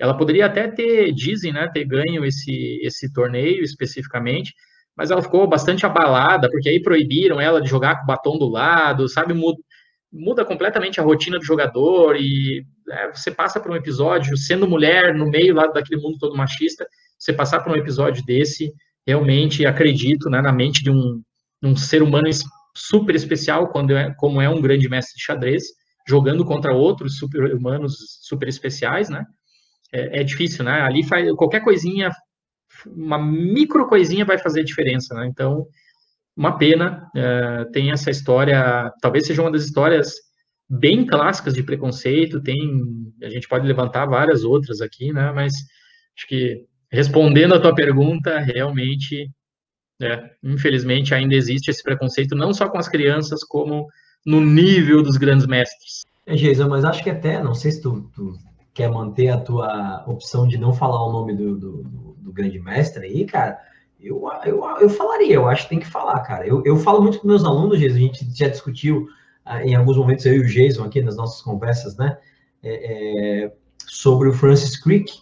ela 0.00 0.16
poderia 0.16 0.46
até 0.46 0.66
ter, 0.66 1.12
dizem, 1.12 1.52
né, 1.52 1.68
ter 1.72 1.84
ganho 1.84 2.24
esse 2.24 2.80
esse 2.82 3.12
torneio 3.12 3.62
especificamente, 3.62 4.54
mas 4.96 5.10
ela 5.10 5.22
ficou 5.22 5.46
bastante 5.46 5.84
abalada 5.86 6.48
porque 6.50 6.68
aí 6.68 6.82
proibiram 6.82 7.40
ela 7.40 7.60
de 7.60 7.68
jogar 7.68 7.96
com 7.96 8.04
o 8.04 8.06
batom 8.06 8.38
do 8.38 8.48
lado, 8.48 9.08
sabe? 9.08 9.34
muda 10.12 10.44
completamente 10.44 11.00
a 11.00 11.04
rotina 11.04 11.38
do 11.38 11.44
jogador 11.44 12.16
e 12.16 12.64
é, 12.90 13.12
você 13.12 13.30
passa 13.30 13.60
por 13.60 13.70
um 13.70 13.76
episódio, 13.76 14.36
sendo 14.36 14.66
mulher 14.66 15.14
no 15.14 15.28
meio 15.28 15.54
lá 15.54 15.66
daquele 15.66 16.00
mundo 16.00 16.18
todo 16.18 16.36
machista, 16.36 16.86
você 17.18 17.32
passar 17.32 17.60
por 17.60 17.72
um 17.72 17.76
episódio 17.76 18.24
desse, 18.24 18.72
realmente 19.06 19.64
acredito 19.64 20.28
né, 20.28 20.40
na 20.40 20.52
mente 20.52 20.82
de 20.82 20.90
um, 20.90 21.22
um 21.62 21.76
ser 21.76 22.02
humano 22.02 22.28
super 22.74 23.14
especial, 23.14 23.68
quando 23.68 23.96
é, 23.96 24.12
como 24.16 24.40
é 24.40 24.48
um 24.48 24.60
grande 24.60 24.88
mestre 24.88 25.16
de 25.16 25.22
xadrez, 25.22 25.64
jogando 26.08 26.44
contra 26.44 26.74
outros 26.74 27.18
super 27.18 27.54
humanos 27.54 27.96
super 28.22 28.48
especiais, 28.48 29.08
né? 29.08 29.24
É, 29.92 30.20
é 30.20 30.24
difícil, 30.24 30.64
né? 30.64 30.80
Ali 30.82 31.02
faz 31.02 31.30
qualquer 31.32 31.60
coisinha, 31.60 32.10
uma 32.86 33.18
micro 33.18 33.88
coisinha 33.88 34.24
vai 34.24 34.38
fazer 34.38 34.64
diferença, 34.64 35.14
né? 35.14 35.26
Então, 35.26 35.66
uma 36.36 36.56
pena, 36.56 37.10
é, 37.14 37.64
tem 37.72 37.90
essa 37.90 38.10
história, 38.10 38.92
talvez 39.00 39.26
seja 39.26 39.42
uma 39.42 39.50
das 39.50 39.64
histórias 39.64 40.14
bem 40.70 41.04
clássicas 41.04 41.54
de 41.54 41.62
preconceito, 41.64 42.40
tem, 42.40 42.56
a 43.22 43.28
gente 43.28 43.48
pode 43.48 43.66
levantar 43.66 44.06
várias 44.06 44.44
outras 44.44 44.80
aqui, 44.80 45.12
né, 45.12 45.32
mas 45.32 45.52
acho 46.16 46.28
que 46.28 46.64
respondendo 46.90 47.54
a 47.54 47.60
tua 47.60 47.74
pergunta, 47.74 48.38
realmente, 48.38 49.28
é, 50.00 50.30
infelizmente 50.42 51.12
ainda 51.12 51.34
existe 51.34 51.70
esse 51.70 51.82
preconceito, 51.82 52.36
não 52.36 52.54
só 52.54 52.68
com 52.68 52.78
as 52.78 52.88
crianças, 52.88 53.42
como 53.42 53.88
no 54.24 54.40
nível 54.40 55.02
dos 55.02 55.16
grandes 55.16 55.46
mestres. 55.46 56.02
É, 56.24 56.36
Geisa, 56.36 56.68
mas 56.68 56.84
acho 56.84 57.02
que 57.02 57.10
até, 57.10 57.42
não 57.42 57.54
sei 57.54 57.72
se 57.72 57.82
tu, 57.82 58.08
tu, 58.14 58.32
quer 58.72 58.90
manter 58.90 59.28
a 59.28 59.40
tua 59.40 60.04
opção 60.06 60.46
de 60.46 60.56
não 60.56 60.72
falar 60.72 61.04
o 61.06 61.12
nome 61.12 61.34
do, 61.34 61.56
do, 61.56 61.82
do 62.16 62.32
grande 62.32 62.58
mestre 62.58 63.04
aí, 63.04 63.24
cara, 63.24 63.58
eu, 64.00 64.22
eu, 64.44 64.64
eu 64.80 64.88
falaria, 64.88 65.34
eu 65.34 65.46
acho 65.46 65.64
que 65.64 65.70
tem 65.70 65.80
que 65.80 65.86
falar, 65.86 66.18
cara. 66.20 66.46
Eu, 66.46 66.62
eu 66.64 66.76
falo 66.76 67.02
muito 67.02 67.18
com 67.18 67.28
meus 67.28 67.44
alunos, 67.44 67.78
Jason, 67.78 67.96
a 67.96 68.00
gente 68.00 68.26
já 68.34 68.48
discutiu 68.48 69.06
ah, 69.44 69.64
em 69.64 69.74
alguns 69.74 69.96
momentos, 69.96 70.24
eu 70.24 70.34
e 70.34 70.40
o 70.40 70.46
Jason 70.46 70.84
aqui 70.84 71.02
nas 71.02 71.16
nossas 71.16 71.42
conversas, 71.42 71.96
né, 71.96 72.16
é, 72.62 73.44
é, 73.44 73.52
sobre 73.86 74.28
o 74.28 74.32
Francis 74.32 74.80
Crick, 74.80 75.12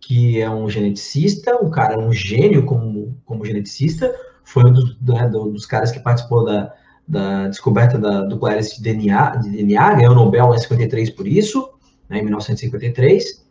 que 0.00 0.40
é 0.40 0.48
um 0.48 0.68
geneticista, 0.68 1.56
um 1.62 1.70
cara, 1.70 1.98
um 1.98 2.12
gênio 2.12 2.64
como, 2.64 3.16
como 3.24 3.44
geneticista, 3.44 4.14
foi 4.44 4.64
um 4.64 4.72
dos, 4.72 5.00
né, 5.00 5.28
dos 5.28 5.66
caras 5.66 5.90
que 5.90 6.00
participou 6.00 6.44
da, 6.44 6.72
da 7.06 7.48
descoberta 7.48 7.98
da 7.98 8.22
duplérese 8.22 8.76
de 8.76 8.82
DNA, 8.82 9.36
de 9.36 9.50
DNA, 9.50 9.94
ganhou 9.94 10.12
o 10.12 10.16
Nobel 10.16 10.54
em 10.54 10.58
53 10.58 11.10
por 11.10 11.26
isso, 11.26 11.77
né, 12.08 12.18
em 12.18 12.22
1953, 12.22 13.46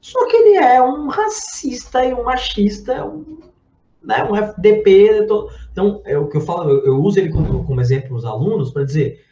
só 0.00 0.26
que 0.28 0.36
ele 0.36 0.56
é 0.56 0.82
um 0.82 1.08
racista 1.08 2.04
e 2.04 2.12
um 2.12 2.24
machista, 2.24 3.04
um 3.04 3.42
né, 4.02 4.24
um 4.24 4.36
FDP. 4.36 5.26
Tô... 5.26 5.50
Então, 5.70 6.02
é 6.04 6.18
o 6.18 6.28
que 6.28 6.36
eu 6.36 6.40
falo, 6.40 6.68
eu, 6.70 6.84
eu 6.86 7.02
uso 7.02 7.18
ele 7.18 7.30
como, 7.30 7.64
como 7.64 7.80
exemplo 7.80 8.16
os 8.16 8.24
alunos 8.24 8.70
para 8.70 8.84
dizer, 8.84 9.24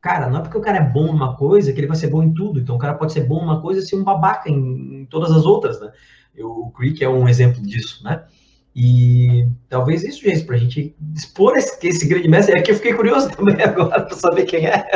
cara, 0.00 0.28
não 0.28 0.38
é 0.38 0.42
porque 0.42 0.58
o 0.58 0.60
cara 0.60 0.78
é 0.78 0.82
bom 0.82 1.06
numa 1.06 1.36
coisa 1.36 1.72
que 1.72 1.80
ele 1.80 1.86
vai 1.86 1.96
ser 1.96 2.08
bom 2.08 2.22
em 2.22 2.32
tudo. 2.32 2.60
Então, 2.60 2.76
o 2.76 2.78
cara 2.78 2.94
pode 2.94 3.12
ser 3.12 3.22
bom 3.22 3.40
numa 3.40 3.60
coisa 3.60 3.80
e 3.80 3.86
ser 3.86 3.96
um 3.96 4.04
babaca 4.04 4.48
em, 4.50 5.00
em 5.00 5.06
todas 5.06 5.32
as 5.32 5.44
outras, 5.44 5.80
né? 5.80 5.90
Eu, 6.34 6.48
o 6.48 6.70
Creek 6.70 7.02
é 7.02 7.08
um 7.08 7.28
exemplo 7.28 7.60
disso, 7.62 8.04
né? 8.04 8.24
E 8.74 9.46
talvez 9.68 10.04
isso, 10.04 10.22
gente, 10.22 10.44
para 10.44 10.54
a 10.54 10.58
gente 10.58 10.94
expor 11.14 11.56
esse, 11.56 11.86
esse 11.86 12.08
grande 12.08 12.28
mestre. 12.28 12.56
É 12.56 12.62
que 12.62 12.70
eu 12.70 12.76
fiquei 12.76 12.94
curioso 12.94 13.30
também 13.36 13.60
agora 13.62 14.02
para 14.02 14.16
saber 14.16 14.44
quem 14.44 14.66
é. 14.66 14.86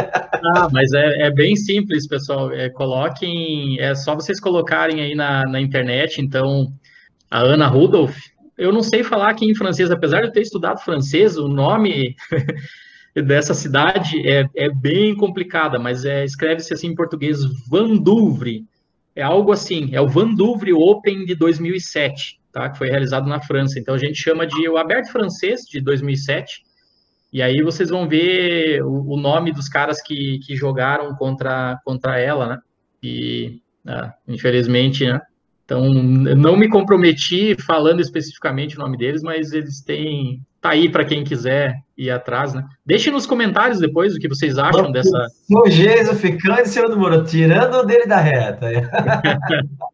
Ah, 0.55 0.69
mas 0.73 0.93
é, 0.93 1.27
é 1.27 1.31
bem 1.31 1.57
simples, 1.57 2.07
pessoal. 2.07 2.53
É, 2.53 2.71
coloquem, 2.71 3.81
é 3.81 3.95
só 3.95 4.15
vocês 4.15 4.39
colocarem 4.39 5.01
aí 5.01 5.15
na, 5.15 5.43
na 5.43 5.61
internet. 5.61 6.21
Então, 6.21 6.73
a 7.31 7.41
Ana 7.41 7.67
Rudolph, 7.67 8.17
eu 8.57 8.73
não 8.73 8.83
sei 8.83 9.03
falar 9.03 9.31
aqui 9.31 9.45
em 9.45 9.55
francês, 9.55 9.91
apesar 9.91 10.21
de 10.21 10.29
eu 10.29 10.33
ter 10.33 10.43
estudado 10.43 10.79
francês, 10.79 11.37
o 11.37 11.49
nome 11.49 12.15
dessa 13.27 13.55
cidade 13.55 14.27
é, 14.29 14.49
é 14.55 14.71
bem 14.71 15.17
complicada, 15.17 15.79
mas 15.79 16.05
é, 16.05 16.25
escreve-se 16.25 16.73
assim 16.73 16.89
em 16.89 16.95
português 16.95 17.41
Vandouvre. 17.69 18.65
É 19.17 19.23
algo 19.23 19.53
assim, 19.53 19.91
é 19.93 20.01
o 20.01 20.09
Vandouvre 20.09 20.73
Open 20.73 21.25
de 21.25 21.35
2007, 21.35 22.41
tá? 22.55 22.71
Que 22.71 22.79
foi 22.79 22.89
realizado 22.89 23.29
na 23.29 23.41
França. 23.41 23.81
Então 23.81 23.97
a 23.97 23.99
gente 23.99 24.15
chama 24.15 24.47
de 24.47 24.69
o 24.69 24.79
Aberto 24.79 25.11
Francês 25.11 25.63
de 25.63 25.81
2007. 25.81 26.63
E 27.33 27.43
aí 27.43 27.61
vocês 27.63 27.91
vão 27.91 28.09
ver 28.09 28.81
o, 28.85 29.15
o 29.15 29.17
nome 29.17 29.53
dos 29.53 29.69
caras 29.69 30.01
que, 30.01 30.39
que 30.47 30.55
jogaram 30.55 31.13
contra, 31.17 31.77
contra 31.85 32.19
ela, 32.19 32.47
né? 32.47 32.59
E 33.03 33.61
ah, 33.85 34.15
infelizmente, 34.29 35.05
né? 35.05 35.21
Então, 35.65 35.93
não 35.93 36.57
me 36.57 36.69
comprometi 36.69 37.57
falando 37.61 38.01
especificamente 38.01 38.77
o 38.77 38.81
nome 38.81 38.99
deles, 38.99 39.23
mas 39.23 39.53
eles 39.53 39.81
têm. 39.81 40.41
Tá 40.61 40.71
aí 40.71 40.89
para 40.89 41.05
quem 41.05 41.25
quiser 41.25 41.75
ir 41.97 42.11
atrás, 42.11 42.55
né? 42.55 42.63
Deixe 42.87 43.11
nos 43.11 43.27
comentários 43.27 43.81
depois 43.81 44.15
o 44.15 44.19
que 44.19 44.29
vocês 44.29 44.59
acham 44.59 44.93
dessa. 44.93 45.27
O 45.51 45.69
Geiso 45.69 46.15
ficando 46.15 46.61
em 46.61 46.67
cima 46.67 46.89
do 46.89 46.99
muro, 46.99 47.25
tirando 47.25 47.75
o 47.75 47.85
dele 47.85 48.07
da 48.07 48.19
reta. 48.19 48.69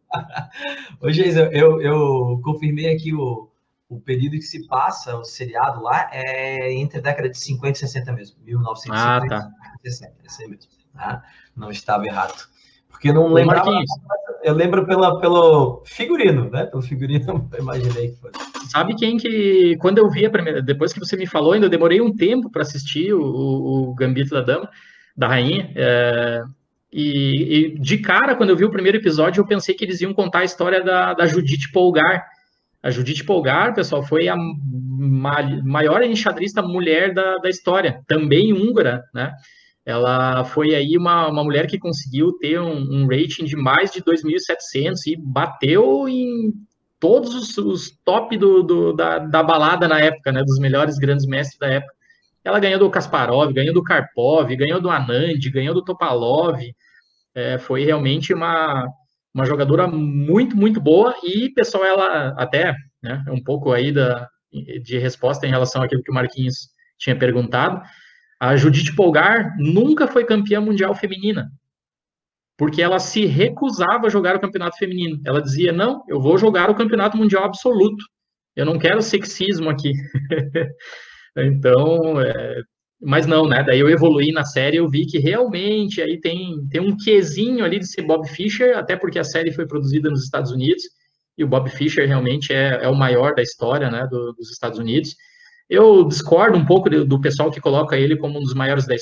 Ô, 1.01 1.11
Geiso, 1.11 1.39
eu, 1.39 1.81
eu 1.81 2.41
confirmei 2.43 2.93
aqui 2.93 3.13
o, 3.13 3.49
o 3.89 3.99
período 3.99 4.33
que 4.33 4.41
se 4.41 4.67
passa, 4.67 5.17
o 5.17 5.23
seriado 5.23 5.81
lá, 5.81 6.09
é 6.11 6.73
entre 6.73 6.99
a 6.99 7.01
década 7.01 7.29
de 7.29 7.37
50 7.37 7.77
e 7.77 7.79
60 7.79 8.13
mesmo. 8.13 8.37
1950 8.43 9.35
ah, 9.35 9.39
tá. 9.41 9.51
e 9.83 9.89
60, 9.89 10.13
esse 10.23 10.47
mesmo. 10.47 10.71
Tá? 10.93 11.23
Não 11.55 11.69
estava 11.69 12.05
errado. 12.05 12.49
Porque 12.89 13.11
não 13.11 13.33
lembro. 13.33 13.59
Eu 14.43 14.53
lembro 14.55 14.85
pela, 14.85 15.19
pelo 15.19 15.83
figurino, 15.85 16.49
né? 16.49 16.65
Pelo 16.65 16.81
figurino, 16.81 17.49
eu 17.53 17.59
imaginei 17.59 18.09
que 18.09 18.19
foi. 18.19 18.31
Sabe 18.69 18.95
quem 18.95 19.17
que. 19.17 19.75
Quando 19.77 19.97
eu 19.97 20.09
vi 20.09 20.25
a 20.25 20.29
primeira. 20.29 20.61
Depois 20.61 20.93
que 20.93 20.99
você 20.99 21.17
me 21.17 21.27
falou, 21.27 21.53
ainda 21.53 21.69
demorei 21.69 21.99
um 21.99 22.15
tempo 22.15 22.49
para 22.49 22.61
assistir 22.61 23.13
o, 23.13 23.21
o, 23.21 23.93
Gambito 23.95 24.31
da 24.31 24.41
Dama, 24.41 24.69
da 25.15 25.27
Rainha. 25.27 25.71
É, 25.75 26.43
e, 26.91 27.73
e, 27.75 27.79
de 27.79 27.97
cara, 27.97 28.35
quando 28.35 28.49
eu 28.49 28.55
vi 28.55 28.65
o 28.65 28.71
primeiro 28.71 28.97
episódio, 28.97 29.41
eu 29.41 29.47
pensei 29.47 29.73
que 29.73 29.85
eles 29.85 30.01
iam 30.01 30.13
contar 30.13 30.39
a 30.39 30.45
história 30.45 30.83
da, 30.83 31.13
da 31.13 31.25
Judite 31.25 31.71
Polgar. 31.71 32.25
A 32.83 32.89
Judite 32.89 33.23
Polgar, 33.23 33.73
pessoal, 33.73 34.03
foi 34.03 34.27
a 34.27 34.35
maior 34.35 36.01
enxadrista 36.03 36.61
mulher 36.61 37.13
da, 37.13 37.37
da 37.37 37.49
história, 37.49 38.01
também 38.07 38.53
húngara, 38.53 39.03
né? 39.13 39.31
ela 39.85 40.43
foi 40.43 40.75
aí 40.75 40.95
uma, 40.97 41.27
uma 41.27 41.43
mulher 41.43 41.67
que 41.67 41.79
conseguiu 41.79 42.37
ter 42.37 42.59
um, 42.59 43.03
um 43.03 43.07
rating 43.07 43.45
de 43.45 43.55
mais 43.55 43.91
de 43.91 44.01
2.700 44.01 45.07
e 45.07 45.17
bateu 45.17 46.07
em 46.07 46.53
todos 46.99 47.33
os, 47.33 47.57
os 47.57 47.91
top 48.05 48.37
do, 48.37 48.61
do, 48.61 48.93
da, 48.93 49.17
da 49.17 49.41
balada 49.41 49.87
na 49.87 49.99
época, 49.99 50.31
né, 50.31 50.43
dos 50.43 50.59
melhores 50.59 50.97
grandes 50.97 51.25
mestres 51.25 51.57
da 51.57 51.67
época. 51.67 51.93
Ela 52.43 52.59
ganhou 52.59 52.79
do 52.79 52.89
Kasparov, 52.89 53.53
ganhou 53.53 53.73
do 53.73 53.83
Karpov, 53.83 54.55
ganhou 54.55 54.81
do 54.81 54.89
Anand, 54.89 55.39
ganhou 55.51 55.73
do 55.73 55.83
Topalov. 55.83 56.59
É, 57.35 57.57
foi 57.57 57.83
realmente 57.85 58.33
uma, 58.33 58.87
uma 59.33 59.45
jogadora 59.45 59.87
muito, 59.87 60.55
muito 60.57 60.81
boa 60.81 61.15
e, 61.23 61.49
pessoal, 61.49 61.85
ela 61.85 62.33
até, 62.37 62.75
né, 63.01 63.23
um 63.29 63.41
pouco 63.41 63.71
aí 63.71 63.91
da, 63.91 64.27
de 64.51 64.97
resposta 64.97 65.45
em 65.45 65.49
relação 65.49 65.81
àquilo 65.81 66.03
que 66.03 66.11
o 66.11 66.13
Marquinhos 66.13 66.69
tinha 66.97 67.17
perguntado, 67.17 67.81
a 68.39 68.55
Judite 68.55 68.95
Polgar 68.95 69.55
nunca 69.57 70.07
foi 70.07 70.25
campeã 70.25 70.59
mundial 70.59 70.95
feminina, 70.95 71.51
porque 72.57 72.81
ela 72.81 72.99
se 72.99 73.25
recusava 73.25 74.07
a 74.07 74.09
jogar 74.09 74.35
o 74.35 74.39
campeonato 74.39 74.77
feminino. 74.77 75.21
Ela 75.25 75.41
dizia: 75.41 75.71
não, 75.71 76.03
eu 76.07 76.19
vou 76.19 76.37
jogar 76.37 76.69
o 76.69 76.75
campeonato 76.75 77.15
mundial 77.17 77.43
absoluto. 77.43 78.03
Eu 78.55 78.65
não 78.65 78.77
quero 78.77 79.01
sexismo 79.01 79.69
aqui. 79.69 79.93
então, 81.37 82.19
é... 82.21 82.61
mas 83.01 83.25
não, 83.25 83.47
né? 83.47 83.63
Daí 83.63 83.79
eu 83.79 83.89
evoluí 83.89 84.31
na 84.31 84.43
série, 84.45 84.77
eu 84.77 84.89
vi 84.89 85.05
que 85.05 85.19
realmente 85.19 86.01
aí 86.01 86.19
tem, 86.19 86.67
tem 86.69 86.81
um 86.81 86.95
quesinho 86.97 87.63
ali 87.63 87.79
de 87.79 87.87
ser 87.87 88.03
Bob 88.03 88.27
Fischer, 88.27 88.77
até 88.77 88.95
porque 88.95 89.19
a 89.19 89.23
série 89.23 89.51
foi 89.51 89.65
produzida 89.65 90.09
nos 90.09 90.23
Estados 90.23 90.51
Unidos 90.51 90.83
e 91.37 91.43
o 91.43 91.47
Bob 91.47 91.69
Fischer 91.69 92.07
realmente 92.07 92.53
é, 92.53 92.83
é 92.83 92.87
o 92.87 92.95
maior 92.95 93.33
da 93.33 93.41
história, 93.41 93.89
né, 93.89 94.07
do, 94.09 94.33
dos 94.33 94.51
Estados 94.51 94.77
Unidos. 94.77 95.15
Eu 95.69 96.05
discordo 96.05 96.57
um 96.57 96.65
pouco 96.65 96.89
do 96.89 97.21
pessoal 97.21 97.49
que 97.49 97.61
coloca 97.61 97.97
ele 97.97 98.17
como 98.17 98.37
um 98.37 98.43
dos 98.43 98.53
maiores 98.53 98.85
da, 98.85 98.95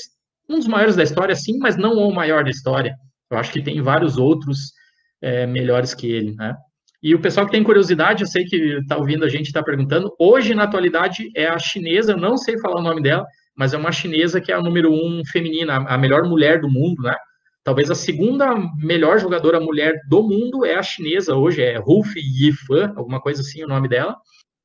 um 0.48 0.56
dos 0.56 0.68
maiores 0.68 0.96
da 0.96 1.02
história, 1.02 1.34
sim, 1.34 1.58
mas 1.58 1.76
não 1.76 1.94
o 1.94 2.14
maior 2.14 2.44
da 2.44 2.50
história. 2.50 2.94
Eu 3.30 3.38
acho 3.38 3.52
que 3.52 3.62
tem 3.62 3.82
vários 3.82 4.16
outros 4.16 4.72
é, 5.20 5.46
melhores 5.46 5.94
que 5.94 6.10
ele, 6.10 6.34
né? 6.34 6.56
E 7.02 7.14
o 7.14 7.20
pessoal 7.20 7.46
que 7.46 7.52
tem 7.52 7.62
curiosidade, 7.62 8.22
eu 8.22 8.26
sei 8.26 8.44
que 8.44 8.56
está 8.78 8.96
ouvindo 8.96 9.24
a 9.24 9.28
gente 9.28 9.46
está 9.46 9.62
perguntando. 9.62 10.14
Hoje, 10.18 10.54
na 10.54 10.64
atualidade, 10.64 11.30
é 11.34 11.46
a 11.46 11.58
chinesa, 11.58 12.14
não 12.14 12.36
sei 12.36 12.58
falar 12.58 12.78
o 12.78 12.82
nome 12.82 13.02
dela, 13.02 13.26
mas 13.56 13.72
é 13.72 13.78
uma 13.78 13.92
chinesa 13.92 14.40
que 14.40 14.52
é 14.52 14.54
a 14.54 14.62
número 14.62 14.92
um 14.92 15.22
feminina, 15.24 15.76
a 15.76 15.96
melhor 15.96 16.24
mulher 16.24 16.60
do 16.60 16.68
mundo, 16.68 17.02
né? 17.02 17.14
Talvez 17.62 17.90
a 17.90 17.94
segunda 17.94 18.54
melhor 18.76 19.18
jogadora 19.18 19.60
mulher 19.60 19.94
do 20.08 20.22
mundo 20.22 20.64
é 20.64 20.76
a 20.76 20.82
chinesa 20.82 21.34
hoje, 21.34 21.62
é 21.62 21.76
Ruf 21.78 22.18
Yifan, 22.18 22.92
alguma 22.96 23.20
coisa 23.20 23.42
assim 23.42 23.62
o 23.62 23.68
nome 23.68 23.88
dela. 23.88 24.16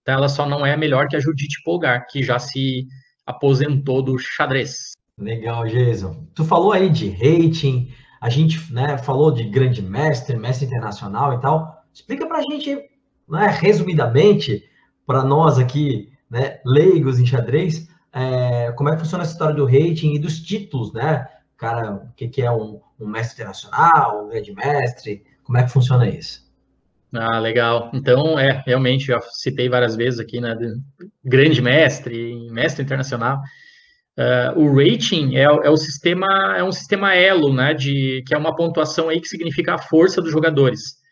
Então, 0.02 0.16
ela 0.16 0.30
só 0.30 0.48
não 0.48 0.66
é 0.66 0.78
melhor 0.78 1.08
que 1.08 1.16
a 1.16 1.20
Judith 1.20 1.62
Polgar, 1.64 2.06
que 2.08 2.22
já 2.22 2.38
se 2.40 2.86
aposentou 3.26 4.02
do 4.02 4.18
xadrez. 4.18 4.92
Legal, 5.20 5.66
Jason. 5.68 6.28
Tu 6.36 6.44
falou 6.46 6.72
aí 6.72 6.90
de 6.90 7.10
rating, 7.10 7.92
a 8.22 8.30
gente 8.30 8.72
né, 8.72 8.98
falou 8.98 9.32
de 9.32 9.44
grande 9.44 9.82
mestre, 9.82 10.38
mestre 10.38 10.66
internacional 10.66 11.34
e 11.34 11.42
tal. 11.42 11.75
Explica 11.96 12.28
para 12.28 12.40
a 12.40 12.42
gente, 12.42 12.76
né, 13.28 13.48
resumidamente, 13.48 14.70
para 15.08 15.24
nós 15.24 15.58
aqui, 15.58 16.12
né, 16.30 16.60
leigos 16.66 17.20
em 17.20 17.26
xadrez, 17.26 17.88
é, 18.12 18.74
como 18.74 18.90
é 18.90 18.94
que 18.94 19.00
funciona 19.00 19.24
essa 19.24 19.32
história 19.32 19.56
do 19.56 19.66
rating 19.66 20.14
e 20.14 20.20
dos 20.20 20.42
títulos, 20.42 20.92
né? 20.92 21.26
Cara, 21.56 21.94
o 21.94 22.14
que, 22.18 22.28
que 22.28 22.42
é 22.42 22.52
um, 22.52 22.82
um 23.00 23.08
mestre 23.08 23.36
internacional, 23.36 24.26
um 24.26 24.30
grande 24.30 24.54
mestre, 24.54 25.24
como 25.42 25.58
é 25.58 25.64
que 25.64 25.72
funciona 25.72 26.08
isso? 26.10 26.46
Ah, 27.14 27.40
legal. 27.40 27.90
Então, 27.94 28.38
é, 28.38 28.62
realmente, 28.66 29.06
já 29.06 29.22
citei 29.22 29.70
várias 29.70 29.96
vezes 29.96 30.20
aqui, 30.20 30.42
né, 30.42 30.54
grande 31.24 31.62
mestre, 31.62 32.50
mestre 32.52 32.84
internacional. 32.84 33.40
Uh, 34.18 34.60
o 34.60 34.76
rating 34.76 35.36
é, 35.36 35.44
é, 35.44 35.70
o 35.70 35.78
sistema, 35.78 36.58
é 36.58 36.64
um 36.64 36.72
sistema 36.72 37.16
elo, 37.16 37.54
né, 37.54 37.74
de, 37.74 38.22
que 38.28 38.34
é 38.34 38.38
uma 38.38 38.56
pontuação 38.56 39.08
aí 39.08 39.22
que 39.22 39.28
significa 39.28 39.76
a 39.76 39.78
força 39.78 40.22
dos 40.22 40.32
jogadores. 40.32 41.05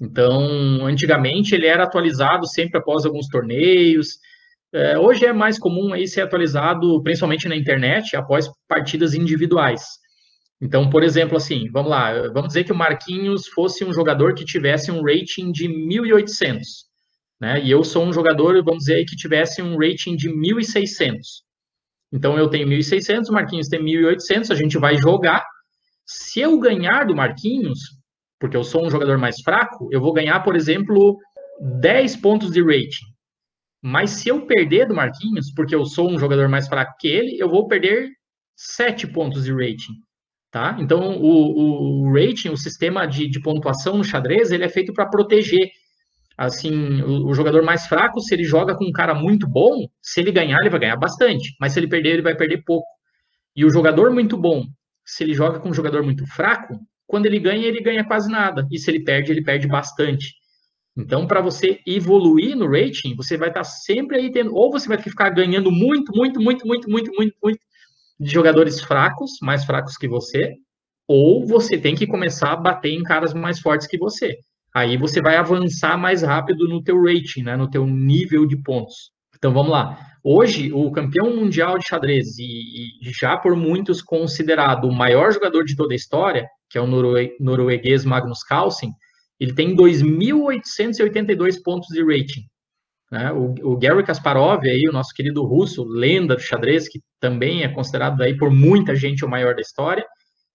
Então, 0.00 0.86
antigamente 0.86 1.54
ele 1.54 1.66
era 1.66 1.84
atualizado 1.84 2.46
sempre 2.46 2.78
após 2.78 3.04
alguns 3.06 3.28
torneios. 3.28 4.18
Uh, 4.74 4.98
hoje 5.00 5.24
é 5.24 5.32
mais 5.32 5.58
comum 5.58 5.92
aí 5.92 6.06
ser 6.06 6.22
atualizado, 6.22 7.02
principalmente 7.02 7.48
na 7.48 7.56
internet, 7.56 8.14
após 8.14 8.48
partidas 8.68 9.14
individuais. 9.14 9.82
Então, 10.60 10.88
por 10.88 11.02
exemplo, 11.02 11.36
assim, 11.36 11.70
vamos 11.70 11.90
lá, 11.90 12.28
vamos 12.28 12.48
dizer 12.48 12.64
que 12.64 12.72
o 12.72 12.76
Marquinhos 12.76 13.46
fosse 13.48 13.84
um 13.84 13.92
jogador 13.92 14.34
que 14.34 14.44
tivesse 14.44 14.90
um 14.90 15.02
rating 15.02 15.52
de 15.52 15.68
1.800, 15.68 16.60
né? 17.40 17.62
E 17.62 17.70
eu 17.70 17.84
sou 17.84 18.04
um 18.04 18.12
jogador, 18.12 18.62
vamos 18.64 18.84
dizer, 18.84 19.04
que 19.04 19.16
tivesse 19.16 19.62
um 19.62 19.76
rating 19.78 20.16
de 20.16 20.30
1.600. 20.30 21.18
Então, 22.12 22.38
eu 22.38 22.48
tenho 22.48 22.66
1.600, 22.68 23.28
o 23.28 23.32
Marquinhos 23.32 23.68
tem 23.68 23.80
1.800, 23.80 24.50
a 24.50 24.54
gente 24.54 24.78
vai 24.78 24.96
jogar. 24.96 25.44
Se 26.06 26.40
eu 26.40 26.58
ganhar 26.58 27.04
do 27.04 27.14
Marquinhos, 27.14 27.95
porque 28.38 28.56
eu 28.56 28.64
sou 28.64 28.86
um 28.86 28.90
jogador 28.90 29.18
mais 29.18 29.40
fraco, 29.40 29.88
eu 29.90 30.00
vou 30.00 30.12
ganhar, 30.12 30.40
por 30.40 30.56
exemplo, 30.56 31.18
10 31.80 32.16
pontos 32.16 32.50
de 32.50 32.62
rating. 32.62 33.06
Mas 33.82 34.10
se 34.10 34.28
eu 34.28 34.46
perder 34.46 34.86
do 34.86 34.94
Marquinhos, 34.94 35.52
porque 35.54 35.74
eu 35.74 35.84
sou 35.84 36.10
um 36.10 36.18
jogador 36.18 36.48
mais 36.48 36.68
fraco 36.68 36.94
que 36.98 37.08
ele, 37.08 37.36
eu 37.38 37.48
vou 37.48 37.66
perder 37.68 38.10
7 38.56 39.06
pontos 39.06 39.44
de 39.44 39.52
rating. 39.52 39.94
Tá? 40.50 40.76
Então, 40.80 41.20
o, 41.20 42.06
o 42.08 42.12
rating, 42.12 42.48
o 42.48 42.56
sistema 42.56 43.06
de, 43.06 43.28
de 43.28 43.40
pontuação 43.40 43.98
no 43.98 44.04
xadrez, 44.04 44.50
ele 44.50 44.64
é 44.64 44.68
feito 44.68 44.92
para 44.92 45.06
proteger 45.06 45.68
assim, 46.36 47.02
o, 47.02 47.28
o, 47.28 47.34
jogador 47.34 47.62
mais 47.62 47.86
fraco, 47.86 48.20
se 48.20 48.34
ele 48.34 48.44
joga 48.44 48.74
com 48.74 48.84
um 48.84 48.92
cara 48.92 49.14
muito 49.14 49.48
bom, 49.48 49.86
se 50.02 50.20
ele 50.20 50.30
ganhar, 50.30 50.58
ele 50.60 50.70
vai 50.70 50.80
ganhar 50.80 50.96
bastante, 50.96 51.56
mas 51.58 51.72
se 51.72 51.80
ele 51.80 51.88
perder, 51.88 52.10
ele 52.10 52.22
vai 52.22 52.36
perder 52.36 52.62
pouco. 52.64 52.86
E 53.54 53.64
o 53.64 53.70
jogador 53.70 54.10
muito 54.10 54.36
bom, 54.36 54.64
se 55.04 55.24
ele 55.24 55.32
joga 55.32 55.58
com 55.58 55.70
um 55.70 55.74
jogador 55.74 56.02
muito 56.02 56.26
fraco, 56.26 56.78
quando 57.06 57.26
ele 57.26 57.38
ganha, 57.38 57.66
ele 57.66 57.80
ganha 57.80 58.04
quase 58.04 58.30
nada, 58.30 58.66
e 58.70 58.78
se 58.78 58.90
ele 58.90 59.04
perde, 59.04 59.32
ele 59.32 59.42
perde 59.42 59.66
bastante. 59.66 60.34
Então, 60.96 61.26
para 61.26 61.42
você 61.42 61.78
evoluir 61.86 62.56
no 62.56 62.70
rating, 62.70 63.14
você 63.14 63.36
vai 63.36 63.48
estar 63.48 63.60
tá 63.60 63.64
sempre 63.64 64.16
aí 64.16 64.32
tendo, 64.32 64.54
ou 64.54 64.70
você 64.70 64.88
vai 64.88 64.98
ficar 64.98 65.30
ganhando 65.30 65.70
muito, 65.70 66.10
muito, 66.16 66.40
muito, 66.40 66.66
muito, 66.66 66.88
muito, 66.88 67.12
muito, 67.14 67.36
muito, 67.42 67.60
de 68.18 68.30
jogadores 68.30 68.80
fracos, 68.80 69.32
mais 69.42 69.64
fracos 69.64 69.96
que 69.96 70.08
você, 70.08 70.54
ou 71.06 71.46
você 71.46 71.78
tem 71.78 71.94
que 71.94 72.06
começar 72.06 72.52
a 72.52 72.56
bater 72.56 72.92
em 72.92 73.02
caras 73.02 73.34
mais 73.34 73.60
fortes 73.60 73.86
que 73.86 73.98
você. 73.98 74.38
Aí 74.74 74.96
você 74.96 75.20
vai 75.20 75.36
avançar 75.36 75.96
mais 75.96 76.22
rápido 76.22 76.68
no 76.68 76.82
teu 76.82 77.02
rating, 77.02 77.42
né, 77.42 77.56
no 77.56 77.70
teu 77.70 77.86
nível 77.86 78.46
de 78.46 78.56
pontos. 78.56 79.10
Então 79.34 79.52
vamos 79.52 79.70
lá. 79.70 79.98
Hoje, 80.28 80.72
o 80.72 80.90
campeão 80.90 81.36
mundial 81.36 81.78
de 81.78 81.86
xadrez, 81.86 82.36
e, 82.40 82.98
e 83.00 83.12
já 83.12 83.36
por 83.36 83.54
muitos 83.54 84.02
considerado 84.02 84.86
o 84.86 84.92
maior 84.92 85.30
jogador 85.30 85.62
de 85.62 85.76
toda 85.76 85.94
a 85.94 85.96
história, 85.96 86.48
que 86.68 86.76
é 86.76 86.80
o 86.80 86.86
norue 86.88 87.36
norueguês 87.38 88.04
Magnus 88.04 88.42
Carlsen, 88.42 88.90
ele 89.38 89.54
tem 89.54 89.76
2.882 89.76 91.62
pontos 91.62 91.86
de 91.90 92.02
rating. 92.02 92.42
Né? 93.08 93.30
O, 93.30 93.54
o, 93.62 93.78
Gary 93.78 94.02
Kasparov, 94.02 94.64
aí, 94.64 94.88
o 94.88 94.92
nosso 94.92 95.14
querido 95.14 95.44
russo, 95.44 95.84
lenda 95.84 96.34
do 96.34 96.42
xadrez, 96.42 96.88
que 96.88 97.00
também 97.20 97.62
é 97.62 97.68
considerado 97.68 98.20
aí 98.20 98.36
por 98.36 98.50
muita 98.50 98.96
gente 98.96 99.24
o 99.24 99.28
maior 99.28 99.54
da 99.54 99.60
história, 99.60 100.04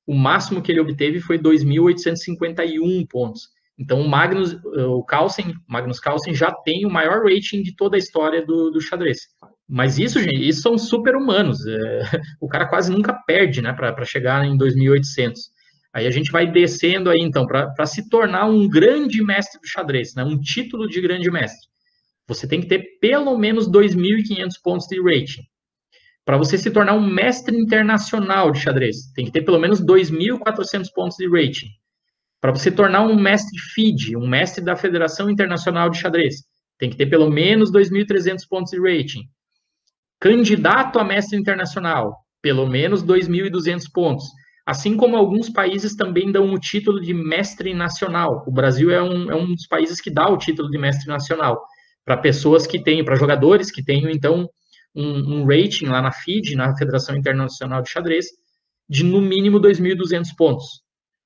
o 0.06 0.14
máximo 0.14 0.62
que 0.62 0.70
ele 0.70 0.82
obteve 0.82 1.22
foi 1.22 1.40
2.851 1.40 3.08
pontos. 3.10 3.48
Então, 3.80 4.02
o 4.02 4.10
Magnus, 4.10 4.54
o 4.66 5.02
Carlsen, 5.06 5.56
Magnus 5.66 6.02
Carlsen 6.02 6.36
já 6.36 6.52
tem 6.52 6.86
o 6.86 6.92
maior 6.92 7.24
rating 7.24 7.64
de 7.64 7.74
toda 7.74 7.96
a 7.96 8.00
história 8.00 8.46
do, 8.46 8.70
do 8.70 8.82
xadrez. 8.82 9.30
Mas 9.72 9.98
isso, 9.98 10.20
gente, 10.20 10.48
isso 10.48 10.62
são 10.62 10.78
super 10.78 11.16
humanos. 11.16 11.66
É, 11.66 12.02
o 12.42 12.48
cara 12.48 12.68
quase 12.68 12.92
nunca 12.92 13.14
perde, 13.26 13.62
né, 13.62 13.74
para 13.74 14.06
chegar 14.06 14.46
em 14.46 14.58
2.800. 14.58 15.34
Aí 15.94 16.06
a 16.06 16.12
gente 16.12 16.32
vai 16.32 16.50
descendo 16.50 17.10
aí, 17.10 17.20
então, 17.20 17.46
para 17.48 17.86
se 17.86 18.10
tornar 18.10 18.46
um 18.46 18.68
grande 18.68 19.24
mestre 19.24 19.60
do 19.60 19.68
xadrez, 19.68 20.14
né, 20.16 20.24
um 20.24 20.40
título 20.40 20.88
de 20.88 21.02
grande 21.02 21.30
mestre 21.32 21.72
você 22.34 22.48
tem 22.48 22.62
que 22.62 22.68
ter 22.68 23.00
pelo 23.00 23.38
menos 23.38 23.70
2.500 23.70 24.54
pontos 24.64 24.88
de 24.88 25.02
rating. 25.02 25.44
Para 26.24 26.38
você 26.38 26.58
se 26.58 26.72
tornar 26.72 26.94
um 26.94 27.06
mestre 27.06 27.58
internacional 27.58 28.52
de 28.52 28.60
xadrez, 28.60 29.12
tem 29.14 29.26
que 29.26 29.32
ter 29.32 29.42
pelo 29.42 29.60
menos 29.60 29.82
2.400 29.82 30.88
pontos 30.94 31.18
de 31.18 31.28
rating. 31.28 31.68
Para 32.40 32.52
você 32.52 32.72
tornar 32.72 33.02
um 33.02 33.20
mestre 33.20 33.58
FIDE, 33.74 34.16
um 34.16 34.28
mestre 34.28 34.64
da 34.64 34.76
Federação 34.76 35.30
Internacional 35.30 35.90
de 35.90 36.00
Xadrez, 36.00 36.44
tem 36.78 36.90
que 36.90 36.98
ter 36.98 37.06
pelo 37.06 37.30
menos 37.30 37.72
2.300 37.72 38.48
pontos 38.50 38.72
de 38.72 38.80
rating. 38.80 39.30
Candidato 40.22 41.00
a 41.00 41.04
mestre 41.04 41.36
internacional, 41.36 42.16
pelo 42.44 42.68
menos 42.68 43.04
2.200 43.04 43.86
pontos. 43.92 44.26
Assim 44.64 44.96
como 44.96 45.18
alguns 45.18 45.50
países 45.50 45.96
também 45.96 46.32
dão 46.32 46.54
o 46.54 46.60
título 46.60 47.02
de 47.02 47.12
mestre 47.12 47.74
nacional. 47.74 48.44
O 48.46 48.52
Brasil 48.52 48.92
é 48.92 49.02
um, 49.02 49.32
é 49.32 49.36
um 49.36 49.48
dos 49.48 49.66
países 49.66 50.00
que 50.00 50.12
dá 50.12 50.30
o 50.30 50.38
título 50.38 50.70
de 50.70 50.78
mestre 50.78 51.08
nacional 51.08 51.60
para 52.06 52.18
pessoas 52.18 52.68
que 52.68 52.80
tenham, 52.80 53.04
para 53.04 53.16
jogadores 53.16 53.72
que 53.72 53.84
tenham, 53.84 54.12
então, 54.12 54.48
um, 54.96 55.40
um, 55.40 55.46
rating 55.46 55.88
lá 55.88 56.04
na 56.04 56.12
FIDE, 56.12 56.56
na 56.56 56.78
Federação 56.78 57.16
Internacional 57.16 57.82
de 57.82 57.90
Xadrez, 57.90 58.28
de 58.88 59.04
no 59.04 59.22
mínimo 59.22 59.60
2.200 59.60 60.28
pontos. 60.38 60.84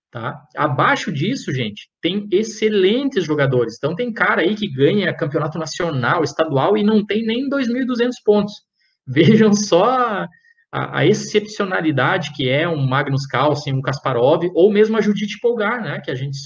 Tá? 0.09 0.41
Abaixo 0.55 1.11
disso, 1.11 1.51
gente, 1.51 1.89
tem 2.01 2.29
excelentes 2.31 3.25
jogadores. 3.25 3.75
Então, 3.77 3.93
tem 3.93 4.13
cara 4.13 4.41
aí 4.41 4.55
que 4.55 4.71
ganha 4.71 5.13
campeonato 5.13 5.59
nacional, 5.59 6.23
estadual 6.23 6.77
e 6.77 6.83
não 6.83 7.05
tem 7.05 7.25
nem 7.25 7.49
2.200 7.49 8.11
pontos. 8.23 8.64
Vejam 9.07 9.53
só 9.53 10.27
a, 10.71 10.99
a, 10.99 11.05
excepcionalidade 11.05 12.31
que 12.33 12.49
é 12.49 12.67
um 12.67 12.85
Magnus 12.85 13.25
Carlsen, 13.25 13.73
um 13.73 13.81
Kasparov, 13.81 14.49
ou 14.53 14.71
mesmo 14.71 14.97
a 14.97 15.01
Judith 15.01 15.39
Polgar, 15.41 15.81
né, 15.81 16.01
que 16.01 16.11
a 16.11 16.15
gente 16.15 16.37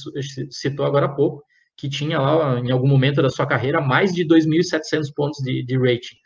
citou 0.51 0.85
agora 0.85 1.05
há 1.05 1.09
pouco, 1.09 1.43
que 1.77 1.89
tinha 1.89 2.19
lá, 2.19 2.59
em 2.59 2.71
algum 2.71 2.87
momento 2.87 3.21
da 3.21 3.29
sua 3.29 3.45
carreira, 3.45 3.79
mais 3.79 4.13
de 4.13 4.25
2.700 4.25 5.13
pontos 5.15 5.39
de, 5.43 5.63
de 5.63 5.77
rating. 5.77 6.17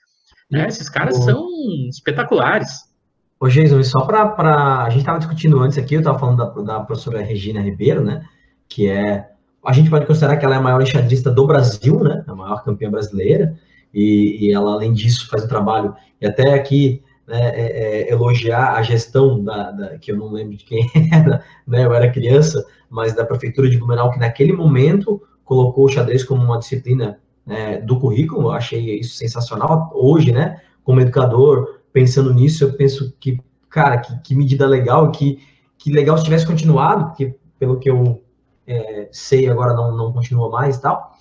Né? 0.49 0.67
Esses 0.67 0.89
caras 0.89 1.17
são 1.17 1.47
espetaculares. 1.89 2.91
Ô, 3.39 3.47
e 3.47 3.83
só 3.83 4.05
para. 4.05 4.83
A 4.85 4.89
gente 4.89 5.01
estava 5.01 5.19
discutindo 5.19 5.59
antes 5.59 5.77
aqui, 5.77 5.95
eu 5.95 5.99
estava 5.99 6.17
falando 6.17 6.37
da, 6.37 6.61
da, 6.61 6.79
professora 6.79 7.21
Regina 7.21 7.59
Ribeiro, 7.59 8.03
né? 8.03 8.23
Que 8.69 8.87
é. 8.87 9.29
A 9.65 9.73
gente 9.73 9.89
pode 9.89 10.05
considerar 10.05 10.37
que 10.37 10.45
ela 10.45 10.55
é 10.55 10.57
a 10.57 10.61
maior 10.61 10.81
enxadrista 10.81 11.29
do 11.29 11.45
Brasil, 11.45 11.99
né? 12.01 12.23
A 12.27 12.35
maior 12.35 12.63
campeã 12.63 12.89
brasileira. 12.89 13.57
E, 13.93 14.47
e 14.47 14.51
ela, 14.51 14.73
além 14.73 14.93
disso, 14.93 15.27
faz 15.29 15.43
um 15.43 15.47
trabalho. 15.47 15.95
E 16.19 16.25
até 16.25 16.53
aqui, 16.53 17.03
né, 17.27 17.49
é, 17.49 17.61
é, 17.61 18.11
elogiar 18.11 18.73
a 18.73 18.81
gestão 18.81 19.43
da, 19.43 19.71
da, 19.71 19.97
que 19.97 20.11
eu 20.11 20.17
não 20.17 20.31
lembro 20.31 20.57
de 20.57 20.65
quem 20.65 20.89
era, 21.11 21.43
né? 21.67 21.85
Eu 21.85 21.93
era 21.93 22.11
criança, 22.11 22.65
mas 22.89 23.13
da 23.13 23.25
prefeitura 23.25 23.69
de 23.69 23.77
Blumenau, 23.77 24.11
que 24.11 24.19
naquele 24.19 24.53
momento 24.53 25.21
colocou 25.43 25.85
o 25.85 25.89
xadrez 25.89 26.23
como 26.23 26.43
uma 26.43 26.59
disciplina 26.59 27.19
né, 27.45 27.79
do 27.81 27.99
currículo, 27.99 28.47
eu 28.47 28.51
achei 28.51 28.99
isso 28.99 29.15
sensacional. 29.15 29.91
Hoje, 29.93 30.31
né, 30.31 30.61
como 30.83 31.01
educador, 31.01 31.81
pensando 31.91 32.33
nisso, 32.33 32.63
eu 32.63 32.73
penso 32.73 33.13
que, 33.19 33.39
cara, 33.69 33.97
que, 33.97 34.17
que 34.21 34.35
medida 34.35 34.65
legal, 34.65 35.11
que, 35.11 35.39
que 35.77 35.91
legal 35.91 36.17
se 36.17 36.23
tivesse 36.23 36.47
continuado, 36.47 37.07
porque 37.07 37.35
pelo 37.59 37.79
que 37.79 37.89
eu 37.89 38.23
é, 38.65 39.09
sei 39.11 39.49
agora 39.49 39.73
não, 39.73 39.95
não 39.95 40.13
continua 40.13 40.49
mais 40.49 40.77
e 40.77 40.81
tal, 40.81 41.13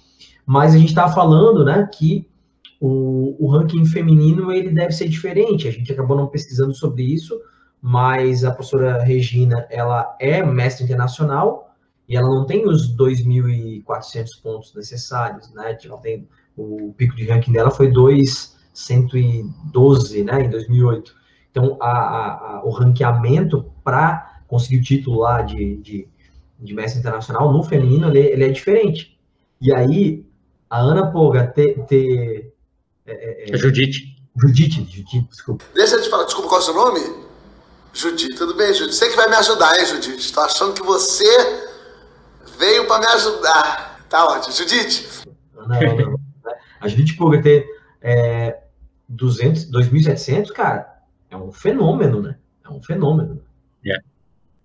mas 0.46 0.74
a 0.74 0.78
gente 0.78 0.88
estava 0.88 1.12
falando, 1.12 1.64
né, 1.64 1.88
que 1.92 2.28
o, 2.84 3.36
o 3.38 3.46
ranking 3.48 3.84
feminino 3.84 4.50
ele 4.50 4.70
deve 4.70 4.90
ser 4.90 5.08
diferente, 5.08 5.68
a 5.68 5.70
gente 5.70 5.92
acabou 5.92 6.16
não 6.16 6.26
pesquisando 6.26 6.74
sobre 6.74 7.04
isso, 7.04 7.40
mas 7.80 8.42
a 8.42 8.50
professora 8.50 9.04
Regina, 9.04 9.64
ela 9.70 10.16
é 10.18 10.44
mestre 10.44 10.82
internacional, 10.82 11.76
e 12.08 12.16
ela 12.16 12.28
não 12.28 12.44
tem 12.44 12.66
os 12.66 12.92
2.400 12.96 14.30
pontos 14.42 14.74
necessários, 14.74 15.48
né? 15.54 15.78
Ela 15.84 15.98
tem 15.98 16.26
o 16.56 16.92
pico 16.96 17.14
de 17.14 17.24
ranking 17.24 17.52
dela 17.52 17.70
foi 17.70 17.88
2.112, 17.88 20.24
né, 20.24 20.42
em 20.42 20.50
2008. 20.50 21.14
Então, 21.52 21.78
a, 21.80 21.88
a, 21.88 22.56
a, 22.56 22.64
o 22.64 22.70
ranqueamento 22.70 23.70
para 23.84 24.40
conseguiu 24.48 24.80
o 24.80 24.82
título 24.82 25.20
lá 25.20 25.42
de, 25.42 25.76
de, 25.76 26.08
de 26.58 26.74
mestre 26.74 26.98
internacional, 26.98 27.52
no 27.52 27.62
feminino 27.62 28.08
ele, 28.08 28.18
ele, 28.18 28.44
é 28.44 28.48
diferente. 28.48 29.16
E 29.60 29.72
aí, 29.72 30.26
a 30.68 30.80
Ana 30.80 31.12
Polga 31.12 31.46
ter. 31.46 31.84
ter 31.84 32.51
é, 33.06 33.50
é, 33.50 33.54
é 33.54 33.56
Judite. 33.56 34.16
Judite, 34.36 34.76
Judite, 34.90 35.28
desculpa. 35.30 35.64
Deixa 35.74 35.96
eu 35.96 36.02
te 36.02 36.08
falar, 36.08 36.24
desculpa, 36.24 36.48
qual 36.48 36.60
é 36.60 36.62
o 36.62 36.66
seu 36.66 36.74
nome? 36.74 37.00
Judite, 37.92 38.36
tudo 38.36 38.54
bem, 38.54 38.72
Judite? 38.72 38.94
Você 38.94 39.10
que 39.10 39.16
vai 39.16 39.28
me 39.28 39.36
ajudar, 39.36 39.78
hein, 39.78 39.86
Judite? 39.86 40.20
Estou 40.20 40.42
achando 40.44 40.72
que 40.72 40.82
você 40.82 41.26
veio 42.58 42.86
para 42.86 43.00
me 43.00 43.06
ajudar. 43.06 44.06
Tá 44.08 44.26
ótimo. 44.26 44.54
Judite? 44.54 45.26
Não, 45.54 45.66
não, 45.66 45.96
não. 45.96 46.20
A 46.80 46.88
Judite 46.88 47.16
Polga 47.16 47.42
ter 47.42 47.66
é, 48.00 48.62
200, 49.08 49.70
2.700, 49.70 50.52
cara, 50.52 51.02
é 51.30 51.36
um 51.36 51.52
fenômeno, 51.52 52.22
né? 52.22 52.36
É 52.64 52.70
um 52.70 52.82
fenômeno. 52.82 53.42
É. 53.84 53.96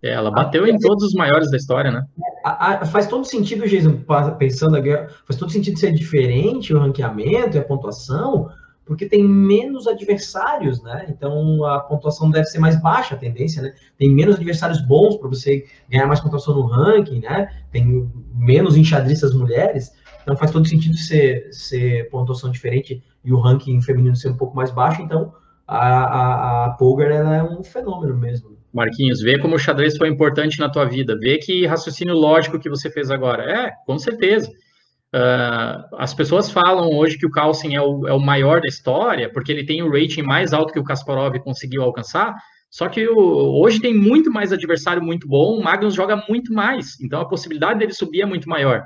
é 0.02 0.12
ela 0.12 0.30
bateu 0.30 0.68
em 0.68 0.78
todos 0.78 1.04
os 1.04 1.14
maiores 1.14 1.50
da 1.50 1.58
história, 1.58 1.92
né? 1.92 2.06
A, 2.44 2.74
a, 2.74 2.86
faz 2.86 3.08
todo 3.08 3.26
sentido, 3.26 3.68
Jason, 3.68 4.04
pensando 4.38 4.78
aqui, 4.78 4.90
faz 5.26 5.38
todo 5.38 5.52
sentido 5.52 5.80
ser 5.80 5.92
diferente 5.92 6.74
o 6.74 6.80
ranqueamento 6.80 7.58
e 7.58 7.60
a 7.60 7.64
pontuação, 7.64 8.50
porque 8.86 9.06
tem 9.08 9.24
menos 9.24 9.88
adversários, 9.88 10.82
né? 10.82 11.06
Então 11.10 11.66
a 11.66 11.80
pontuação 11.80 12.30
deve 12.30 12.46
ser 12.46 12.60
mais 12.60 12.80
baixa, 12.82 13.16
a 13.16 13.18
tendência, 13.18 13.62
né? 13.62 13.74
Tem 13.98 14.10
menos 14.10 14.36
adversários 14.36 14.82
bons 14.82 15.18
para 15.18 15.30
você 15.30 15.66
ganhar 15.90 16.08
mais 16.08 16.22
pontuação 16.22 16.56
no 16.56 16.66
ranking, 16.68 17.20
né? 17.20 17.52
Tem 17.72 18.10
menos 18.34 18.78
enxadristas 18.78 19.34
mulheres, 19.34 19.92
então 20.22 20.38
faz 20.38 20.52
todo 20.52 20.68
sentido 20.68 20.96
ser, 20.96 21.50
ser 21.52 22.10
pontuação 22.10 22.52
diferente 22.52 23.04
e 23.26 23.34
o 23.34 23.40
ranking 23.40 23.82
feminino 23.82 24.16
ser 24.16 24.30
um 24.30 24.38
pouco 24.38 24.56
mais 24.56 24.72
baixo, 24.72 25.02
então 25.02 25.34
a, 25.68 25.78
a, 25.78 26.66
a 26.66 26.70
Polgar 26.72 27.10
é 27.10 27.44
um 27.44 27.64
fenômeno 27.64 28.16
mesmo. 28.16 28.57
Marquinhos, 28.78 29.22
vê 29.22 29.38
como 29.38 29.56
o 29.56 29.60
xadrez 29.60 29.98
foi 29.98 30.08
importante 30.08 30.60
na 30.60 30.70
tua 30.70 30.86
vida, 30.86 31.18
vê 31.20 31.38
que 31.38 31.66
raciocínio 31.66 32.14
lógico 32.14 32.60
que 32.60 32.70
você 32.70 32.90
fez 32.90 33.12
agora. 33.12 33.44
É, 33.44 33.72
com 33.86 33.98
certeza. 33.98 34.50
Uh, 35.14 35.96
as 35.98 36.14
pessoas 36.14 36.52
falam 36.52 36.90
hoje 36.90 37.18
que 37.18 37.26
o 37.26 37.32
Carlsen 37.32 37.76
é 37.76 37.82
o, 37.82 38.08
é 38.08 38.14
o, 38.14 38.20
maior 38.20 38.60
da 38.60 38.68
história, 38.68 39.32
porque 39.32 39.52
ele 39.52 39.66
tem 39.66 39.82
o 39.82 39.90
rating 39.90 40.22
mais 40.22 40.54
alto 40.54 40.74
que 40.74 40.80
o 40.80 40.84
Kasparov 40.84 41.34
conseguiu 41.40 41.82
alcançar, 41.82 42.36
só 42.70 42.90
que 42.90 43.08
o, 43.08 43.18
hoje 43.62 43.80
tem 43.80 43.94
muito 43.94 44.30
mais 44.30 44.52
adversário 44.52 45.02
muito 45.02 45.26
bom, 45.26 45.58
o 45.58 45.64
Magnus 45.64 45.96
joga 45.96 46.22
muito 46.28 46.54
mais, 46.54 47.00
então 47.02 47.22
a 47.22 47.28
possibilidade 47.28 47.80
dele 47.80 47.94
subir 47.94 48.22
é 48.22 48.26
muito 48.26 48.50
maior. 48.50 48.84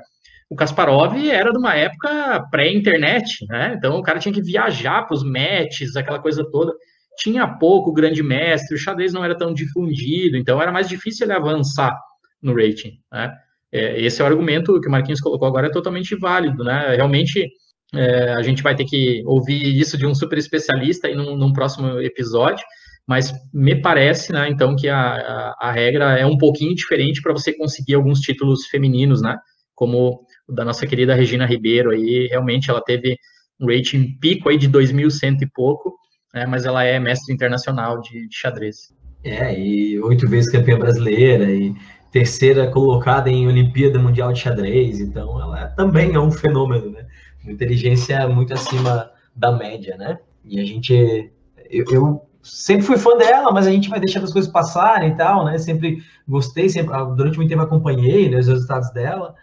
O 0.48 0.54
Kasparov 0.54 1.16
era 1.28 1.50
de 1.50 1.58
uma 1.58 1.74
época 1.74 2.46
pré-internet, 2.50 3.44
né? 3.48 3.74
Então 3.76 3.96
o 3.96 4.02
cara 4.02 4.18
tinha 4.18 4.34
que 4.34 4.42
viajar 4.42 5.02
para 5.02 5.14
os 5.14 5.24
matches, 5.24 5.96
aquela 5.96 6.18
coisa 6.18 6.44
toda. 6.52 6.72
Tinha 7.18 7.46
pouco 7.46 7.92
grande 7.92 8.22
mestre, 8.22 8.74
o 8.74 8.78
xadrez 8.78 9.12
não 9.12 9.24
era 9.24 9.36
tão 9.36 9.52
difundido, 9.52 10.36
então 10.36 10.60
era 10.60 10.72
mais 10.72 10.88
difícil 10.88 11.26
ele 11.26 11.34
avançar 11.34 11.96
no 12.42 12.54
rating, 12.54 12.98
né? 13.12 13.32
É, 13.70 14.00
esse 14.02 14.20
é 14.20 14.24
argumento 14.24 14.78
que 14.80 14.88
o 14.88 14.90
Marquinhos 14.90 15.20
colocou 15.20 15.48
agora, 15.48 15.68
é 15.68 15.70
totalmente 15.70 16.14
válido, 16.14 16.62
né? 16.62 16.94
Realmente, 16.94 17.48
é, 17.94 18.34
a 18.34 18.42
gente 18.42 18.62
vai 18.62 18.74
ter 18.74 18.84
que 18.84 19.22
ouvir 19.24 19.78
isso 19.78 19.96
de 19.96 20.06
um 20.06 20.14
super 20.14 20.36
especialista 20.38 21.08
aí 21.08 21.14
num, 21.14 21.36
num 21.36 21.52
próximo 21.52 21.98
episódio, 22.00 22.64
mas 23.06 23.32
me 23.52 23.80
parece, 23.80 24.32
né, 24.32 24.48
então, 24.48 24.76
que 24.76 24.88
a, 24.88 24.98
a, 24.98 25.56
a 25.68 25.72
regra 25.72 26.18
é 26.18 26.24
um 26.24 26.38
pouquinho 26.38 26.74
diferente 26.74 27.20
para 27.20 27.32
você 27.32 27.52
conseguir 27.52 27.94
alguns 27.94 28.20
títulos 28.20 28.66
femininos, 28.66 29.22
né? 29.22 29.36
Como 29.74 30.20
o 30.46 30.52
da 30.52 30.64
nossa 30.64 30.86
querida 30.86 31.14
Regina 31.14 31.46
Ribeiro 31.46 31.90
aí, 31.90 32.28
realmente 32.28 32.70
ela 32.70 32.80
teve 32.80 33.16
um 33.60 33.66
rating 33.66 34.18
pico 34.20 34.48
aí 34.48 34.58
de 34.58 34.68
2.100 34.68 35.42
e 35.42 35.46
pouco, 35.46 35.96
né, 36.32 36.46
mas 36.46 36.64
ela 36.64 36.84
é 36.84 36.98
mestre 36.98 37.32
internacional 37.32 38.00
de, 38.00 38.28
de 38.28 38.36
xadrez. 38.36 38.94
É, 39.24 39.56
e 39.58 40.00
oito 40.00 40.28
vezes 40.28 40.50
campeã 40.50 40.78
brasileira, 40.78 41.50
e 41.50 41.74
terceira 42.10 42.70
colocada 42.70 43.30
em 43.30 43.46
Olimpíada 43.46 43.98
Mundial 43.98 44.32
de 44.32 44.40
Xadrez, 44.40 45.00
então 45.00 45.40
ela 45.40 45.68
também 45.68 46.14
é 46.14 46.20
um 46.20 46.30
fenômeno, 46.30 46.90
né? 46.90 47.06
Uma 47.42 47.52
inteligência 47.52 48.28
muito 48.28 48.52
acima 48.52 49.10
da 49.34 49.52
média, 49.52 49.96
né? 49.96 50.18
E 50.44 50.60
a 50.60 50.64
gente, 50.64 51.32
eu, 51.70 51.84
eu, 51.90 52.28
sempre 52.42 52.84
fui 52.84 52.98
fã 52.98 53.16
dela, 53.16 53.50
mas 53.50 53.66
a 53.66 53.70
gente 53.70 53.88
vai 53.88 53.98
deixando 53.98 54.24
as 54.24 54.32
coisas 54.32 54.50
passarem 54.50 55.10
e 55.10 55.16
tal, 55.16 55.44
né? 55.44 55.56
Sempre 55.56 56.02
gostei, 56.28 56.68
sempre, 56.68 56.92
durante 57.16 57.38
muito 57.38 57.48
tempo 57.48 57.62
acompanhei 57.62 58.28
né, 58.28 58.38
os 58.38 58.48
resultados 58.48 58.92
dela, 58.92 59.34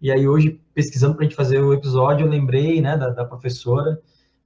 e 0.00 0.12
aí 0.12 0.28
hoje, 0.28 0.60
pesquisando 0.74 1.14
para 1.14 1.24
a 1.24 1.28
gente 1.28 1.36
fazer 1.36 1.60
o 1.60 1.72
episódio, 1.72 2.26
eu 2.26 2.30
lembrei, 2.30 2.80
né, 2.80 2.96
da, 2.96 3.08
da 3.10 3.24
professora, 3.24 3.98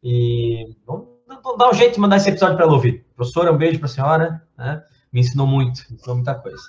e 0.03 0.75
vamos 0.87 1.12
dar 1.59 1.71
um 1.71 1.75
jeito 1.75 1.95
de 1.95 2.01
mandar 2.01 2.17
esse 2.17 2.29
episódio 2.29 2.57
para 2.57 2.65
ela 2.65 2.75
ouvir. 2.75 3.05
Professora, 3.15 3.53
um 3.53 3.57
beijo 3.57 3.79
para 3.79 3.87
a 3.87 3.91
senhora, 3.91 4.43
né? 4.57 4.83
Me 5.13 5.21
ensinou 5.21 5.47
muito, 5.47 5.83
ensinou 5.93 6.17
muita 6.17 6.35
coisa. 6.35 6.63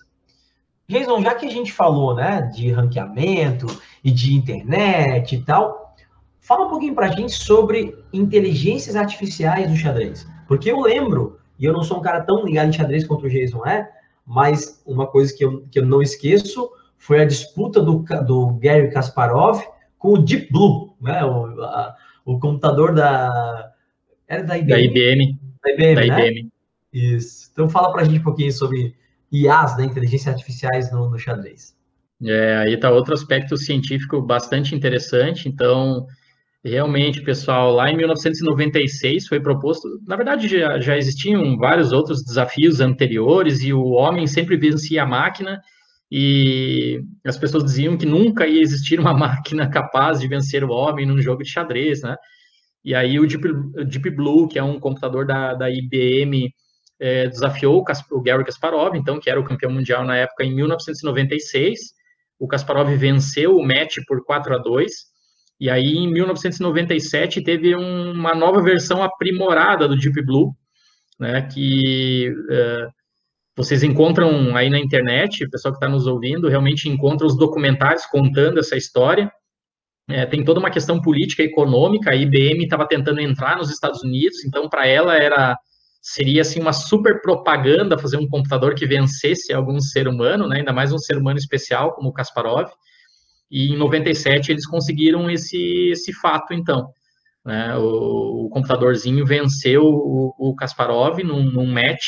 Jason, 0.88 1.22
já 1.22 1.34
que 1.34 1.45
a 1.45 1.49
gente 1.49 1.72
falou, 1.72 2.14
né, 2.14 2.41
de 2.53 2.72
ranqueamento 2.72 3.68
e 4.03 4.11
de 4.11 4.34
internet 4.34 5.36
e 5.36 5.41
tal, 5.41 5.95
fala 6.41 6.66
um 6.66 6.70
pouquinho 6.70 6.93
para 6.93 7.07
a 7.07 7.11
gente 7.11 7.32
sobre 7.32 7.97
inteligências 8.11 8.95
artificiais 8.95 9.70
do 9.72 9.78
xadrez. 9.78 10.28
Porque 10.47 10.70
eu 10.70 10.82
lembro, 10.82 11.39
e 11.57 11.66
eu 11.66 11.74
não 11.74 11.84
sou 11.84 11.97
um 11.97 12.01
cara 12.01 12.22
tão 12.22 12.45
ligado 12.45 12.68
em 12.68 12.74
xadrez 12.74 13.07
quanto 13.07 13.26
o 13.26 13.30
Jason 13.30 13.66
é, 13.66 13.89
mas 14.26 14.82
uma 14.86 15.07
coisa 15.07 15.34
que 15.36 15.43
eu, 15.43 15.66
que 15.72 15.80
eu 15.80 15.86
não 15.86 16.01
esqueço 16.01 16.70
foi 16.97 17.22
a 17.22 17.26
disputa 17.26 17.82
do, 17.82 18.05
do 18.26 18.53
Gary 18.61 18.91
Kasparov 18.91 19.61
com 19.97 20.14
o 20.14 20.18
Deep 20.18 20.51
Blue, 20.51 20.95
né, 21.01 21.24
o, 21.24 21.61
a, 21.64 21.95
o 22.26 22.39
computador 22.39 22.93
da... 22.93 23.72
Era 24.34 24.43
da 24.43 24.57
IBM? 24.57 24.69
Da 24.69 24.79
IBM. 24.79 25.39
Da 25.63 25.71
IBM, 25.71 25.95
da 25.95 26.01
né? 26.01 26.27
IBM. 26.27 26.51
Isso. 26.91 27.49
Então 27.51 27.69
fala 27.69 27.91
para 27.91 28.01
a 28.01 28.05
gente 28.05 28.19
um 28.19 28.23
pouquinho 28.23 28.51
sobre 28.51 28.95
IAs, 29.31 29.77
né, 29.77 29.86
inteligência 29.86 30.31
artificiais 30.31 30.91
no, 30.91 31.09
no 31.09 31.17
xadrez. 31.17 31.75
É, 32.23 32.57
aí 32.57 32.73
está 32.73 32.89
outro 32.89 33.13
aspecto 33.13 33.57
científico 33.57 34.21
bastante 34.21 34.75
interessante. 34.75 35.49
Então, 35.49 36.05
realmente, 36.63 37.21
pessoal, 37.21 37.73
lá 37.73 37.91
em 37.91 37.97
1996 37.97 39.27
foi 39.27 39.39
proposto. 39.39 39.88
Na 40.07 40.15
verdade, 40.15 40.47
já, 40.47 40.79
já 40.79 40.97
existiam 40.97 41.57
vários 41.57 41.91
outros 41.91 42.23
desafios 42.23 42.79
anteriores 42.79 43.61
e 43.63 43.73
o 43.73 43.89
homem 43.89 44.27
sempre 44.27 44.55
vencia 44.55 45.03
a 45.03 45.07
máquina. 45.07 45.59
E 46.11 47.01
as 47.25 47.38
pessoas 47.38 47.63
diziam 47.63 47.97
que 47.97 48.05
nunca 48.05 48.45
ia 48.47 48.61
existir 48.61 48.99
uma 48.99 49.13
máquina 49.17 49.69
capaz 49.69 50.19
de 50.19 50.27
vencer 50.27 50.63
o 50.63 50.71
homem 50.71 51.05
num 51.05 51.19
jogo 51.19 51.43
de 51.43 51.49
xadrez, 51.49 52.01
né? 52.03 52.15
E 52.84 52.93
aí 52.93 53.19
o 53.19 53.27
Deep, 53.27 53.43
Deep 53.86 54.09
Blue, 54.11 54.47
que 54.47 54.59
é 54.59 54.63
um 54.63 54.79
computador 54.79 55.25
da, 55.25 55.53
da 55.53 55.69
IBM, 55.69 56.53
é, 56.99 57.27
desafiou 57.27 57.81
o, 57.81 58.17
o 58.17 58.21
Gary 58.21 58.43
Kasparov, 58.43 58.95
então, 58.95 59.19
que 59.19 59.29
era 59.29 59.39
o 59.39 59.43
campeão 59.43 59.71
mundial 59.71 60.03
na 60.03 60.17
época, 60.17 60.43
em 60.43 60.53
1996. 60.53 61.79
O 62.39 62.47
Kasparov 62.47 62.89
venceu 62.95 63.55
o 63.55 63.65
match 63.65 63.97
por 64.07 64.23
4 64.25 64.55
a 64.55 64.57
2 64.57 65.13
e 65.59 65.69
aí, 65.69 65.95
em 65.95 66.11
1997, 66.11 67.41
teve 67.41 67.75
um, 67.75 68.11
uma 68.11 68.36
nova 68.36 68.61
versão 68.61 69.01
aprimorada 69.01 69.88
do 69.88 69.95
Deep 69.95 70.21
Blue, 70.25 70.53
né, 71.19 71.41
que 71.43 72.34
é, 72.51 72.88
vocês 73.55 73.84
encontram 73.84 74.55
aí 74.57 74.69
na 74.69 74.79
internet, 74.79 75.45
o 75.45 75.49
pessoal 75.49 75.73
que 75.73 75.77
está 75.77 75.88
nos 75.88 76.07
ouvindo, 76.07 76.49
realmente 76.49 76.89
encontra 76.89 77.25
os 77.25 77.38
documentários 77.38 78.05
contando 78.07 78.59
essa 78.59 78.75
história. 78.75 79.31
É, 80.09 80.25
tem 80.25 80.43
toda 80.43 80.59
uma 80.59 80.69
questão 80.69 81.01
política 81.01 81.43
e 81.43 81.45
econômica, 81.45 82.11
a 82.11 82.15
IBM 82.15 82.63
estava 82.63 82.87
tentando 82.87 83.21
entrar 83.21 83.57
nos 83.57 83.69
Estados 83.69 84.03
Unidos, 84.03 84.43
então, 84.45 84.67
para 84.69 84.85
ela 84.85 85.15
era 85.15 85.57
seria 86.03 86.41
assim 86.41 86.59
uma 86.59 86.73
super 86.73 87.21
propaganda 87.21 87.97
fazer 87.97 88.17
um 88.17 88.27
computador 88.27 88.75
que 88.75 88.85
vencesse 88.85 89.53
algum 89.53 89.79
ser 89.79 90.05
humano, 90.05 90.49
né? 90.49 90.57
ainda 90.57 90.73
mais 90.73 90.91
um 90.91 90.97
ser 90.97 91.17
humano 91.17 91.39
especial 91.39 91.93
como 91.93 92.09
o 92.09 92.13
Kasparov. 92.13 92.69
E 93.49 93.71
em 93.71 93.77
97 93.77 94.51
eles 94.51 94.67
conseguiram 94.67 95.31
esse, 95.31 95.89
esse 95.91 96.11
fato, 96.11 96.53
então. 96.53 96.89
Né? 97.45 97.77
O, 97.77 98.47
o 98.47 98.49
computadorzinho 98.49 99.25
venceu 99.25 99.85
o, 99.85 100.33
o 100.37 100.55
Kasparov 100.55 101.19
num, 101.23 101.49
num, 101.49 101.71
match, 101.71 102.03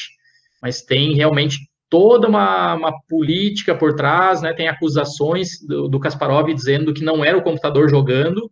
mas 0.61 0.81
tem 0.81 1.15
realmente 1.15 1.59
toda 1.89 2.27
uma, 2.27 2.73
uma 2.73 2.93
política 3.07 3.75
por 3.75 3.93
trás, 3.93 4.41
né? 4.41 4.53
tem 4.53 4.67
acusações 4.67 5.59
do, 5.65 5.87
do 5.87 5.99
Kasparov 5.99 6.53
dizendo 6.53 6.93
que 6.93 7.03
não 7.03 7.23
era 7.23 7.37
o 7.37 7.43
computador 7.43 7.89
jogando, 7.89 8.49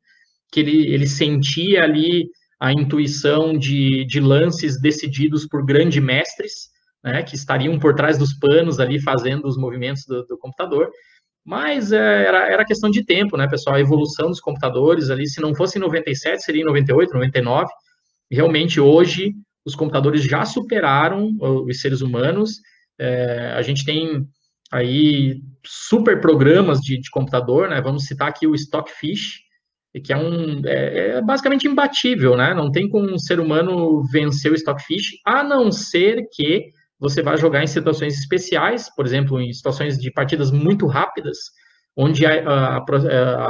que 0.52 0.60
ele, 0.60 0.94
ele 0.94 1.08
sentia 1.08 1.84
ali 1.84 2.28
a 2.60 2.72
intuição 2.72 3.58
de, 3.58 4.06
de 4.06 4.20
lances 4.20 4.80
decididos 4.80 5.46
por 5.46 5.66
grandes 5.66 6.02
mestres, 6.02 6.70
né, 7.04 7.22
que 7.22 7.36
estariam 7.36 7.78
por 7.78 7.94
trás 7.94 8.18
dos 8.18 8.34
panos 8.34 8.80
ali 8.80 9.02
fazendo 9.02 9.46
os 9.46 9.58
movimentos 9.58 10.06
do, 10.06 10.24
do 10.26 10.38
computador. 10.38 10.90
Mas 11.46 11.92
é, 11.92 12.26
era, 12.26 12.50
era 12.50 12.66
questão 12.66 12.90
de 12.90 13.04
tempo, 13.04 13.36
né, 13.36 13.48
pessoal? 13.50 13.76
A 13.76 13.82
evolução 13.82 14.30
dos 14.30 14.40
computadores 14.40 15.10
ali, 15.10 15.28
se 15.28 15.42
não 15.42 15.54
fosse 15.54 15.78
em 15.78 15.82
97, 15.82 16.42
seria 16.42 16.62
em 16.62 16.66
98, 16.66 17.14
99. 17.14 17.70
Realmente, 18.32 18.80
hoje, 18.80 19.34
os 19.66 19.76
computadores 19.76 20.24
já 20.24 20.46
superaram 20.46 21.32
os 21.42 21.82
seres 21.82 22.00
humanos. 22.02 22.62
É, 23.00 23.54
a 23.56 23.62
gente 23.62 23.86
tem 23.86 24.28
aí 24.72 25.42
super 25.66 26.20
programas 26.20 26.80
de, 26.80 27.00
de 27.00 27.10
computador, 27.10 27.70
né? 27.70 27.82
Vamos 27.82 28.06
citar 28.06 28.28
aqui 28.28 28.48
o 28.48 28.56
Stockfish, 28.56 29.42
que 30.04 30.12
é 30.12 30.18
um 30.18 30.62
é, 30.66 31.10
é, 31.10 31.22
basicamente 31.22 31.68
imbatível, 31.68 32.36
né? 32.36 32.54
Não 32.54 32.72
tem 32.72 32.90
como 32.90 33.12
um 33.12 33.18
ser 33.18 33.40
humano 33.40 34.04
vencer 34.12 34.52
o 34.52 34.56
Stockfish, 34.56 35.20
a 35.26 35.44
não 35.44 35.72
ser 35.72 36.28
que 36.32 36.72
você 37.00 37.22
vai 37.22 37.38
jogar 37.38 37.64
em 37.64 37.68
situações 37.68 38.18
especiais, 38.18 38.94
por 38.96 39.06
exemplo, 39.06 39.40
em 39.40 39.52
situações 39.54 39.98
de 40.00 40.12
partidas 40.12 40.52
muito 40.52 40.88
rápidas, 40.88 41.38
onde 41.96 42.26
a, 42.26 42.32
a, 42.32 42.78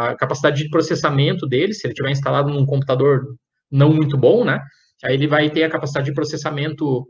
a 0.09 0.15
capacidade 0.15 0.61
de 0.61 0.69
processamento 0.69 1.47
dele, 1.47 1.73
se 1.73 1.87
ele 1.87 1.93
tiver 1.93 2.11
instalado 2.11 2.49
num 2.49 2.65
computador 2.65 3.23
não 3.71 3.93
muito 3.93 4.17
bom, 4.17 4.43
né? 4.43 4.59
Aí 5.03 5.13
ele 5.13 5.27
vai 5.27 5.49
ter 5.49 5.63
a 5.63 5.69
capacidade 5.69 6.07
de 6.07 6.13
processamento 6.13 7.05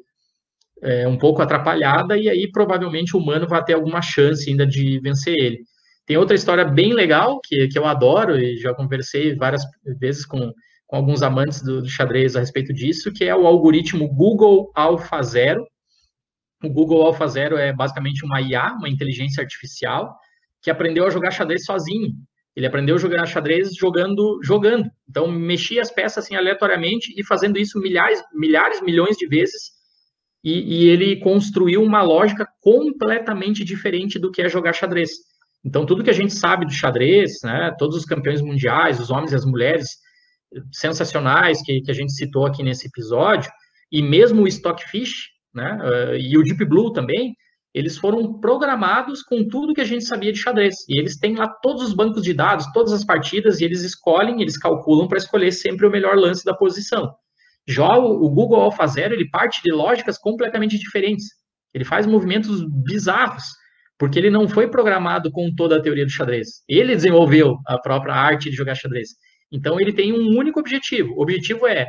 é, 0.83 1.07
um 1.07 1.17
pouco 1.17 1.41
atrapalhada 1.41 2.17
e 2.17 2.29
aí 2.29 2.51
provavelmente 2.51 3.15
o 3.15 3.19
humano 3.19 3.47
vai 3.47 3.63
ter 3.63 3.73
alguma 3.73 4.01
chance 4.01 4.49
ainda 4.49 4.67
de 4.67 4.99
vencer 4.99 5.33
ele. 5.35 5.59
Tem 6.05 6.17
outra 6.17 6.35
história 6.35 6.65
bem 6.65 6.93
legal 6.93 7.39
que, 7.41 7.67
que 7.69 7.79
eu 7.79 7.85
adoro 7.85 8.37
e 8.37 8.57
já 8.57 8.73
conversei 8.73 9.35
várias 9.35 9.63
vezes 9.99 10.25
com, 10.25 10.51
com 10.85 10.97
alguns 10.97 11.23
amantes 11.23 11.61
do, 11.61 11.81
do 11.81 11.89
xadrez 11.89 12.35
a 12.35 12.41
respeito 12.41 12.73
disso, 12.73 13.11
que 13.13 13.23
é 13.23 13.35
o 13.35 13.47
algoritmo 13.47 14.07
Google 14.07 14.69
AlphaZero. 14.75 15.65
O 16.61 16.69
Google 16.69 17.05
AlphaZero 17.05 17.57
é 17.57 17.71
basicamente 17.71 18.25
uma 18.25 18.41
IA, 18.41 18.73
uma 18.77 18.89
inteligência 18.89 19.41
artificial, 19.41 20.13
que 20.61 20.69
aprendeu 20.69 21.05
a 21.05 21.09
jogar 21.09 21.31
xadrez 21.31 21.63
sozinho. 21.63 22.11
Ele 22.55 22.67
aprendeu 22.67 22.95
a 22.95 22.99
jogar 22.99 23.25
xadrez 23.25 23.73
jogando, 23.73 24.39
jogando. 24.43 24.89
Então, 25.09 25.27
mexia 25.31 25.81
as 25.81 25.89
peças 25.89 26.25
assim 26.25 26.35
aleatoriamente 26.35 27.13
e 27.17 27.25
fazendo 27.25 27.57
isso 27.57 27.79
milhares, 27.79 28.21
milhares, 28.33 28.81
milhões 28.81 29.15
de 29.17 29.27
vezes. 29.27 29.71
E, 30.43 30.83
e 30.83 30.89
ele 30.89 31.17
construiu 31.17 31.81
uma 31.81 32.01
lógica 32.01 32.47
completamente 32.61 33.63
diferente 33.63 34.19
do 34.19 34.31
que 34.31 34.41
é 34.41 34.49
jogar 34.49 34.73
xadrez. 34.73 35.11
Então, 35.65 35.85
tudo 35.85 36.03
que 36.03 36.09
a 36.09 36.13
gente 36.13 36.33
sabe 36.33 36.65
do 36.65 36.73
xadrez, 36.73 37.39
né, 37.43 37.73
todos 37.79 37.95
os 37.95 38.05
campeões 38.05 38.41
mundiais, 38.41 38.99
os 38.99 39.09
homens 39.09 39.31
e 39.31 39.35
as 39.35 39.45
mulheres 39.45 39.87
sensacionais 40.71 41.61
que, 41.63 41.81
que 41.81 41.91
a 41.91 41.93
gente 41.93 42.11
citou 42.11 42.45
aqui 42.45 42.61
nesse 42.61 42.87
episódio, 42.87 43.49
e 43.91 44.01
mesmo 44.01 44.43
o 44.43 44.47
Stockfish, 44.47 45.29
né, 45.53 45.77
uh, 45.81 46.15
e 46.15 46.37
o 46.37 46.43
Deep 46.43 46.65
Blue 46.65 46.91
também, 46.91 47.33
eles 47.73 47.97
foram 47.97 48.39
programados 48.39 49.23
com 49.23 49.47
tudo 49.47 49.73
que 49.73 49.81
a 49.81 49.85
gente 49.85 50.03
sabia 50.03 50.31
de 50.31 50.39
xadrez. 50.39 50.75
E 50.87 50.99
eles 50.99 51.17
têm 51.17 51.35
lá 51.35 51.47
todos 51.47 51.83
os 51.83 51.93
bancos 51.93 52.21
de 52.21 52.33
dados, 52.33 52.71
todas 52.71 52.93
as 52.93 53.03
partidas, 53.03 53.59
e 53.59 53.65
eles 53.65 53.81
escolhem, 53.81 54.41
eles 54.41 54.57
calculam 54.57 55.07
para 55.07 55.17
escolher 55.17 55.51
sempre 55.51 55.87
o 55.87 55.91
melhor 55.91 56.15
lance 56.15 56.45
da 56.45 56.53
posição. 56.53 57.15
Já 57.67 57.97
o, 57.97 58.25
o 58.25 58.29
Google 58.29 58.61
AlphaZero, 58.61 59.13
ele 59.13 59.29
parte 59.29 59.61
de 59.63 59.71
lógicas 59.71 60.17
completamente 60.17 60.77
diferentes. 60.77 61.27
Ele 61.73 61.85
faz 61.85 62.05
movimentos 62.05 62.63
bizarros 62.83 63.43
porque 63.97 64.19
ele 64.19 64.29
não 64.29 64.47
foi 64.47 64.69
programado 64.69 65.31
com 65.31 65.53
toda 65.55 65.77
a 65.77 65.81
teoria 65.81 66.05
do 66.05 66.11
xadrez. 66.11 66.63
Ele 66.67 66.95
desenvolveu 66.95 67.57
a 67.65 67.77
própria 67.77 68.13
arte 68.13 68.49
de 68.49 68.55
jogar 68.55 68.75
xadrez. 68.75 69.09
Então 69.51 69.79
ele 69.79 69.93
tem 69.93 70.11
um 70.11 70.37
único 70.37 70.59
objetivo. 70.59 71.13
O 71.13 71.21
objetivo 71.21 71.67
é 71.67 71.87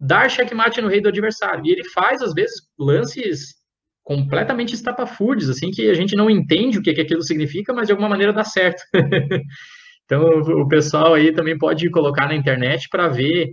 dar 0.00 0.28
checkmate 0.28 0.80
no 0.80 0.88
rei 0.88 1.00
do 1.00 1.08
adversário. 1.08 1.62
E 1.64 1.70
ele 1.70 1.84
faz, 1.90 2.22
às 2.22 2.32
vezes, 2.32 2.56
lances 2.78 3.54
completamente 4.02 4.74
estapafúrdios, 4.74 5.48
assim, 5.48 5.70
que 5.70 5.88
a 5.88 5.94
gente 5.94 6.16
não 6.16 6.28
entende 6.28 6.78
o 6.78 6.82
que, 6.82 6.92
que 6.92 7.00
aquilo 7.00 7.22
significa, 7.22 7.72
mas 7.72 7.86
de 7.86 7.92
alguma 7.92 8.08
maneira 8.08 8.32
dá 8.32 8.42
certo. 8.42 8.82
então 10.04 10.24
o 10.40 10.66
pessoal 10.66 11.14
aí 11.14 11.32
também 11.32 11.56
pode 11.56 11.88
colocar 11.90 12.26
na 12.26 12.34
internet 12.34 12.88
para 12.90 13.08
ver 13.08 13.52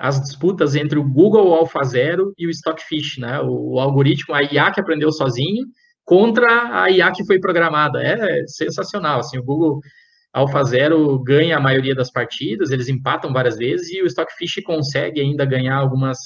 as 0.00 0.20
disputas 0.20 0.74
entre 0.74 0.98
o 0.98 1.04
Google 1.04 1.54
AlphaZero 1.54 2.32
e 2.38 2.46
o 2.46 2.50
Stockfish, 2.50 3.18
né? 3.18 3.40
O, 3.42 3.78
algoritmo, 3.78 4.34
a 4.34 4.42
IA 4.42 4.70
que 4.70 4.80
aprendeu 4.80 5.12
sozinho, 5.12 5.66
contra 6.04 6.82
a 6.82 6.90
IA 6.90 7.10
que 7.12 7.26
foi 7.26 7.38
programada. 7.38 8.02
É 8.02 8.46
sensacional, 8.46 9.20
assim, 9.20 9.38
o 9.38 9.42
Google 9.44 9.80
AlphaZero 10.32 11.18
ganha 11.22 11.56
a 11.56 11.60
maioria 11.60 11.94
das 11.94 12.10
partidas, 12.10 12.70
eles 12.70 12.88
empatam 12.88 13.32
várias 13.32 13.56
vezes 13.56 13.90
e 13.90 14.02
o 14.02 14.06
Stockfish 14.06 14.62
consegue 14.64 15.20
ainda 15.20 15.46
ganhar 15.46 15.76
algumas, 15.76 16.18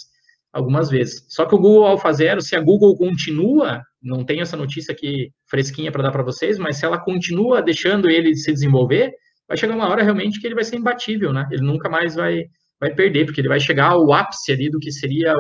algumas 0.53 0.91
vezes. 0.91 1.25
Só 1.29 1.47
que 1.47 1.55
o 1.55 1.59
Google 1.59 1.87
AlphaZero, 1.87 2.41
se 2.41 2.57
a 2.57 2.61
Google 2.61 2.97
continua, 2.97 3.81
não 4.03 4.25
tenho 4.25 4.43
essa 4.43 4.57
notícia 4.57 4.93
aqui 4.93 5.31
fresquinha 5.49 5.93
para 5.93 6.03
dar 6.03 6.11
para 6.11 6.25
vocês, 6.25 6.59
mas 6.59 6.77
se 6.77 6.85
ela 6.85 6.99
continua 6.99 7.63
deixando 7.63 8.11
ele 8.11 8.35
se 8.35 8.53
desenvolver, 8.53 9.13
vai 9.47 9.57
chegar 9.57 9.75
uma 9.77 9.89
hora 9.89 10.03
realmente 10.03 10.41
que 10.41 10.47
ele 10.47 10.57
vai 10.57 10.65
ser 10.65 10.77
imbatível, 10.77 11.33
né? 11.33 11.49
Ele 11.51 11.63
nunca 11.63 11.89
mais 11.89 12.17
vai, 12.17 12.43
vai 12.81 12.95
perder, 12.95 13.27
porque 13.27 13.41
ele 13.41 13.49
vai 13.49 13.61
chegar 13.61 13.91
ao 13.91 14.13
ápice 14.13 14.51
ali 14.51 14.71
do 14.71 14.79
que 14.79 14.91
seria 14.91 15.35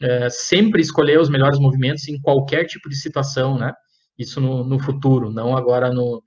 é, 0.00 0.28
sempre 0.30 0.80
escolher 0.80 1.20
os 1.20 1.28
melhores 1.28 1.58
movimentos 1.58 2.08
em 2.08 2.20
qualquer 2.20 2.64
tipo 2.64 2.88
de 2.88 2.96
situação, 2.96 3.58
né? 3.58 3.72
Isso 4.18 4.40
no, 4.40 4.64
no 4.64 4.78
futuro, 4.78 5.30
não 5.30 5.56
agora 5.56 5.92
no, 5.92 6.22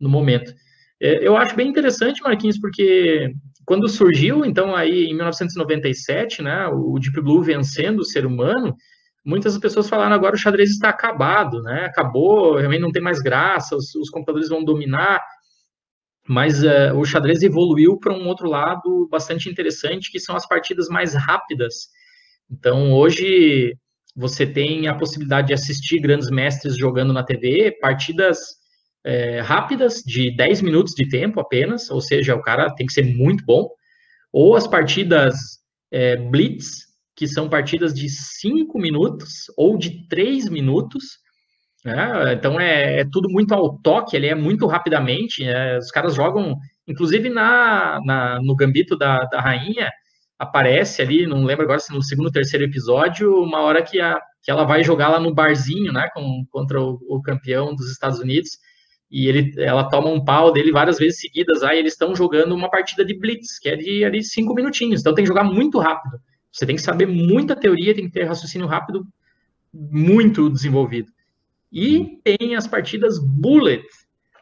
no 0.00 0.08
momento. 0.08 0.52
É, 1.00 1.26
eu 1.26 1.36
acho 1.36 1.54
bem 1.54 1.68
interessante, 1.68 2.22
Marquinhos, 2.22 2.58
porque 2.58 3.32
quando 3.64 3.88
surgiu, 3.88 4.44
então, 4.44 4.74
aí 4.74 5.04
em 5.04 5.14
1997, 5.14 6.42
né, 6.42 6.66
o 6.68 6.98
Deep 6.98 7.20
Blue 7.20 7.42
vencendo 7.42 8.00
o 8.00 8.04
ser 8.04 8.24
humano, 8.24 8.74
muitas 9.24 9.58
pessoas 9.58 9.88
falaram 9.88 10.14
agora 10.14 10.34
o 10.34 10.38
xadrez 10.38 10.70
está 10.70 10.88
acabado, 10.88 11.62
né? 11.62 11.84
Acabou, 11.84 12.56
realmente 12.56 12.80
não 12.80 12.90
tem 12.90 13.02
mais 13.02 13.20
graça, 13.20 13.76
os, 13.76 13.94
os 13.94 14.08
computadores 14.08 14.48
vão 14.48 14.64
dominar. 14.64 15.20
Mas 16.28 16.62
uh, 16.62 16.94
o 16.94 17.04
xadrez 17.04 17.42
evoluiu 17.42 17.98
para 17.98 18.12
um 18.12 18.26
outro 18.26 18.48
lado 18.48 19.08
bastante 19.10 19.48
interessante, 19.48 20.12
que 20.12 20.20
são 20.20 20.36
as 20.36 20.46
partidas 20.46 20.88
mais 20.88 21.14
rápidas. 21.14 21.88
Então, 22.50 22.92
hoje, 22.92 23.74
você 24.14 24.46
tem 24.46 24.88
a 24.88 24.94
possibilidade 24.94 25.48
de 25.48 25.54
assistir 25.54 26.00
grandes 26.00 26.30
mestres 26.30 26.76
jogando 26.76 27.12
na 27.12 27.24
TV, 27.24 27.78
partidas 27.80 28.38
é, 29.04 29.40
rápidas, 29.40 30.02
de 30.04 30.34
10 30.36 30.60
minutos 30.60 30.92
de 30.94 31.08
tempo 31.08 31.40
apenas, 31.40 31.90
ou 31.90 32.00
seja, 32.00 32.34
o 32.34 32.42
cara 32.42 32.74
tem 32.74 32.86
que 32.86 32.92
ser 32.92 33.04
muito 33.04 33.44
bom, 33.44 33.68
ou 34.32 34.56
as 34.56 34.66
partidas 34.66 35.36
é, 35.90 36.16
blitz, 36.16 36.88
que 37.16 37.26
são 37.26 37.48
partidas 37.48 37.94
de 37.94 38.08
5 38.08 38.78
minutos 38.78 39.44
ou 39.56 39.78
de 39.78 40.06
3 40.08 40.48
minutos, 40.48 41.18
né? 41.84 42.32
então 42.34 42.58
é, 42.58 43.00
é, 43.00 43.04
tudo 43.10 43.28
muito 43.30 43.54
ao 43.54 43.78
toque, 43.78 44.16
ele 44.16 44.26
é 44.26 44.34
muito 44.34 44.66
rapidamente, 44.66 45.44
né? 45.44 45.78
os 45.78 45.90
caras 45.90 46.14
jogam, 46.14 46.56
inclusive 46.86 47.28
na, 47.28 48.00
na 48.04 48.40
no 48.42 48.56
gambito 48.56 48.96
da, 48.96 49.24
da 49.24 49.40
rainha, 49.40 49.90
aparece 50.38 51.02
ali, 51.02 51.26
não 51.26 51.44
lembro 51.44 51.64
agora 51.64 51.80
se 51.80 51.92
no 51.92 52.02
segundo 52.02 52.26
ou 52.26 52.32
terceiro 52.32 52.64
episódio, 52.64 53.42
uma 53.42 53.60
hora 53.60 53.82
que, 53.82 54.00
a, 54.00 54.20
que 54.42 54.50
ela 54.50 54.64
vai 54.64 54.84
jogar 54.84 55.08
lá 55.08 55.18
no 55.18 55.34
barzinho, 55.34 55.92
né, 55.92 56.08
com, 56.14 56.44
contra 56.50 56.80
o, 56.80 56.98
o, 57.08 57.20
campeão 57.20 57.74
dos 57.74 57.90
Estados 57.90 58.20
Unidos, 58.20 58.50
e 59.10 59.26
ele, 59.26 59.54
ela 59.58 59.88
toma 59.88 60.08
um 60.08 60.22
pau 60.22 60.52
dele 60.52 60.70
várias 60.70 60.98
vezes 60.98 61.20
seguidas, 61.20 61.62
aí 61.62 61.78
eles 61.78 61.94
estão 61.94 62.14
jogando 62.14 62.54
uma 62.54 62.70
partida 62.70 63.04
de 63.04 63.18
blitz, 63.18 63.58
que 63.58 63.68
é 63.68 63.76
de 63.76 64.04
ali, 64.04 64.22
cinco 64.22 64.54
minutinhos, 64.54 65.00
então 65.00 65.14
tem 65.14 65.24
que 65.24 65.28
jogar 65.28 65.44
muito 65.44 65.78
rápido. 65.78 66.18
Você 66.52 66.66
tem 66.66 66.76
que 66.76 66.82
saber 66.82 67.06
muita 67.06 67.56
teoria, 67.56 67.94
tem 67.94 68.06
que 68.06 68.12
ter 68.12 68.24
raciocínio 68.24 68.66
rápido 68.66 69.04
muito 69.72 70.48
desenvolvido. 70.50 71.10
E 71.72 72.20
tem 72.24 72.56
as 72.56 72.66
partidas 72.66 73.18
bullet, 73.18 73.84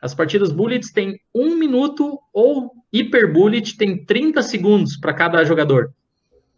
as 0.00 0.14
partidas 0.14 0.52
Bullets 0.52 0.92
têm 0.92 1.18
um 1.34 1.56
minuto 1.56 2.18
ou 2.32 2.70
Hyper 2.94 3.32
Bullet 3.32 3.76
tem 3.76 4.04
30 4.04 4.42
segundos 4.42 4.96
para 4.96 5.12
cada 5.14 5.44
jogador. 5.44 5.92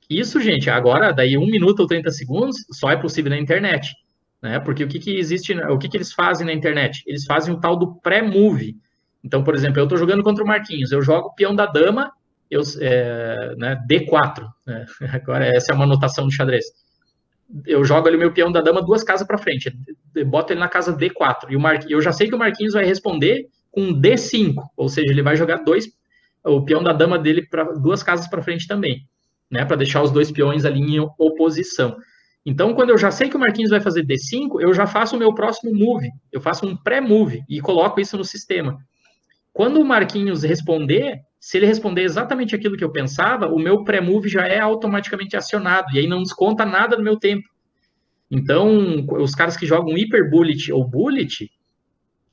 Isso, 0.09 0.41
gente, 0.41 0.69
agora, 0.71 1.13
daí 1.13 1.37
um 1.37 1.47
minuto 1.47 1.81
ou 1.81 1.87
30 1.87 2.11
segundos 2.11 2.57
só 2.73 2.91
é 2.91 2.97
possível 2.97 3.31
na 3.31 3.39
internet. 3.39 3.95
Né? 4.43 4.59
Porque 4.61 4.85
o 4.85 4.89
que, 4.89 4.99
que 4.99 5.17
existe, 5.17 5.55
o 5.55 5.79
que, 5.79 5.89
que 5.89 5.97
eles 5.97 6.13
fazem 6.13 6.47
na 6.47 6.53
internet? 6.53 7.03
Eles 7.07 7.25
fazem 7.25 7.55
o 7.55 7.61
tal 7.61 7.77
do 7.77 7.95
pré-move. 7.97 8.77
Então, 9.23 9.43
por 9.43 9.55
exemplo, 9.55 9.81
eu 9.81 9.85
estou 9.85 9.99
jogando 9.99 10.23
contra 10.23 10.45
o 10.45 10.47
Marquinhos, 10.47 10.93
eu 10.93 11.03
jogo 11.03 11.29
o 11.29 11.35
peão 11.35 11.55
da 11.55 11.67
dama, 11.67 12.13
eu, 12.51 12.63
é, 12.81 13.55
né, 13.57 13.83
D4. 13.91 14.47
Né? 14.67 14.87
Agora, 15.13 15.47
essa 15.47 15.73
é 15.73 15.75
uma 15.75 15.85
anotação 15.85 16.27
do 16.27 16.33
xadrez 16.33 16.67
eu 17.67 17.85
jogo 17.85 18.07
ali 18.07 18.17
o 18.17 18.21
meu 18.21 18.33
peão 18.33 18.53
da 18.53 18.61
dama 18.61 18.83
duas 18.83 19.03
casas 19.03 19.27
para 19.27 19.39
frente, 19.39 19.73
boto 20.27 20.53
ele 20.53 20.61
na 20.61 20.69
casa 20.69 20.97
D4, 20.97 21.51
e 21.51 21.57
o 21.57 21.61
Mar... 21.61 21.79
eu 21.89 22.01
já 22.01 22.13
sei 22.13 22.29
que 22.29 22.35
o 22.35 22.39
Marquinhos 22.39 22.75
vai 22.75 22.85
responder 22.85 23.47
com 23.71 23.93
D5, 23.93 24.55
ou 24.77 24.89
seja, 24.89 25.11
ele 25.11 25.23
vai 25.23 25.37
jogar 25.37 25.59
dois, 25.59 25.89
o 26.45 26.65
peão 26.65 26.83
da 26.83 26.93
dama 26.93 27.19
dele 27.19 27.47
para 27.47 27.65
duas 27.75 28.03
casas 28.03 28.29
para 28.29 28.43
frente 28.43 28.67
também, 28.67 29.07
né, 29.51 29.65
para 29.65 29.77
deixar 29.77 30.03
os 30.03 30.11
dois 30.11 30.31
peões 30.31 30.65
ali 30.65 30.81
em 30.81 31.01
oposição. 31.19 31.97
Então, 32.45 32.75
quando 32.75 32.91
eu 32.91 32.99
já 32.99 33.11
sei 33.11 33.29
que 33.29 33.37
o 33.37 33.41
Marquinhos 33.41 33.71
vai 33.71 33.81
fazer 33.81 34.05
D5, 34.05 34.61
eu 34.61 34.73
já 34.73 34.87
faço 34.87 35.17
o 35.17 35.19
meu 35.19 35.35
próximo 35.35 35.75
move, 35.75 36.09
eu 36.33 36.41
faço 36.41 36.67
um 36.67 36.77
pré-move 36.77 37.43
e 37.49 37.61
coloco 37.61 38.01
isso 38.01 38.17
no 38.17 38.25
sistema. 38.25 38.79
Quando 39.59 39.81
o 39.81 39.85
Marquinhos 39.85 40.45
responder, 40.45 41.19
se 41.41 41.57
ele 41.57 41.67
responder 41.67 42.03
exatamente 42.03 42.55
aquilo 42.55 42.77
que 42.77 42.85
eu 42.85 42.93
pensava, 42.93 43.49
o 43.49 43.59
meu 43.59 43.83
pré-move 43.83 44.29
já 44.29 44.47
é 44.47 44.61
automaticamente 44.61 45.37
acionado, 45.37 45.93
e 45.93 45.99
aí 45.99 46.07
não 46.07 46.23
desconta 46.23 46.65
nada 46.65 46.97
do 46.97 47.03
meu 47.03 47.19
tempo. 47.19 47.43
Então, 48.31 49.05
os 49.21 49.35
caras 49.35 49.57
que 49.57 49.67
jogam 49.67 49.97
Hyper 49.97 50.31
Bullet 50.31 50.73
ou 50.73 50.87
Bullet, 50.87 51.51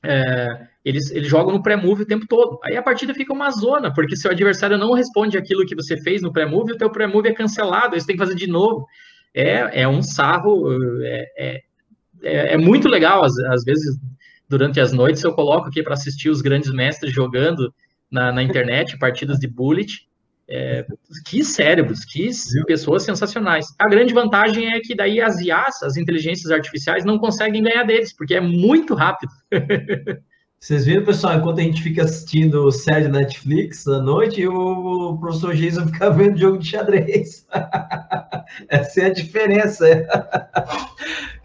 é, 0.04 0.68
eles, 0.84 1.10
eles 1.10 1.26
jogam 1.26 1.52
no 1.52 1.64
pré-move 1.64 2.04
o 2.04 2.06
tempo 2.06 2.28
todo. 2.28 2.60
Aí 2.62 2.76
a 2.76 2.82
partida 2.82 3.12
fica 3.12 3.32
uma 3.32 3.50
zona, 3.50 3.92
porque 3.92 4.14
se 4.14 4.28
o 4.28 4.30
adversário 4.30 4.78
não 4.78 4.92
responde 4.92 5.36
aquilo 5.36 5.66
que 5.66 5.74
você 5.74 6.00
fez 6.00 6.22
no 6.22 6.32
pré-move, 6.32 6.74
o 6.74 6.78
teu 6.78 6.90
pré-move 6.90 7.28
é 7.28 7.34
cancelado, 7.34 7.96
aí 7.96 8.00
você 8.00 8.06
tem 8.06 8.14
que 8.14 8.22
fazer 8.22 8.36
de 8.36 8.46
novo. 8.46 8.86
É, 9.34 9.82
é 9.82 9.88
um 9.88 10.00
sarro, 10.00 10.70
é, 11.02 11.26
é, 11.36 11.62
é, 12.22 12.54
é 12.54 12.56
muito 12.56 12.86
legal, 12.88 13.24
às, 13.24 13.36
às 13.36 13.64
vezes, 13.64 13.98
durante 14.48 14.80
as 14.80 14.92
noites, 14.92 15.22
eu 15.22 15.32
coloco 15.32 15.68
aqui 15.68 15.82
para 15.82 15.94
assistir 15.94 16.30
os 16.30 16.40
grandes 16.40 16.72
mestres 16.72 17.12
jogando 17.12 17.72
na, 18.10 18.32
na 18.32 18.42
internet, 18.42 18.98
partidas 18.98 19.38
de 19.38 19.48
bullet, 19.48 20.06
É, 20.48 20.86
que 21.26 21.42
cérebros, 21.42 22.04
que 22.04 22.30
pessoas 22.68 23.02
sensacionais. 23.02 23.66
A 23.80 23.88
grande 23.88 24.14
vantagem 24.14 24.72
é 24.72 24.78
que 24.78 24.94
daí 24.94 25.20
as 25.20 25.40
IAs, 25.40 25.82
as 25.82 25.96
inteligências 25.96 26.52
artificiais, 26.52 27.04
não 27.04 27.18
conseguem 27.18 27.64
ganhar 27.64 27.82
deles, 27.82 28.14
porque 28.16 28.36
é 28.36 28.40
muito 28.40 28.94
rápido. 28.94 29.32
Vocês 30.58 30.86
viram, 30.86 31.04
pessoal, 31.04 31.36
enquanto 31.36 31.58
a 31.58 31.62
gente 31.62 31.82
fica 31.82 32.02
assistindo 32.02 32.70
série 32.72 33.08
Netflix 33.08 33.86
à 33.86 34.00
noite, 34.00 34.46
o 34.46 35.18
professor 35.18 35.54
Jason 35.54 35.86
fica 35.86 36.10
vendo 36.10 36.38
jogo 36.38 36.58
de 36.58 36.68
xadrez. 36.68 37.46
Essa 38.68 39.02
é 39.02 39.06
a 39.06 39.12
diferença. 39.12 39.86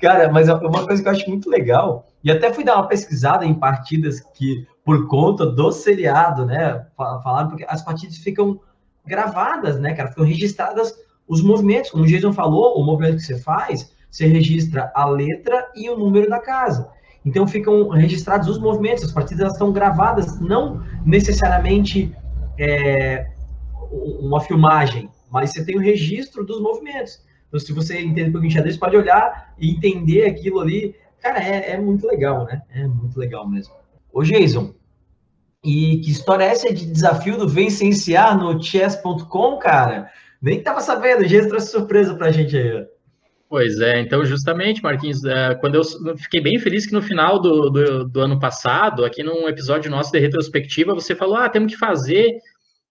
Cara, 0.02 0.32
mas 0.32 0.50
é 0.50 0.54
uma 0.56 0.86
coisa 0.86 1.02
que 1.02 1.08
eu 1.08 1.12
acho 1.12 1.30
muito 1.30 1.48
legal, 1.48 2.08
e 2.24 2.32
até 2.32 2.52
fui 2.52 2.64
dar 2.64 2.78
uma 2.78 2.88
pesquisada 2.88 3.46
em 3.46 3.54
partidas 3.54 4.20
que, 4.20 4.66
por 4.84 5.08
conta 5.08 5.46
do 5.46 5.72
seriado, 5.72 6.44
né, 6.44 6.88
falaram, 6.98 7.50
porque 7.50 7.66
as 7.68 7.84
partidas 7.84 8.18
ficam 8.18 8.60
gravadas, 9.06 9.80
né, 9.80 9.94
cara, 9.94 10.10
ficam 10.10 10.26
registradas 10.26 10.94
os 11.28 11.44
movimentos, 11.44 11.92
como 11.92 12.04
o 12.04 12.08
Jason 12.08 12.34
falou, 12.34 12.80
o 12.80 12.84
movimento 12.84 13.18
que 13.18 13.22
você 13.22 13.40
faz, 13.40 13.92
você 14.10 14.26
registra 14.26 14.92
a 14.96 15.06
letra 15.06 15.70
e 15.76 15.88
o 15.88 15.98
número 15.98 16.28
da 16.28 16.40
casa. 16.40 16.90
Então 17.24 17.48
ficam 17.48 17.90
registrados 17.90 18.48
os 18.48 18.58
movimentos, 18.58 19.04
as 19.04 19.12
partidas 19.12 19.54
estão 19.54 19.72
gravadas, 19.72 20.42
não 20.42 20.84
necessariamente 21.06 22.14
é, 22.60 23.30
uma 24.20 24.42
filmagem, 24.42 25.10
mas 25.32 25.52
você 25.52 25.64
tem 25.64 25.78
o 25.78 25.80
registro 25.80 26.44
dos 26.44 26.60
movimentos. 26.60 27.24
Então, 27.52 27.60
se 27.60 27.74
você 27.74 28.00
entende 28.00 28.30
um 28.30 28.32
pouquinho 28.32 28.50
de 28.50 28.56
xadrez, 28.56 28.78
pode 28.78 28.96
olhar 28.96 29.54
e 29.60 29.72
entender 29.72 30.26
aquilo 30.26 30.62
ali. 30.62 30.96
Cara, 31.22 31.44
é, 31.44 31.72
é 31.72 31.78
muito 31.78 32.08
legal, 32.08 32.46
né? 32.46 32.62
É 32.74 32.88
muito 32.88 33.20
legal 33.20 33.48
mesmo. 33.48 33.74
Ô, 34.14 34.24
Jason, 34.24 34.74
e 35.62 35.98
que 35.98 36.10
história 36.10 36.46
é 36.46 36.48
essa 36.48 36.74
de 36.74 36.86
desafio 36.86 37.38
do 37.38 37.50
Vencenciar 37.50 38.38
no 38.38 38.62
chess.com, 38.62 39.58
cara? 39.58 40.10
Nem 40.42 40.64
tava 40.64 40.80
sabendo, 40.80 41.24
o 41.24 41.28
Jason 41.28 41.50
trouxe 41.50 41.72
surpresa 41.72 42.16
pra 42.16 42.32
gente 42.32 42.56
aí. 42.58 42.86
Pois 43.48 43.82
é, 43.82 44.00
então 44.00 44.24
justamente, 44.24 44.82
Marquinhos, 44.82 45.26
é, 45.26 45.54
quando 45.56 45.76
eu 45.76 46.18
fiquei 46.18 46.40
bem 46.40 46.58
feliz 46.58 46.86
que 46.86 46.94
no 46.94 47.02
final 47.02 47.38
do, 47.38 47.70
do, 47.70 48.06
do, 48.06 48.22
ano 48.22 48.40
passado, 48.40 49.04
aqui 49.04 49.24
num 49.24 49.46
episódio 49.48 49.92
nosso 49.92 50.10
de 50.10 50.20
retrospectiva, 50.20 50.96
você 50.96 51.14
falou, 51.14 51.36
ah, 51.36 51.50
temos 51.50 51.74
que 51.74 51.78
fazer 51.78 52.32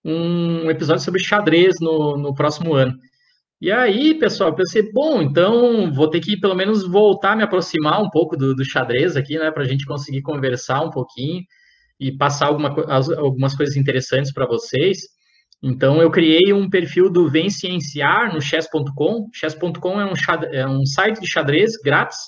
um 0.04 0.70
episódio 0.70 1.02
sobre 1.02 1.24
xadrez 1.24 1.80
no, 1.80 2.18
no 2.18 2.34
próximo 2.34 2.74
ano. 2.74 2.94
E 3.60 3.70
aí, 3.70 4.18
pessoal, 4.18 4.54
pensei, 4.54 4.90
bom, 4.90 5.20
então 5.20 5.92
vou 5.92 6.08
ter 6.08 6.20
que 6.20 6.40
pelo 6.40 6.54
menos 6.54 6.82
voltar 6.88 7.32
a 7.32 7.36
me 7.36 7.42
aproximar 7.42 8.02
um 8.02 8.08
pouco 8.08 8.34
do, 8.34 8.54
do 8.54 8.64
xadrez 8.64 9.16
aqui, 9.16 9.38
né, 9.38 9.50
para 9.50 9.62
a 9.62 9.66
gente 9.66 9.84
conseguir 9.84 10.22
conversar 10.22 10.80
um 10.80 10.88
pouquinho 10.88 11.42
e 12.00 12.10
passar 12.10 12.46
alguma, 12.46 12.74
algumas 13.18 13.54
coisas 13.54 13.76
interessantes 13.76 14.32
para 14.32 14.46
vocês. 14.46 15.00
Então, 15.62 16.00
eu 16.00 16.10
criei 16.10 16.54
um 16.54 16.70
perfil 16.70 17.10
do 17.10 17.28
Vem 17.28 17.50
Cienciar 17.50 18.32
no 18.32 18.40
chess.com. 18.40 19.28
Chess.com 19.34 20.00
é 20.00 20.06
um, 20.06 20.14
é 20.52 20.66
um 20.66 20.86
site 20.86 21.20
de 21.20 21.30
xadrez 21.30 21.72
grátis, 21.84 22.18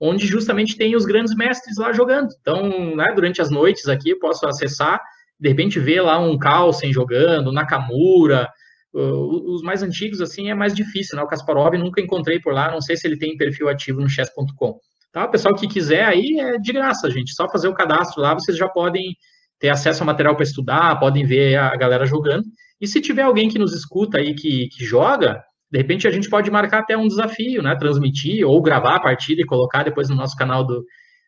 onde 0.00 0.26
justamente 0.26 0.76
tem 0.76 0.96
os 0.96 1.04
grandes 1.04 1.36
mestres 1.36 1.76
lá 1.78 1.92
jogando. 1.92 2.30
Então, 2.40 2.96
né, 2.96 3.12
durante 3.14 3.40
as 3.40 3.48
noites 3.48 3.86
aqui, 3.86 4.10
eu 4.10 4.18
posso 4.18 4.44
acessar, 4.44 5.00
de 5.38 5.48
repente 5.48 5.78
ver 5.78 6.00
lá 6.00 6.18
um 6.18 6.36
Carlsen 6.36 6.92
jogando, 6.92 7.52
Nakamura, 7.52 8.48
uh, 8.94 9.54
os 9.54 9.62
mais 9.62 9.82
antigos, 9.82 10.20
assim, 10.20 10.50
é 10.50 10.54
mais 10.54 10.74
difícil, 10.74 11.16
né? 11.16 11.22
O 11.22 11.26
Kasparov 11.26 11.74
nunca 11.76 12.00
encontrei 12.00 12.40
por 12.40 12.52
lá, 12.52 12.70
não 12.70 12.80
sei 12.80 12.96
se 12.96 13.06
ele 13.06 13.18
tem 13.18 13.36
perfil 13.36 13.68
ativo 13.68 14.00
no 14.00 14.08
chess.com. 14.08 14.78
Tá? 15.12 15.24
O 15.24 15.30
pessoal 15.30 15.54
que 15.54 15.66
quiser 15.66 16.04
aí 16.04 16.38
é 16.38 16.58
de 16.58 16.72
graça, 16.72 17.10
gente. 17.10 17.34
Só 17.34 17.48
fazer 17.48 17.68
o 17.68 17.74
cadastro 17.74 18.22
lá, 18.22 18.34
vocês 18.34 18.56
já 18.56 18.68
podem 18.68 19.16
ter 19.58 19.68
acesso 19.68 20.02
ao 20.02 20.06
material 20.06 20.34
para 20.34 20.44
estudar, 20.44 20.98
podem 20.98 21.24
ver 21.24 21.56
a 21.56 21.76
galera 21.76 22.06
jogando. 22.06 22.44
E 22.80 22.86
se 22.86 23.00
tiver 23.00 23.22
alguém 23.22 23.48
que 23.48 23.58
nos 23.58 23.74
escuta 23.74 24.18
aí 24.18 24.34
que, 24.34 24.68
que 24.68 24.84
joga, 24.84 25.42
de 25.70 25.78
repente 25.78 26.08
a 26.08 26.10
gente 26.10 26.30
pode 26.30 26.50
marcar 26.50 26.78
até 26.80 26.96
um 26.96 27.06
desafio, 27.06 27.62
né? 27.62 27.76
Transmitir 27.76 28.46
ou 28.46 28.62
gravar 28.62 28.96
a 28.96 29.00
partida 29.00 29.42
e 29.42 29.46
colocar 29.46 29.82
depois 29.82 30.08
no 30.08 30.16
nosso 30.16 30.36
canal 30.36 30.64
do, 30.64 30.84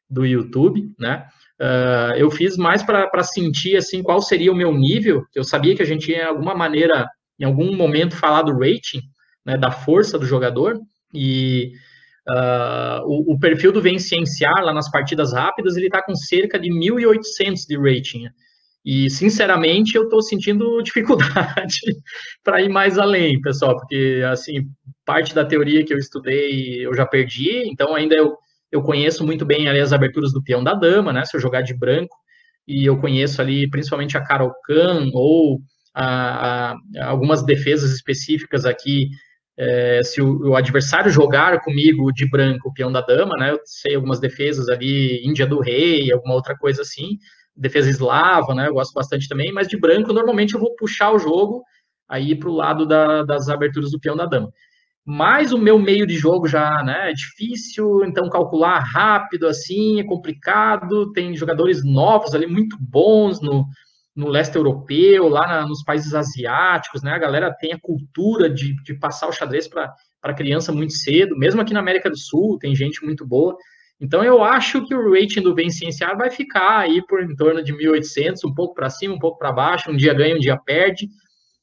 do 0.08 0.24
YouTube, 0.24 0.82
né? 0.98 1.26
Uh, 1.60 2.16
eu 2.16 2.30
fiz 2.30 2.56
mais 2.56 2.82
para 2.82 3.22
sentir 3.22 3.76
assim 3.76 4.02
qual 4.02 4.20
seria 4.20 4.50
o 4.50 4.56
meu 4.56 4.72
nível. 4.72 5.22
Eu 5.34 5.44
sabia 5.44 5.76
que 5.76 5.82
a 5.82 5.86
gente 5.86 6.10
ia, 6.10 6.22
em 6.22 6.26
alguma 6.26 6.54
maneira, 6.54 7.06
em 7.42 7.44
algum 7.44 7.74
momento, 7.74 8.16
falar 8.16 8.42
do 8.42 8.52
rating, 8.52 9.02
né, 9.44 9.58
da 9.58 9.72
força 9.72 10.16
do 10.16 10.24
jogador. 10.24 10.78
E 11.12 11.72
uh, 12.28 13.04
o, 13.04 13.34
o, 13.34 13.38
perfil 13.38 13.72
do 13.72 13.82
Vencienciar 13.82 14.62
lá 14.62 14.72
nas 14.72 14.88
partidas 14.88 15.32
rápidas 15.32 15.76
ele 15.76 15.86
está 15.86 16.00
com 16.00 16.14
cerca 16.14 16.56
de 16.56 16.70
1.800 16.70 17.66
de 17.68 17.76
rating. 17.76 18.28
E, 18.84 19.10
sinceramente, 19.10 19.96
eu 19.96 20.04
estou 20.04 20.22
sentindo 20.22 20.80
dificuldade 20.82 21.80
para 22.44 22.62
ir 22.62 22.68
mais 22.68 22.96
além, 22.96 23.40
pessoal, 23.40 23.76
porque, 23.76 24.22
assim, 24.30 24.68
parte 25.04 25.34
da 25.34 25.44
teoria 25.44 25.84
que 25.84 25.92
eu 25.92 25.98
estudei 25.98 26.86
eu 26.86 26.94
já 26.94 27.04
perdi, 27.04 27.68
então 27.68 27.92
ainda 27.92 28.14
eu, 28.14 28.36
eu 28.70 28.82
conheço 28.82 29.26
muito 29.26 29.44
bem 29.44 29.68
ali 29.68 29.80
as 29.80 29.92
aberturas 29.92 30.32
do 30.32 30.42
peão 30.42 30.62
da 30.62 30.74
dama, 30.74 31.12
né, 31.12 31.24
se 31.24 31.36
eu 31.36 31.40
jogar 31.40 31.62
de 31.62 31.74
branco, 31.74 32.16
e 32.68 32.86
eu 32.86 32.96
conheço 32.98 33.42
ali 33.42 33.68
principalmente 33.68 34.16
a 34.16 34.22
Carol 34.22 34.52
Khan 34.64 35.10
ou 35.12 35.60
a, 35.94 36.72
a, 36.72 37.06
algumas 37.06 37.42
defesas 37.44 37.92
específicas 37.92 38.64
aqui, 38.64 39.08
é, 39.56 40.02
se 40.02 40.20
o, 40.20 40.50
o, 40.50 40.56
adversário 40.56 41.10
jogar 41.10 41.60
comigo 41.60 42.10
de 42.12 42.28
branco 42.28 42.70
o 42.70 42.72
peão 42.72 42.90
da 42.90 43.00
dama, 43.00 43.36
né, 43.38 43.52
eu 43.52 43.60
sei 43.64 43.94
algumas 43.94 44.18
defesas 44.18 44.68
ali, 44.68 45.20
Índia 45.26 45.46
do 45.46 45.60
Rei, 45.60 46.10
alguma 46.10 46.34
outra 46.34 46.56
coisa 46.56 46.82
assim, 46.82 47.18
defesa 47.56 47.90
eslava, 47.90 48.54
né? 48.54 48.68
Eu 48.68 48.74
gosto 48.74 48.94
bastante 48.94 49.28
também, 49.28 49.52
mas 49.52 49.68
de 49.68 49.78
branco, 49.78 50.12
normalmente 50.12 50.54
eu 50.54 50.60
vou 50.60 50.74
puxar 50.74 51.12
o 51.12 51.18
jogo 51.18 51.62
aí 52.08 52.34
para 52.34 52.48
o 52.48 52.54
lado 52.54 52.86
da, 52.86 53.22
das 53.22 53.48
aberturas 53.48 53.90
do 53.90 54.00
peão 54.00 54.16
da 54.16 54.26
dama. 54.26 54.50
Mas 55.04 55.52
o 55.52 55.58
meu 55.58 55.78
meio 55.78 56.06
de 56.06 56.16
jogo 56.16 56.46
já 56.46 56.82
né, 56.84 57.10
é 57.10 57.12
difícil, 57.12 58.04
então 58.04 58.30
calcular 58.30 58.78
rápido 58.78 59.48
assim 59.48 60.00
é 60.00 60.04
complicado. 60.04 61.12
Tem 61.12 61.36
jogadores 61.36 61.84
novos 61.84 62.34
ali 62.34 62.46
muito 62.46 62.76
bons 62.80 63.40
no, 63.40 63.66
no 64.14 64.28
leste 64.28 64.56
europeu, 64.56 65.28
lá 65.28 65.46
na, 65.46 65.66
nos 65.66 65.82
países 65.82 66.14
asiáticos, 66.14 67.02
né? 67.02 67.12
A 67.12 67.18
galera 67.18 67.52
tem 67.52 67.72
a 67.72 67.80
cultura 67.80 68.48
de, 68.48 68.74
de 68.82 68.94
passar 68.94 69.28
o 69.28 69.32
xadrez 69.32 69.66
para 69.68 70.34
criança 70.34 70.72
muito 70.72 70.92
cedo, 70.92 71.36
mesmo 71.36 71.60
aqui 71.60 71.72
na 71.72 71.80
América 71.80 72.10
do 72.10 72.18
Sul, 72.18 72.58
tem 72.58 72.74
gente 72.74 73.04
muito 73.04 73.26
boa. 73.26 73.56
Então, 74.00 74.24
eu 74.24 74.42
acho 74.42 74.84
que 74.84 74.94
o 74.94 75.12
rating 75.12 75.42
do 75.42 75.54
Vencienciar 75.54 76.16
vai 76.16 76.28
ficar 76.30 76.80
aí 76.80 77.00
por 77.06 77.22
em 77.22 77.36
torno 77.36 77.62
de 77.62 77.72
1.800, 77.72 78.40
um 78.44 78.52
pouco 78.52 78.74
para 78.74 78.90
cima, 78.90 79.14
um 79.14 79.18
pouco 79.18 79.38
para 79.38 79.52
baixo, 79.52 79.90
um 79.90 79.96
dia 79.96 80.12
ganha, 80.12 80.34
um 80.34 80.40
dia 80.40 80.56
perde. 80.56 81.08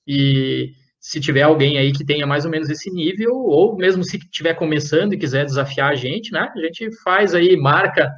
E 0.07 0.71
se 0.99 1.19
tiver 1.19 1.43
alguém 1.43 1.77
aí 1.77 1.91
que 1.91 2.05
tenha 2.05 2.25
mais 2.25 2.45
ou 2.45 2.51
menos 2.51 2.69
esse 2.69 2.89
nível, 2.91 3.33
ou 3.33 3.75
mesmo 3.75 4.03
se 4.03 4.17
estiver 4.17 4.53
começando 4.53 5.13
e 5.13 5.17
quiser 5.17 5.45
desafiar 5.45 5.91
a 5.91 5.95
gente, 5.95 6.31
né? 6.31 6.49
A 6.55 6.59
gente 6.61 6.89
faz 7.03 7.35
aí, 7.35 7.57
marca 7.57 8.09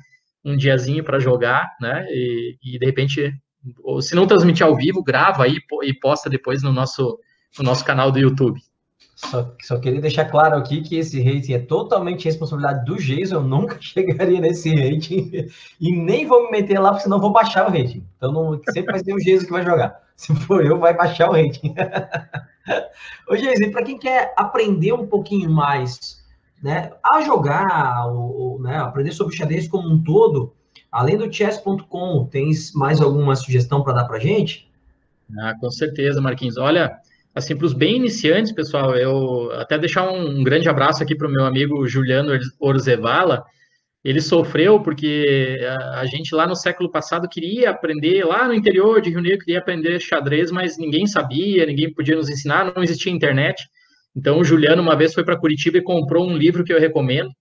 um 0.45 0.55
diazinho 0.55 1.03
para 1.03 1.19
jogar, 1.19 1.67
né? 1.81 2.05
E, 2.09 2.57
e, 2.63 2.79
de 2.79 2.85
repente, 2.85 3.33
se 4.01 4.15
não 4.15 4.27
transmitir 4.27 4.65
ao 4.65 4.75
vivo, 4.75 5.03
grava 5.03 5.43
aí 5.43 5.57
e 5.83 5.93
posta 5.93 6.29
depois 6.29 6.63
no 6.63 6.71
nosso, 6.71 7.19
no 7.57 7.63
nosso 7.63 7.85
canal 7.85 8.11
do 8.11 8.19
YouTube. 8.19 8.59
Só, 9.15 9.53
só, 9.61 9.77
queria 9.77 10.01
deixar 10.01 10.25
claro 10.25 10.55
aqui 10.55 10.81
que 10.81 10.95
esse 10.95 11.21
rating 11.21 11.53
é 11.53 11.59
totalmente 11.59 12.25
responsabilidade 12.25 12.85
do 12.85 12.95
Jason. 12.95 13.35
Eu 13.35 13.43
nunca 13.43 13.77
chegaria 13.81 14.41
nesse 14.41 14.73
rating 14.73 15.47
e 15.79 15.95
nem 15.95 16.25
vou 16.25 16.45
me 16.45 16.51
meter 16.51 16.79
lá, 16.79 16.89
porque 16.89 17.03
senão 17.03 17.19
vou 17.19 17.31
baixar 17.31 17.67
o 17.67 17.71
rating. 17.71 18.03
Então 18.17 18.31
não, 18.31 18.59
sempre 18.71 18.93
vai 18.93 19.03
ser 19.03 19.13
o 19.13 19.17
Jason 19.17 19.45
que 19.45 19.51
vai 19.51 19.63
jogar. 19.63 20.01
Se 20.15 20.35
for 20.35 20.65
eu, 20.65 20.79
vai 20.79 20.95
baixar 20.95 21.29
o 21.29 21.33
rating. 21.33 21.73
Ô, 23.29 23.35
Jason, 23.35 23.71
para 23.71 23.83
quem 23.83 23.97
quer 23.97 24.33
aprender 24.37 24.93
um 24.93 25.07
pouquinho 25.07 25.49
mais 25.49 26.21
né, 26.61 26.91
a 27.03 27.21
jogar, 27.21 28.07
ou, 28.07 28.59
né, 28.61 28.77
aprender 28.77 29.11
sobre 29.11 29.35
xadrez 29.35 29.67
como 29.67 29.89
um 29.89 30.03
todo, 30.03 30.53
além 30.91 31.17
do 31.17 31.31
chess.com, 31.31 32.27
tens 32.29 32.73
mais 32.73 32.99
alguma 32.99 33.35
sugestão 33.35 33.83
para 33.83 33.93
dar 33.93 34.05
para 34.05 34.19
gente? 34.19 34.69
Ah, 35.39 35.55
com 35.59 35.71
certeza, 35.71 36.19
Marquinhos. 36.19 36.57
Olha, 36.57 36.97
assim, 37.33 37.55
para 37.55 37.65
os 37.65 37.73
bem 37.73 37.95
iniciantes, 37.95 38.51
pessoal, 38.51 38.95
eu 38.95 39.51
até 39.53 39.77
deixar 39.77 40.11
um, 40.11 40.43
grande 40.43 40.67
abraço 40.67 41.01
aqui 41.01 41.15
para 41.15 41.27
o 41.27 41.31
meu 41.31 41.45
amigo 41.45 41.87
Juliano 41.87 42.37
Orzevala. 42.59 43.43
Ele 44.03 44.19
sofreu 44.19 44.81
porque 44.81 45.59
a, 45.93 46.05
gente 46.07 46.33
lá 46.33 46.47
no 46.47 46.55
século 46.55 46.89
passado 46.89 47.29
queria 47.29 47.69
aprender, 47.69 48.25
lá 48.25 48.47
no 48.47 48.53
interior 48.53 48.99
de 48.99 49.11
Rio 49.11 49.21
Negro, 49.21 49.45
queria 49.45 49.59
aprender 49.59 49.99
xadrez, 49.99 50.51
mas 50.51 50.75
ninguém 50.75 51.05
sabia, 51.05 51.67
ninguém 51.67 51.93
podia 51.93 52.15
nos 52.15 52.27
ensinar, 52.27 52.73
não 52.75 52.83
existia 52.83 53.11
internet. 53.11 53.63
Então, 54.15 54.39
o 54.39 54.43
Juliano 54.43 54.81
uma 54.81 54.95
vez 54.95 55.13
foi 55.13 55.23
para 55.23 55.37
Curitiba 55.37 55.77
e 55.77 55.83
comprou 55.83 56.27
um 56.27 56.35
livro 56.35 56.63
que 56.63 56.73
eu 56.73 56.79
recomendo, 56.79 57.31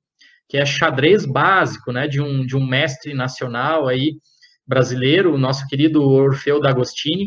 que 0.51 0.59
é 0.59 0.67
Xadrez 0.67 1.25
Básico, 1.25 1.93
né, 1.93 2.09
de 2.09 2.21
um, 2.21 2.45
de 2.45 2.57
um 2.57 2.67
mestre 2.67 3.15
nacional 3.15 3.87
aí, 3.87 4.17
brasileiro, 4.67 5.33
o 5.33 5.39
nosso 5.39 5.65
querido 5.69 6.03
Orfeu 6.03 6.61
D'Agostini. 6.61 7.27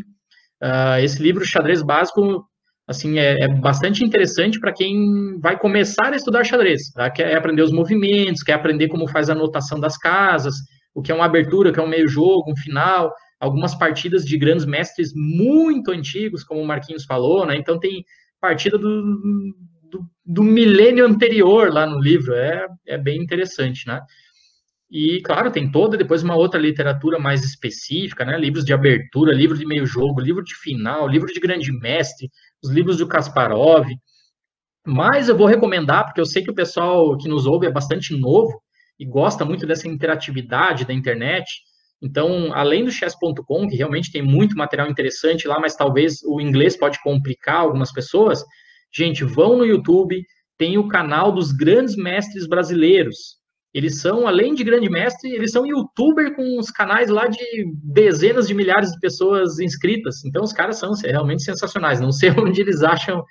Uh, 0.62 1.00
esse 1.02 1.24
livro, 1.24 1.46
Xadrez 1.46 1.82
Básico, 1.82 2.46
assim, 2.86 3.18
é, 3.18 3.46
é 3.46 3.48
bastante 3.48 4.04
interessante 4.04 4.60
para 4.60 4.74
quem 4.74 5.40
vai 5.40 5.58
começar 5.58 6.12
a 6.12 6.16
estudar 6.18 6.44
xadrez, 6.44 6.92
tá? 6.92 7.10
quer 7.10 7.36
aprender 7.38 7.62
os 7.62 7.72
movimentos, 7.72 8.44
quer 8.44 8.54
aprender 8.54 8.90
como 8.90 9.08
faz 9.08 9.30
a 9.30 9.34
anotação 9.34 9.80
das 9.80 9.98
casas, 9.98 10.56
o 10.94 11.02
que 11.02 11.12
é 11.12 11.16
uma 11.16 11.26
abertura, 11.26 11.70
o 11.70 11.74
que 11.74 11.80
é 11.80 11.84
um 11.84 11.88
meio 11.88 12.10
jogo, 12.10 12.52
um 12.52 12.58
final, 12.58 13.14
algumas 13.40 13.74
partidas 13.74 14.26
de 14.26 14.38
grandes 14.38 14.66
mestres 14.66 15.12
muito 15.16 15.92
antigos, 15.92 16.44
como 16.44 16.62
o 16.62 16.68
Marquinhos 16.68 17.06
falou, 17.06 17.46
né? 17.46 17.56
Então 17.56 17.80
tem 17.80 18.04
partida 18.42 18.78
do, 18.78 19.02
do, 20.26 20.44
milênio 20.44 21.06
anterior 21.06 21.72
lá 21.72 21.86
no 21.86 22.00
livro, 22.00 22.34
é, 22.34 22.68
é 22.88 22.98
bem 22.98 23.22
interessante, 23.22 23.88
né? 23.88 24.02
E, 24.90 25.22
claro, 25.22 25.52
tem 25.52 25.72
toda 25.72 25.98
depois 25.98 26.22
uma 26.22 26.36
outra 26.36 26.60
literatura 26.60 27.18
mais 27.18 27.44
específica, 27.44 28.24
né? 28.24 28.38
Livros 28.38 28.64
de 28.64 28.74
abertura, 28.74 29.34
livro 29.34 29.58
de 29.58 29.66
meio 29.66 29.86
jogo, 29.86 30.22
livro 30.22 30.44
de 30.44 30.56
final, 30.56 31.08
livro 31.08 31.28
de 31.28 31.40
grande 31.40 31.72
mestre, 31.72 32.30
os 32.64 32.70
livros 32.70 32.98
do 32.98 33.08
Kasparov. 33.08 33.88
Mas 34.86 35.30
eu 35.30 35.38
vou 35.38 35.48
recomendar, 35.48 36.06
porque 36.06 36.22
eu 36.22 36.26
sei 36.26 36.44
que 36.44 36.52
o 36.52 36.56
pessoal 36.56 37.18
que 37.18 37.28
nos 37.28 37.46
ouve 37.46 37.66
é 37.66 37.72
bastante 37.72 38.16
novo 38.16 38.62
e 39.00 39.06
gosta 39.06 39.44
muito 39.44 39.66
dessa 39.66 39.88
interatividade 39.88 40.86
da 40.86 40.94
internet. 40.94 41.46
Então, 42.02 42.54
além 42.54 42.84
do 42.84 42.92
chess.com, 42.92 43.68
que 43.68 43.78
realmente 43.78 44.12
tem 44.12 44.22
muito 44.22 44.56
material 44.56 44.90
interessante 44.90 45.48
lá, 45.48 45.60
mas 45.60 45.76
talvez 45.76 46.22
o 46.24 46.40
inglês 46.40 46.78
pode 46.78 47.02
complicar 47.02 47.62
algumas 47.62 47.92
pessoas, 47.92 48.44
gente, 48.94 49.24
vão 49.24 49.58
no 49.58 49.66
YouTube, 49.66 50.24
tem 50.58 50.78
o 50.78 50.88
canal 50.88 51.32
dos 51.32 51.52
grandes 51.52 51.96
mestres 51.96 52.48
brasileiros. 52.48 53.42
Eles 53.74 54.00
são, 54.00 54.28
além 54.28 54.54
de 54.54 54.64
grande 54.64 54.88
mestre, 54.88 55.32
eles 55.32 55.52
são 55.52 55.66
youtuber 55.66 56.36
com 56.36 56.60
os 56.60 56.70
canais 56.70 57.10
lá 57.10 57.28
de 57.28 57.42
dezenas 57.84 58.48
de 58.48 58.54
milhares 58.54 58.92
de 58.92 59.00
pessoas 59.00 59.60
inscritas. 59.60 60.24
Então, 60.24 60.44
os 60.44 60.54
caras 60.54 60.78
são 60.78 60.92
realmente 60.94 61.42
sensacionais. 61.42 62.00
Não 62.00 62.12
sei 62.12 62.30
onde 62.38 62.62
eles 62.62 62.84
acham 62.84 63.24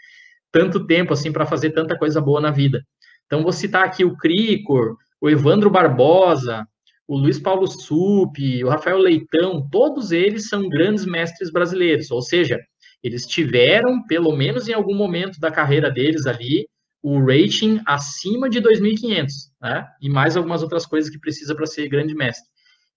tanto 0.50 0.84
tempo 0.84 1.12
assim 1.12 1.30
para 1.30 1.46
fazer 1.46 1.70
tanta 1.70 1.96
coisa 1.96 2.20
boa 2.20 2.40
na 2.40 2.50
vida. 2.50 2.82
Então, 3.26 3.42
vou 3.42 3.52
citar 3.52 3.84
aqui 3.84 4.04
o 4.04 4.16
Cricor, 4.16 4.96
o 5.20 5.30
Evandro 5.30 5.70
Barbosa, 5.70 6.66
o 7.06 7.16
Luiz 7.16 7.38
Paulo 7.38 7.66
Supi, 7.68 8.64
o 8.64 8.68
Rafael 8.68 8.98
Leitão, 8.98 9.66
todos 9.70 10.10
eles 10.10 10.48
são 10.48 10.68
grandes 10.68 11.06
mestres 11.06 11.52
brasileiros. 11.52 12.10
Ou 12.10 12.20
seja, 12.20 12.58
eles 13.02 13.26
tiveram, 13.26 14.04
pelo 14.06 14.34
menos 14.36 14.68
em 14.68 14.72
algum 14.72 14.94
momento 14.94 15.40
da 15.40 15.50
carreira 15.50 15.90
deles 15.90 16.26
ali, 16.26 16.66
o 17.02 17.18
rating 17.18 17.80
acima 17.84 18.48
de 18.48 18.60
2.500, 18.60 19.26
né? 19.60 19.86
E 20.00 20.08
mais 20.08 20.36
algumas 20.36 20.62
outras 20.62 20.86
coisas 20.86 21.10
que 21.10 21.18
precisa 21.18 21.54
para 21.54 21.66
ser 21.66 21.88
grande 21.88 22.14
mestre. 22.14 22.48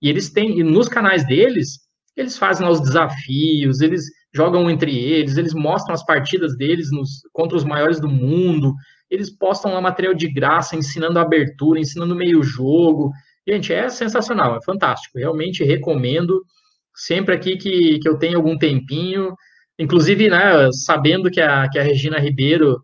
E 0.01 0.07
eles 0.07 0.29
têm, 0.29 0.59
e 0.59 0.63
nos 0.63 0.87
canais 0.87 1.25
deles, 1.25 1.79
eles 2.15 2.37
fazem 2.37 2.67
os 2.67 2.79
desafios, 2.79 3.81
eles 3.81 4.05
jogam 4.33 4.69
entre 4.69 4.95
eles, 4.95 5.37
eles 5.37 5.53
mostram 5.53 5.95
as 5.95 6.05
partidas 6.05 6.55
deles 6.55 6.91
nos, 6.91 7.21
contra 7.33 7.57
os 7.57 7.63
maiores 7.63 7.99
do 7.99 8.07
mundo, 8.07 8.73
eles 9.09 9.29
postam 9.29 9.73
lá 9.73 9.81
material 9.81 10.13
de 10.13 10.31
graça, 10.31 10.75
ensinando 10.75 11.19
abertura, 11.19 11.79
ensinando 11.79 12.15
meio 12.15 12.43
jogo. 12.43 13.11
Gente, 13.47 13.73
é 13.73 13.89
sensacional, 13.89 14.57
é 14.57 14.63
fantástico. 14.63 15.17
Realmente 15.17 15.63
recomendo. 15.63 16.43
Sempre 16.93 17.35
aqui 17.35 17.57
que, 17.57 17.99
que 17.99 18.07
eu 18.07 18.17
tenho 18.17 18.37
algum 18.37 18.57
tempinho, 18.57 19.33
inclusive, 19.77 20.29
né, 20.29 20.69
sabendo 20.71 21.29
que 21.29 21.41
a, 21.41 21.69
que 21.69 21.77
a 21.77 21.83
Regina 21.83 22.19
Ribeiro 22.19 22.83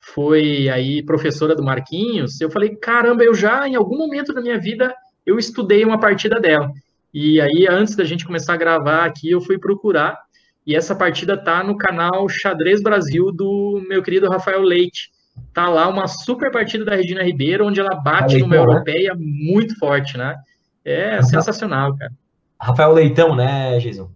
foi 0.00 0.68
aí 0.68 1.02
professora 1.02 1.54
do 1.54 1.62
Marquinhos, 1.62 2.40
eu 2.40 2.50
falei, 2.50 2.74
caramba, 2.76 3.22
eu 3.22 3.34
já, 3.34 3.68
em 3.68 3.74
algum 3.74 3.98
momento 3.98 4.32
da 4.32 4.40
minha 4.40 4.58
vida, 4.58 4.94
eu 5.26 5.38
estudei 5.38 5.84
uma 5.84 6.00
partida 6.00 6.40
dela. 6.40 6.70
E 7.12 7.40
aí, 7.40 7.66
antes 7.68 7.94
da 7.96 8.04
gente 8.04 8.24
começar 8.24 8.54
a 8.54 8.58
gravar 8.58 9.04
aqui, 9.04 9.30
eu 9.30 9.40
fui 9.40 9.58
procurar, 9.58 10.18
e 10.66 10.76
essa 10.76 10.94
partida 10.94 11.36
tá 11.36 11.62
no 11.62 11.76
canal 11.76 12.28
Xadrez 12.28 12.82
Brasil 12.82 13.32
do 13.32 13.82
meu 13.88 14.02
querido 14.02 14.28
Rafael 14.28 14.62
Leite. 14.62 15.10
Tá 15.52 15.68
lá 15.68 15.88
uma 15.88 16.06
super 16.06 16.50
partida 16.50 16.84
da 16.84 16.94
Regina 16.94 17.22
Ribeiro, 17.22 17.66
onde 17.66 17.80
ela 17.80 17.94
bate 17.96 18.34
Leitão, 18.34 18.48
numa 18.48 18.56
né? 18.56 18.62
europeia 18.62 19.14
muito 19.16 19.78
forte, 19.78 20.16
né? 20.16 20.36
É 20.84 21.16
Rafael, 21.16 21.24
sensacional, 21.24 21.96
cara. 21.96 22.12
Rafael 22.60 22.92
Leitão, 22.92 23.34
né, 23.34 23.78
Jason? 23.78 24.10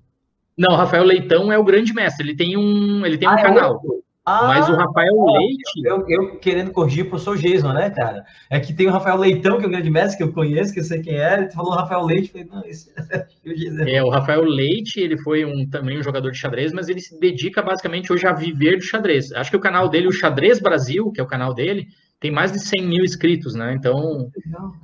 Não, 0.57 0.76
Rafael 0.76 1.05
Leitão 1.05 1.52
é 1.52 1.59
o 1.59 1.64
grande 1.64 1.92
mestre. 1.92 2.26
Ele 2.26 2.36
tem 2.36 2.57
um, 2.57 3.05
ele 3.05 3.18
tem 3.18 3.28
ah, 3.28 3.32
um 3.32 3.38
é 3.38 3.42
canal. 3.42 3.80
Ah, 4.26 4.46
Mas 4.46 4.68
o 4.70 4.74
Rafael 4.74 5.12
Leite. 5.26 5.82
Eu, 5.84 6.09
eu, 6.09 6.38
querendo 6.38 6.70
corrigir 6.70 7.05
pro 7.05 7.11
professor 7.11 7.36
Jason, 7.36 7.74
né, 7.74 7.90
cara? 7.90 8.24
É 8.48 8.59
que 8.59 8.72
tem 8.72 8.86
o 8.86 8.90
Rafael 8.90 9.18
Leitão, 9.18 9.59
que 9.59 9.64
é 9.64 9.68
um 9.68 9.70
grande 9.70 9.90
mestre 9.90 10.16
que 10.16 10.22
eu 10.22 10.32
conheço, 10.32 10.72
que 10.72 10.80
eu 10.80 10.84
sei 10.84 11.02
quem 11.02 11.18
é. 11.18 11.34
Ele 11.40 11.50
falou 11.50 11.74
Rafael 11.74 12.07
Leite, 12.07 12.30
falei, 12.30 12.46
não, 12.50 12.64
esse 12.64 12.90
é 13.86 14.02
o 14.02 14.09
Rafael 14.09 14.42
Leite, 14.42 14.98
ele 14.98 15.18
foi 15.18 15.44
um, 15.44 15.68
também 15.68 15.98
um 15.98 16.02
jogador 16.02 16.30
de 16.30 16.38
xadrez, 16.38 16.72
mas 16.72 16.88
ele 16.88 17.00
se 17.00 17.20
dedica 17.20 17.61
basicamente 17.61 18.11
hoje 18.11 18.26
a 18.26 18.32
viver 18.32 18.78
do 18.78 18.82
xadrez. 18.82 19.30
Acho 19.32 19.50
que 19.50 19.57
o 19.59 19.61
canal 19.61 19.90
dele, 19.90 20.09
o 20.09 20.12
Xadrez 20.12 20.59
Brasil, 20.59 21.12
que 21.12 21.20
é 21.20 21.24
o 21.24 21.28
canal 21.28 21.52
dele, 21.52 21.88
tem 22.25 22.31
mais 22.31 22.51
de 22.51 22.59
100 22.59 22.87
mil 22.87 23.05
inscritos, 23.05 23.55
né? 23.55 23.75
Então, 23.75 24.31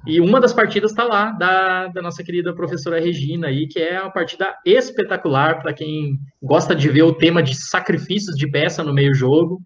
e 0.07 0.21
uma 0.21 0.39
das 0.39 0.53
partidas 0.53 0.91
está 0.91 1.05
lá 1.05 1.31
da, 1.31 1.87
da 1.87 2.03
nossa 2.03 2.23
querida 2.23 2.55
professora 2.55 3.01
Regina 3.01 3.47
aí, 3.47 3.67
que 3.67 3.79
é 3.79 3.99
uma 3.99 4.13
partida 4.13 4.55
espetacular 4.63 5.63
para 5.63 5.73
quem 5.73 6.19
gosta 6.43 6.75
de 6.75 6.87
ver 6.91 7.03
o 7.03 7.15
tema 7.15 7.43
de 7.43 7.55
sacrifícios 7.55 8.37
de 8.37 8.47
peça 8.47 8.85
no 8.85 8.93
meio 8.93 9.15
jogo, 9.15 9.59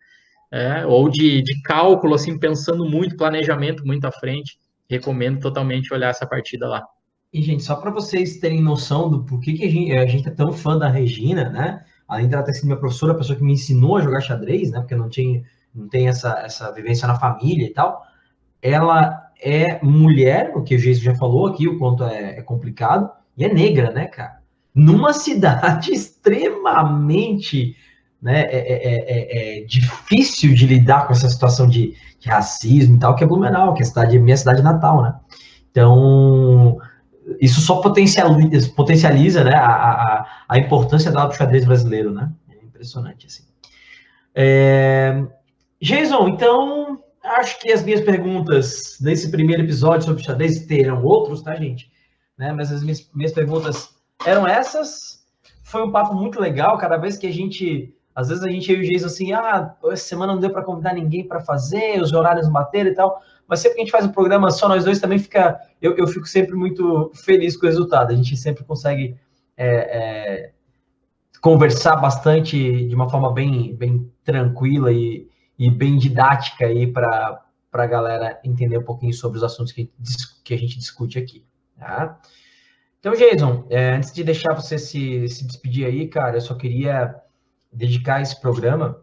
é, 0.52 0.86
ou 0.86 1.08
de, 1.08 1.42
de 1.42 1.60
cálculo, 1.62 2.14
assim, 2.14 2.38
pensando 2.38 2.88
muito, 2.88 3.16
planejamento 3.16 3.84
muito 3.84 4.04
à 4.04 4.12
frente. 4.12 4.56
Recomendo 4.88 5.40
totalmente 5.40 5.92
olhar 5.92 6.10
essa 6.10 6.28
partida 6.28 6.68
lá. 6.68 6.80
E, 7.32 7.42
gente, 7.42 7.64
só 7.64 7.74
para 7.74 7.90
vocês 7.90 8.36
terem 8.36 8.62
noção 8.62 9.10
do 9.10 9.24
porquê 9.24 9.54
que 9.54 9.64
a 9.64 9.68
gente, 9.68 9.92
a 9.94 10.06
gente 10.06 10.28
é 10.28 10.30
tão 10.30 10.52
fã 10.52 10.78
da 10.78 10.88
Regina, 10.88 11.50
né? 11.50 11.82
Além 12.06 12.28
dela 12.28 12.44
ter 12.44 12.52
sido 12.52 12.66
minha 12.66 12.78
professora, 12.78 13.14
a 13.14 13.16
pessoa 13.16 13.36
que 13.36 13.42
me 13.42 13.54
ensinou 13.54 13.96
a 13.96 14.00
jogar 14.00 14.20
xadrez, 14.20 14.70
né? 14.70 14.78
Porque 14.78 14.94
eu 14.94 14.98
não 14.98 15.08
tinha 15.08 15.42
não 15.74 15.88
tem 15.88 16.08
essa, 16.08 16.40
essa 16.44 16.70
vivência 16.72 17.08
na 17.08 17.18
família 17.18 17.66
e 17.66 17.72
tal, 17.72 18.02
ela 18.62 19.24
é 19.42 19.78
mulher, 19.82 20.52
o 20.54 20.62
que 20.62 20.74
o 20.74 20.78
Geiso 20.78 21.02
já 21.02 21.14
falou 21.14 21.48
aqui, 21.48 21.68
o 21.68 21.78
quanto 21.78 22.04
é, 22.04 22.38
é, 22.38 22.42
complicado, 22.42 23.10
e 23.36 23.44
é 23.44 23.52
negra, 23.52 23.90
né, 23.90 24.06
cara? 24.06 24.38
Numa 24.74 25.12
cidade 25.14 25.92
extremamente 25.92 27.76
né, 28.22 28.40
é, 28.42 28.56
é, 28.56 29.58
é, 29.58 29.58
é, 29.60 29.64
difícil 29.64 30.54
de 30.54 30.66
lidar 30.66 31.06
com 31.06 31.12
essa 31.12 31.28
situação 31.28 31.66
de, 31.66 31.94
de, 32.18 32.28
racismo 32.28 32.96
e 32.96 32.98
tal, 32.98 33.14
que 33.14 33.22
é 33.22 33.26
Blumenau, 33.26 33.74
que 33.74 33.82
é 33.82 33.84
a 33.84 33.88
cidade, 33.88 34.18
minha 34.18 34.36
cidade 34.36 34.62
natal, 34.62 35.02
né? 35.02 35.14
Então, 35.70 36.78
isso 37.38 37.60
só 37.60 37.82
potencializa, 37.82 38.70
potencializa 38.70 39.44
né, 39.44 39.54
a, 39.54 39.66
a, 39.66 40.26
a 40.48 40.58
importância 40.58 41.12
do 41.12 41.32
xadrez 41.32 41.66
brasileiro, 41.66 42.14
né? 42.14 42.30
É 42.48 42.64
impressionante, 42.64 43.26
assim. 43.26 43.42
É, 44.34 45.22
Jason, 45.80 46.28
então, 46.28 47.02
acho 47.22 47.58
que 47.60 47.72
as 47.72 47.82
minhas 47.82 48.00
perguntas 48.00 48.98
nesse 49.00 49.30
primeiro 49.30 49.62
episódio 49.62 50.06
sobre 50.06 50.22
xadrez 50.22 50.66
terão 50.66 51.02
outros, 51.04 51.42
tá, 51.42 51.54
gente? 51.54 51.90
Né? 52.38 52.52
Mas 52.52 52.72
as 52.72 52.82
minhas, 52.82 53.08
minhas 53.14 53.32
perguntas 53.32 53.94
eram 54.24 54.46
essas. 54.46 55.24
Foi 55.62 55.82
um 55.82 55.90
papo 55.90 56.14
muito 56.14 56.40
legal. 56.40 56.78
Cada 56.78 56.96
vez 56.96 57.16
que 57.16 57.26
a 57.26 57.32
gente. 57.32 57.94
Às 58.14 58.28
vezes 58.28 58.44
a 58.44 58.48
gente 58.48 58.72
e 58.72 58.76
o 58.76 58.82
Jason 58.82 59.06
assim, 59.06 59.32
ah, 59.32 59.74
essa 59.86 60.04
semana 60.04 60.32
não 60.32 60.40
deu 60.40 60.50
para 60.50 60.62
convidar 60.62 60.94
ninguém 60.94 61.26
para 61.26 61.40
fazer, 61.40 62.00
os 62.00 62.12
horários 62.12 62.48
bateram 62.48 62.90
e 62.90 62.94
tal. 62.94 63.20
Mas 63.48 63.58
sempre 63.58 63.74
que 63.74 63.80
a 63.80 63.84
gente 63.84 63.92
faz 63.92 64.06
um 64.06 64.12
programa 64.12 64.52
só 64.52 64.68
nós 64.68 64.84
dois, 64.84 65.00
também 65.00 65.18
fica. 65.18 65.60
Eu, 65.82 65.96
eu 65.96 66.06
fico 66.06 66.26
sempre 66.26 66.54
muito 66.54 67.10
feliz 67.14 67.56
com 67.56 67.66
o 67.66 67.68
resultado. 67.68 68.12
A 68.12 68.14
gente 68.14 68.36
sempre 68.36 68.62
consegue 68.62 69.16
é, 69.56 69.66
é, 69.66 70.52
conversar 71.40 71.96
bastante 71.96 72.86
de 72.86 72.94
uma 72.94 73.10
forma 73.10 73.32
bem, 73.32 73.74
bem 73.74 74.08
tranquila 74.22 74.92
e, 74.92 75.28
e 75.58 75.70
bem 75.70 75.96
didática 75.96 76.66
aí 76.66 76.86
para 76.86 77.42
a 77.72 77.86
galera 77.86 78.40
entender 78.44 78.78
um 78.78 78.84
pouquinho 78.84 79.12
sobre 79.14 79.38
os 79.38 79.44
assuntos 79.44 79.72
que, 79.72 79.90
que 80.42 80.54
a 80.54 80.58
gente 80.58 80.78
discute 80.78 81.18
aqui. 81.18 81.44
Tá? 81.78 82.20
Então, 82.98 83.12
Jason, 83.12 83.66
é, 83.68 83.96
antes 83.96 84.12
de 84.12 84.24
deixar 84.24 84.54
você 84.54 84.78
se, 84.78 85.28
se 85.28 85.46
despedir 85.46 85.86
aí, 85.86 86.08
cara, 86.08 86.36
eu 86.36 86.40
só 86.40 86.54
queria 86.54 87.14
dedicar 87.72 88.22
esse 88.22 88.40
programa 88.40 89.00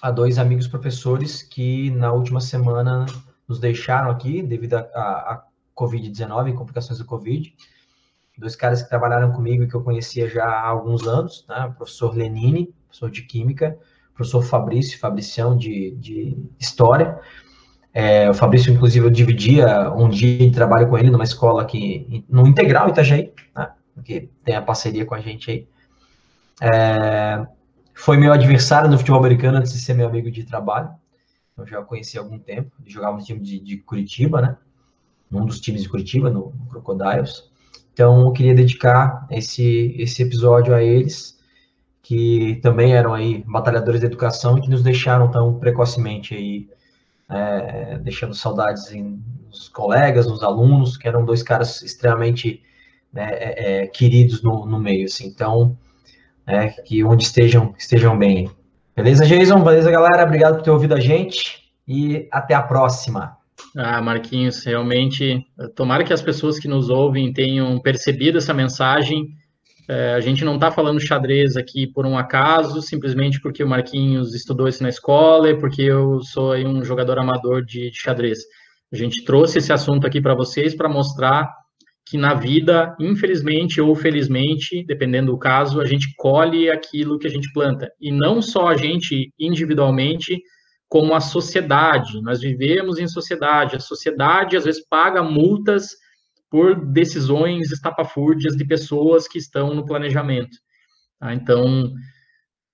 a 0.00 0.10
dois 0.10 0.38
amigos 0.38 0.66
professores 0.66 1.42
que 1.42 1.90
na 1.90 2.12
última 2.12 2.40
semana 2.40 3.06
nos 3.48 3.58
deixaram 3.58 4.10
aqui 4.10 4.42
devido 4.42 4.74
a 4.74 5.44
Covid-19 5.76 6.50
e 6.50 6.54
complicações 6.54 6.98
do 6.98 7.04
Covid. 7.04 7.54
Dois 8.38 8.56
caras 8.56 8.82
que 8.82 8.88
trabalharam 8.88 9.32
comigo 9.32 9.62
e 9.62 9.68
que 9.68 9.74
eu 9.74 9.82
conhecia 9.82 10.28
já 10.28 10.44
há 10.44 10.68
alguns 10.68 11.06
anos, 11.06 11.44
né? 11.48 11.66
o 11.66 11.72
professor 11.72 12.14
Lenine, 12.14 12.74
professor 12.86 13.10
de 13.10 13.22
Química, 13.22 13.78
professor 14.16 14.42
Fabrício, 14.42 14.98
Fabricião 14.98 15.56
de, 15.56 15.92
de 15.92 16.36
História. 16.58 17.20
É, 17.92 18.28
o 18.28 18.34
Fabrício, 18.34 18.72
inclusive, 18.72 19.06
eu 19.06 19.10
dividia 19.10 19.90
um 19.92 20.08
dia 20.08 20.38
de 20.38 20.50
trabalho 20.50 20.88
com 20.88 20.98
ele 20.98 21.10
numa 21.10 21.24
escola 21.24 21.62
aqui, 21.62 22.24
no 22.28 22.46
Integral 22.46 22.88
Itajaí, 22.88 23.32
né, 23.54 23.70
que 24.04 24.28
tem 24.44 24.56
a 24.56 24.62
parceria 24.62 25.04
com 25.04 25.14
a 25.14 25.20
gente 25.20 25.50
aí. 25.50 25.68
É, 26.60 27.46
foi 27.94 28.16
meu 28.16 28.32
adversário 28.32 28.90
no 28.90 28.98
futebol 28.98 29.20
americano 29.20 29.58
antes 29.58 29.72
de 29.72 29.78
ser 29.78 29.94
meu 29.94 30.08
amigo 30.08 30.30
de 30.30 30.44
trabalho. 30.44 30.90
Eu 31.56 31.66
já 31.66 31.82
conheci 31.82 32.18
há 32.18 32.20
algum 32.20 32.38
tempo. 32.38 32.70
Jogava 32.84 33.16
no 33.16 33.22
time 33.22 33.40
de, 33.40 33.58
de 33.58 33.78
Curitiba, 33.78 34.42
né? 34.42 34.56
Num 35.30 35.46
dos 35.46 35.60
times 35.60 35.82
de 35.82 35.88
Curitiba, 35.88 36.30
no, 36.30 36.52
no 36.58 36.66
Crocodiles. 36.66 37.50
Então, 37.92 38.20
eu 38.20 38.32
queria 38.32 38.54
dedicar 38.54 39.26
esse, 39.30 39.94
esse 39.98 40.22
episódio 40.22 40.74
a 40.74 40.82
eles 40.82 41.35
que 42.06 42.60
também 42.62 42.94
eram 42.94 43.12
aí 43.12 43.42
batalhadores 43.48 44.00
da 44.00 44.06
educação 44.06 44.56
e 44.56 44.60
que 44.60 44.70
nos 44.70 44.80
deixaram 44.80 45.28
tão 45.28 45.58
precocemente 45.58 46.36
aí, 46.36 46.68
é, 47.28 47.98
deixando 47.98 48.32
saudades 48.32 48.92
em, 48.92 49.20
nos 49.48 49.68
colegas, 49.68 50.28
nos 50.28 50.40
alunos, 50.40 50.96
que 50.96 51.08
eram 51.08 51.24
dois 51.24 51.42
caras 51.42 51.82
extremamente 51.82 52.62
né, 53.12 53.28
é, 53.32 53.82
é, 53.82 53.86
queridos 53.88 54.40
no, 54.40 54.64
no 54.64 54.78
meio, 54.78 55.06
assim. 55.06 55.26
Então, 55.26 55.76
é, 56.46 56.68
que 56.68 57.02
onde 57.02 57.24
estejam, 57.24 57.74
estejam 57.76 58.16
bem. 58.16 58.48
Beleza, 58.94 59.26
Jason? 59.26 59.64
Beleza, 59.64 59.90
galera? 59.90 60.22
Obrigado 60.22 60.58
por 60.58 60.62
ter 60.62 60.70
ouvido 60.70 60.94
a 60.94 61.00
gente 61.00 61.72
e 61.88 62.28
até 62.30 62.54
a 62.54 62.62
próxima. 62.62 63.36
Ah, 63.76 64.00
Marquinhos, 64.00 64.64
realmente, 64.64 65.44
tomara 65.74 66.04
que 66.04 66.12
as 66.12 66.22
pessoas 66.22 66.56
que 66.56 66.68
nos 66.68 66.88
ouvem 66.88 67.32
tenham 67.32 67.80
percebido 67.80 68.38
essa 68.38 68.54
mensagem. 68.54 69.26
É, 69.88 70.14
a 70.14 70.20
gente 70.20 70.44
não 70.44 70.56
está 70.56 70.70
falando 70.70 71.00
xadrez 71.00 71.56
aqui 71.56 71.86
por 71.86 72.04
um 72.04 72.18
acaso, 72.18 72.82
simplesmente 72.82 73.40
porque 73.40 73.62
o 73.62 73.68
Marquinhos 73.68 74.34
estudou 74.34 74.66
isso 74.68 74.82
na 74.82 74.88
escola 74.88 75.50
e 75.50 75.58
porque 75.58 75.82
eu 75.82 76.20
sou 76.22 76.54
um 76.54 76.82
jogador 76.84 77.18
amador 77.18 77.64
de, 77.64 77.90
de 77.90 77.96
xadrez. 77.96 78.40
A 78.92 78.96
gente 78.96 79.24
trouxe 79.24 79.58
esse 79.58 79.72
assunto 79.72 80.06
aqui 80.06 80.20
para 80.20 80.34
vocês 80.34 80.74
para 80.74 80.88
mostrar 80.88 81.48
que 82.08 82.16
na 82.16 82.34
vida, 82.34 82.94
infelizmente 83.00 83.80
ou 83.80 83.94
felizmente, 83.94 84.84
dependendo 84.86 85.32
do 85.32 85.38
caso, 85.38 85.80
a 85.80 85.84
gente 85.84 86.14
colhe 86.16 86.70
aquilo 86.70 87.18
que 87.18 87.26
a 87.26 87.30
gente 87.30 87.52
planta. 87.52 87.90
E 88.00 88.12
não 88.12 88.40
só 88.40 88.68
a 88.68 88.76
gente 88.76 89.32
individualmente, 89.38 90.40
como 90.88 91.14
a 91.14 91.20
sociedade. 91.20 92.20
Nós 92.22 92.40
vivemos 92.40 92.98
em 92.98 93.08
sociedade. 93.08 93.76
A 93.76 93.80
sociedade, 93.80 94.56
às 94.56 94.64
vezes, 94.64 94.86
paga 94.88 95.22
multas 95.22 95.88
por 96.50 96.84
decisões 96.92 97.70
estapafúrdias 97.72 98.56
de 98.56 98.64
pessoas 98.64 99.26
que 99.26 99.38
estão 99.38 99.74
no 99.74 99.84
planejamento. 99.84 100.56
Tá? 101.18 101.34
Então, 101.34 101.92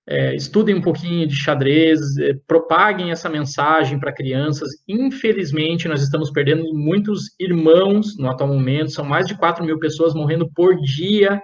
é, 0.05 0.35
estudem 0.35 0.75
um 0.75 0.81
pouquinho 0.81 1.25
de 1.25 1.35
xadrez, 1.35 2.17
é, 2.17 2.33
propaguem 2.45 3.11
essa 3.11 3.29
mensagem 3.29 3.99
para 3.99 4.13
crianças. 4.13 4.69
Infelizmente, 4.87 5.87
nós 5.87 6.01
estamos 6.01 6.29
perdendo 6.29 6.63
muitos 6.73 7.33
irmãos 7.39 8.17
no 8.17 8.29
atual 8.29 8.49
momento, 8.49 8.91
são 8.91 9.05
mais 9.05 9.27
de 9.27 9.37
4 9.37 9.63
mil 9.63 9.79
pessoas 9.79 10.13
morrendo 10.13 10.49
por 10.53 10.75
dia, 10.75 11.41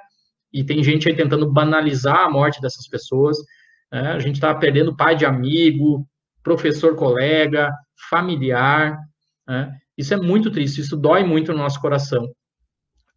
e 0.52 0.64
tem 0.64 0.84
gente 0.84 1.08
aí 1.08 1.16
tentando 1.16 1.52
banalizar 1.52 2.26
a 2.26 2.30
morte 2.30 2.62
dessas 2.62 2.88
pessoas. 2.88 3.38
Né? 3.92 4.12
A 4.12 4.20
gente 4.20 4.36
está 4.36 4.54
perdendo 4.54 4.96
pai 4.96 5.16
de 5.16 5.26
amigo, 5.26 6.06
professor 6.44 6.96
colega, 6.96 7.72
familiar. 8.10 8.98
Né? 9.48 9.72
Isso 10.00 10.14
é 10.14 10.18
muito 10.18 10.50
triste, 10.50 10.80
isso 10.80 10.96
dói 10.96 11.26
muito 11.26 11.52
no 11.52 11.58
nosso 11.58 11.82
coração. 11.82 12.26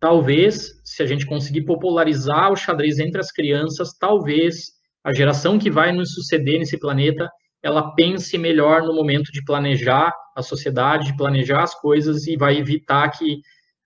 Talvez, 0.00 0.68
se 0.84 1.00
a 1.00 1.06
gente 1.06 1.24
conseguir 1.24 1.62
popularizar 1.62 2.50
o 2.50 2.56
xadrez 2.56 2.98
entre 2.98 3.20
as 3.20 3.30
crianças, 3.30 3.96
talvez 3.96 4.72
a 5.04 5.12
geração 5.12 5.60
que 5.60 5.70
vai 5.70 5.92
nos 5.92 6.12
suceder 6.12 6.58
nesse 6.58 6.76
planeta, 6.76 7.30
ela 7.62 7.94
pense 7.94 8.36
melhor 8.36 8.82
no 8.82 8.96
momento 8.96 9.30
de 9.30 9.44
planejar 9.44 10.12
a 10.36 10.42
sociedade, 10.42 11.12
de 11.12 11.16
planejar 11.16 11.62
as 11.62 11.72
coisas 11.72 12.26
e 12.26 12.36
vai 12.36 12.56
evitar 12.56 13.08
que 13.10 13.38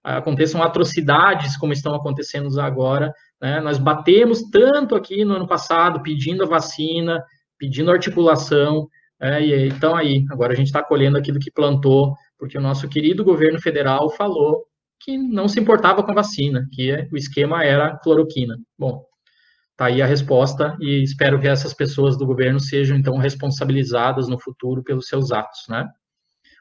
aconteçam 0.03 0.62
atrocidades 0.62 1.55
como 1.59 1.74
estão 1.74 1.94
acontecendo 1.94 2.49
agora. 2.59 3.12
Né? 3.42 3.61
Nós 3.61 3.76
batemos 3.76 4.49
tanto 4.51 4.94
aqui 4.94 5.22
no 5.22 5.34
ano 5.34 5.47
passado 5.47 6.03
pedindo 6.03 6.44
a 6.44 6.49
vacina, 6.49 7.22
pedindo 7.59 7.90
articulação, 7.90 8.88
é, 9.20 9.42
e 9.42 9.68
então 9.68 9.94
aí, 9.94 10.24
agora 10.30 10.53
a 10.53 10.57
gente 10.57 10.66
está 10.66 10.82
colhendo 10.82 11.16
aquilo 11.16 11.38
que 11.38 11.51
plantou, 11.51 12.14
porque 12.39 12.59
o 12.59 12.61
nosso 12.61 12.89
querido 12.89 13.24
governo 13.24 13.61
federal 13.61 14.11
falou 14.11 14.64
que 15.01 15.16
não 15.18 15.49
se 15.49 15.61
importava 15.61 16.03
com 16.03 16.14
vacina, 16.14 16.66
que 16.72 17.09
o 17.12 17.16
esquema 17.16 17.64
era 17.64 17.97
cloroquina. 17.99 18.57
Bom, 18.78 19.05
Tá 19.76 19.87
aí 19.87 20.01
a 20.01 20.07
resposta 20.07 20.74
e 20.80 21.03
espero 21.03 21.39
que 21.39 21.47
essas 21.47 21.74
pessoas 21.74 22.16
do 22.16 22.24
governo 22.24 22.59
sejam 22.59 22.97
então 22.97 23.18
responsabilizadas 23.18 24.26
no 24.26 24.41
futuro 24.41 24.82
pelos 24.82 25.07
seus 25.07 25.30
atos, 25.30 25.64
né? 25.68 25.87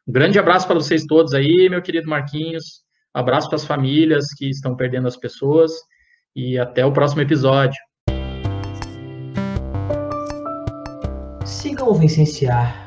Um 0.05 0.11
grande 0.11 0.38
abraço 0.38 0.67
para 0.67 0.76
vocês 0.76 1.05
todos 1.05 1.34
aí, 1.34 1.69
meu 1.69 1.82
querido 1.82 2.09
Marquinhos. 2.09 2.84
abraço 3.13 3.47
para 3.47 3.55
as 3.55 3.63
famílias 3.63 4.26
que 4.38 4.49
estão 4.49 4.76
perdendo 4.76 5.07
as 5.07 5.15
pessoas 5.15 5.71
e 6.36 6.59
até 6.59 6.86
o 6.86 6.91
próximo 6.91 7.21
episódio. 7.21 7.80
Sigam 11.45 11.88
o 11.88 11.93
Vencenciar 11.93 12.84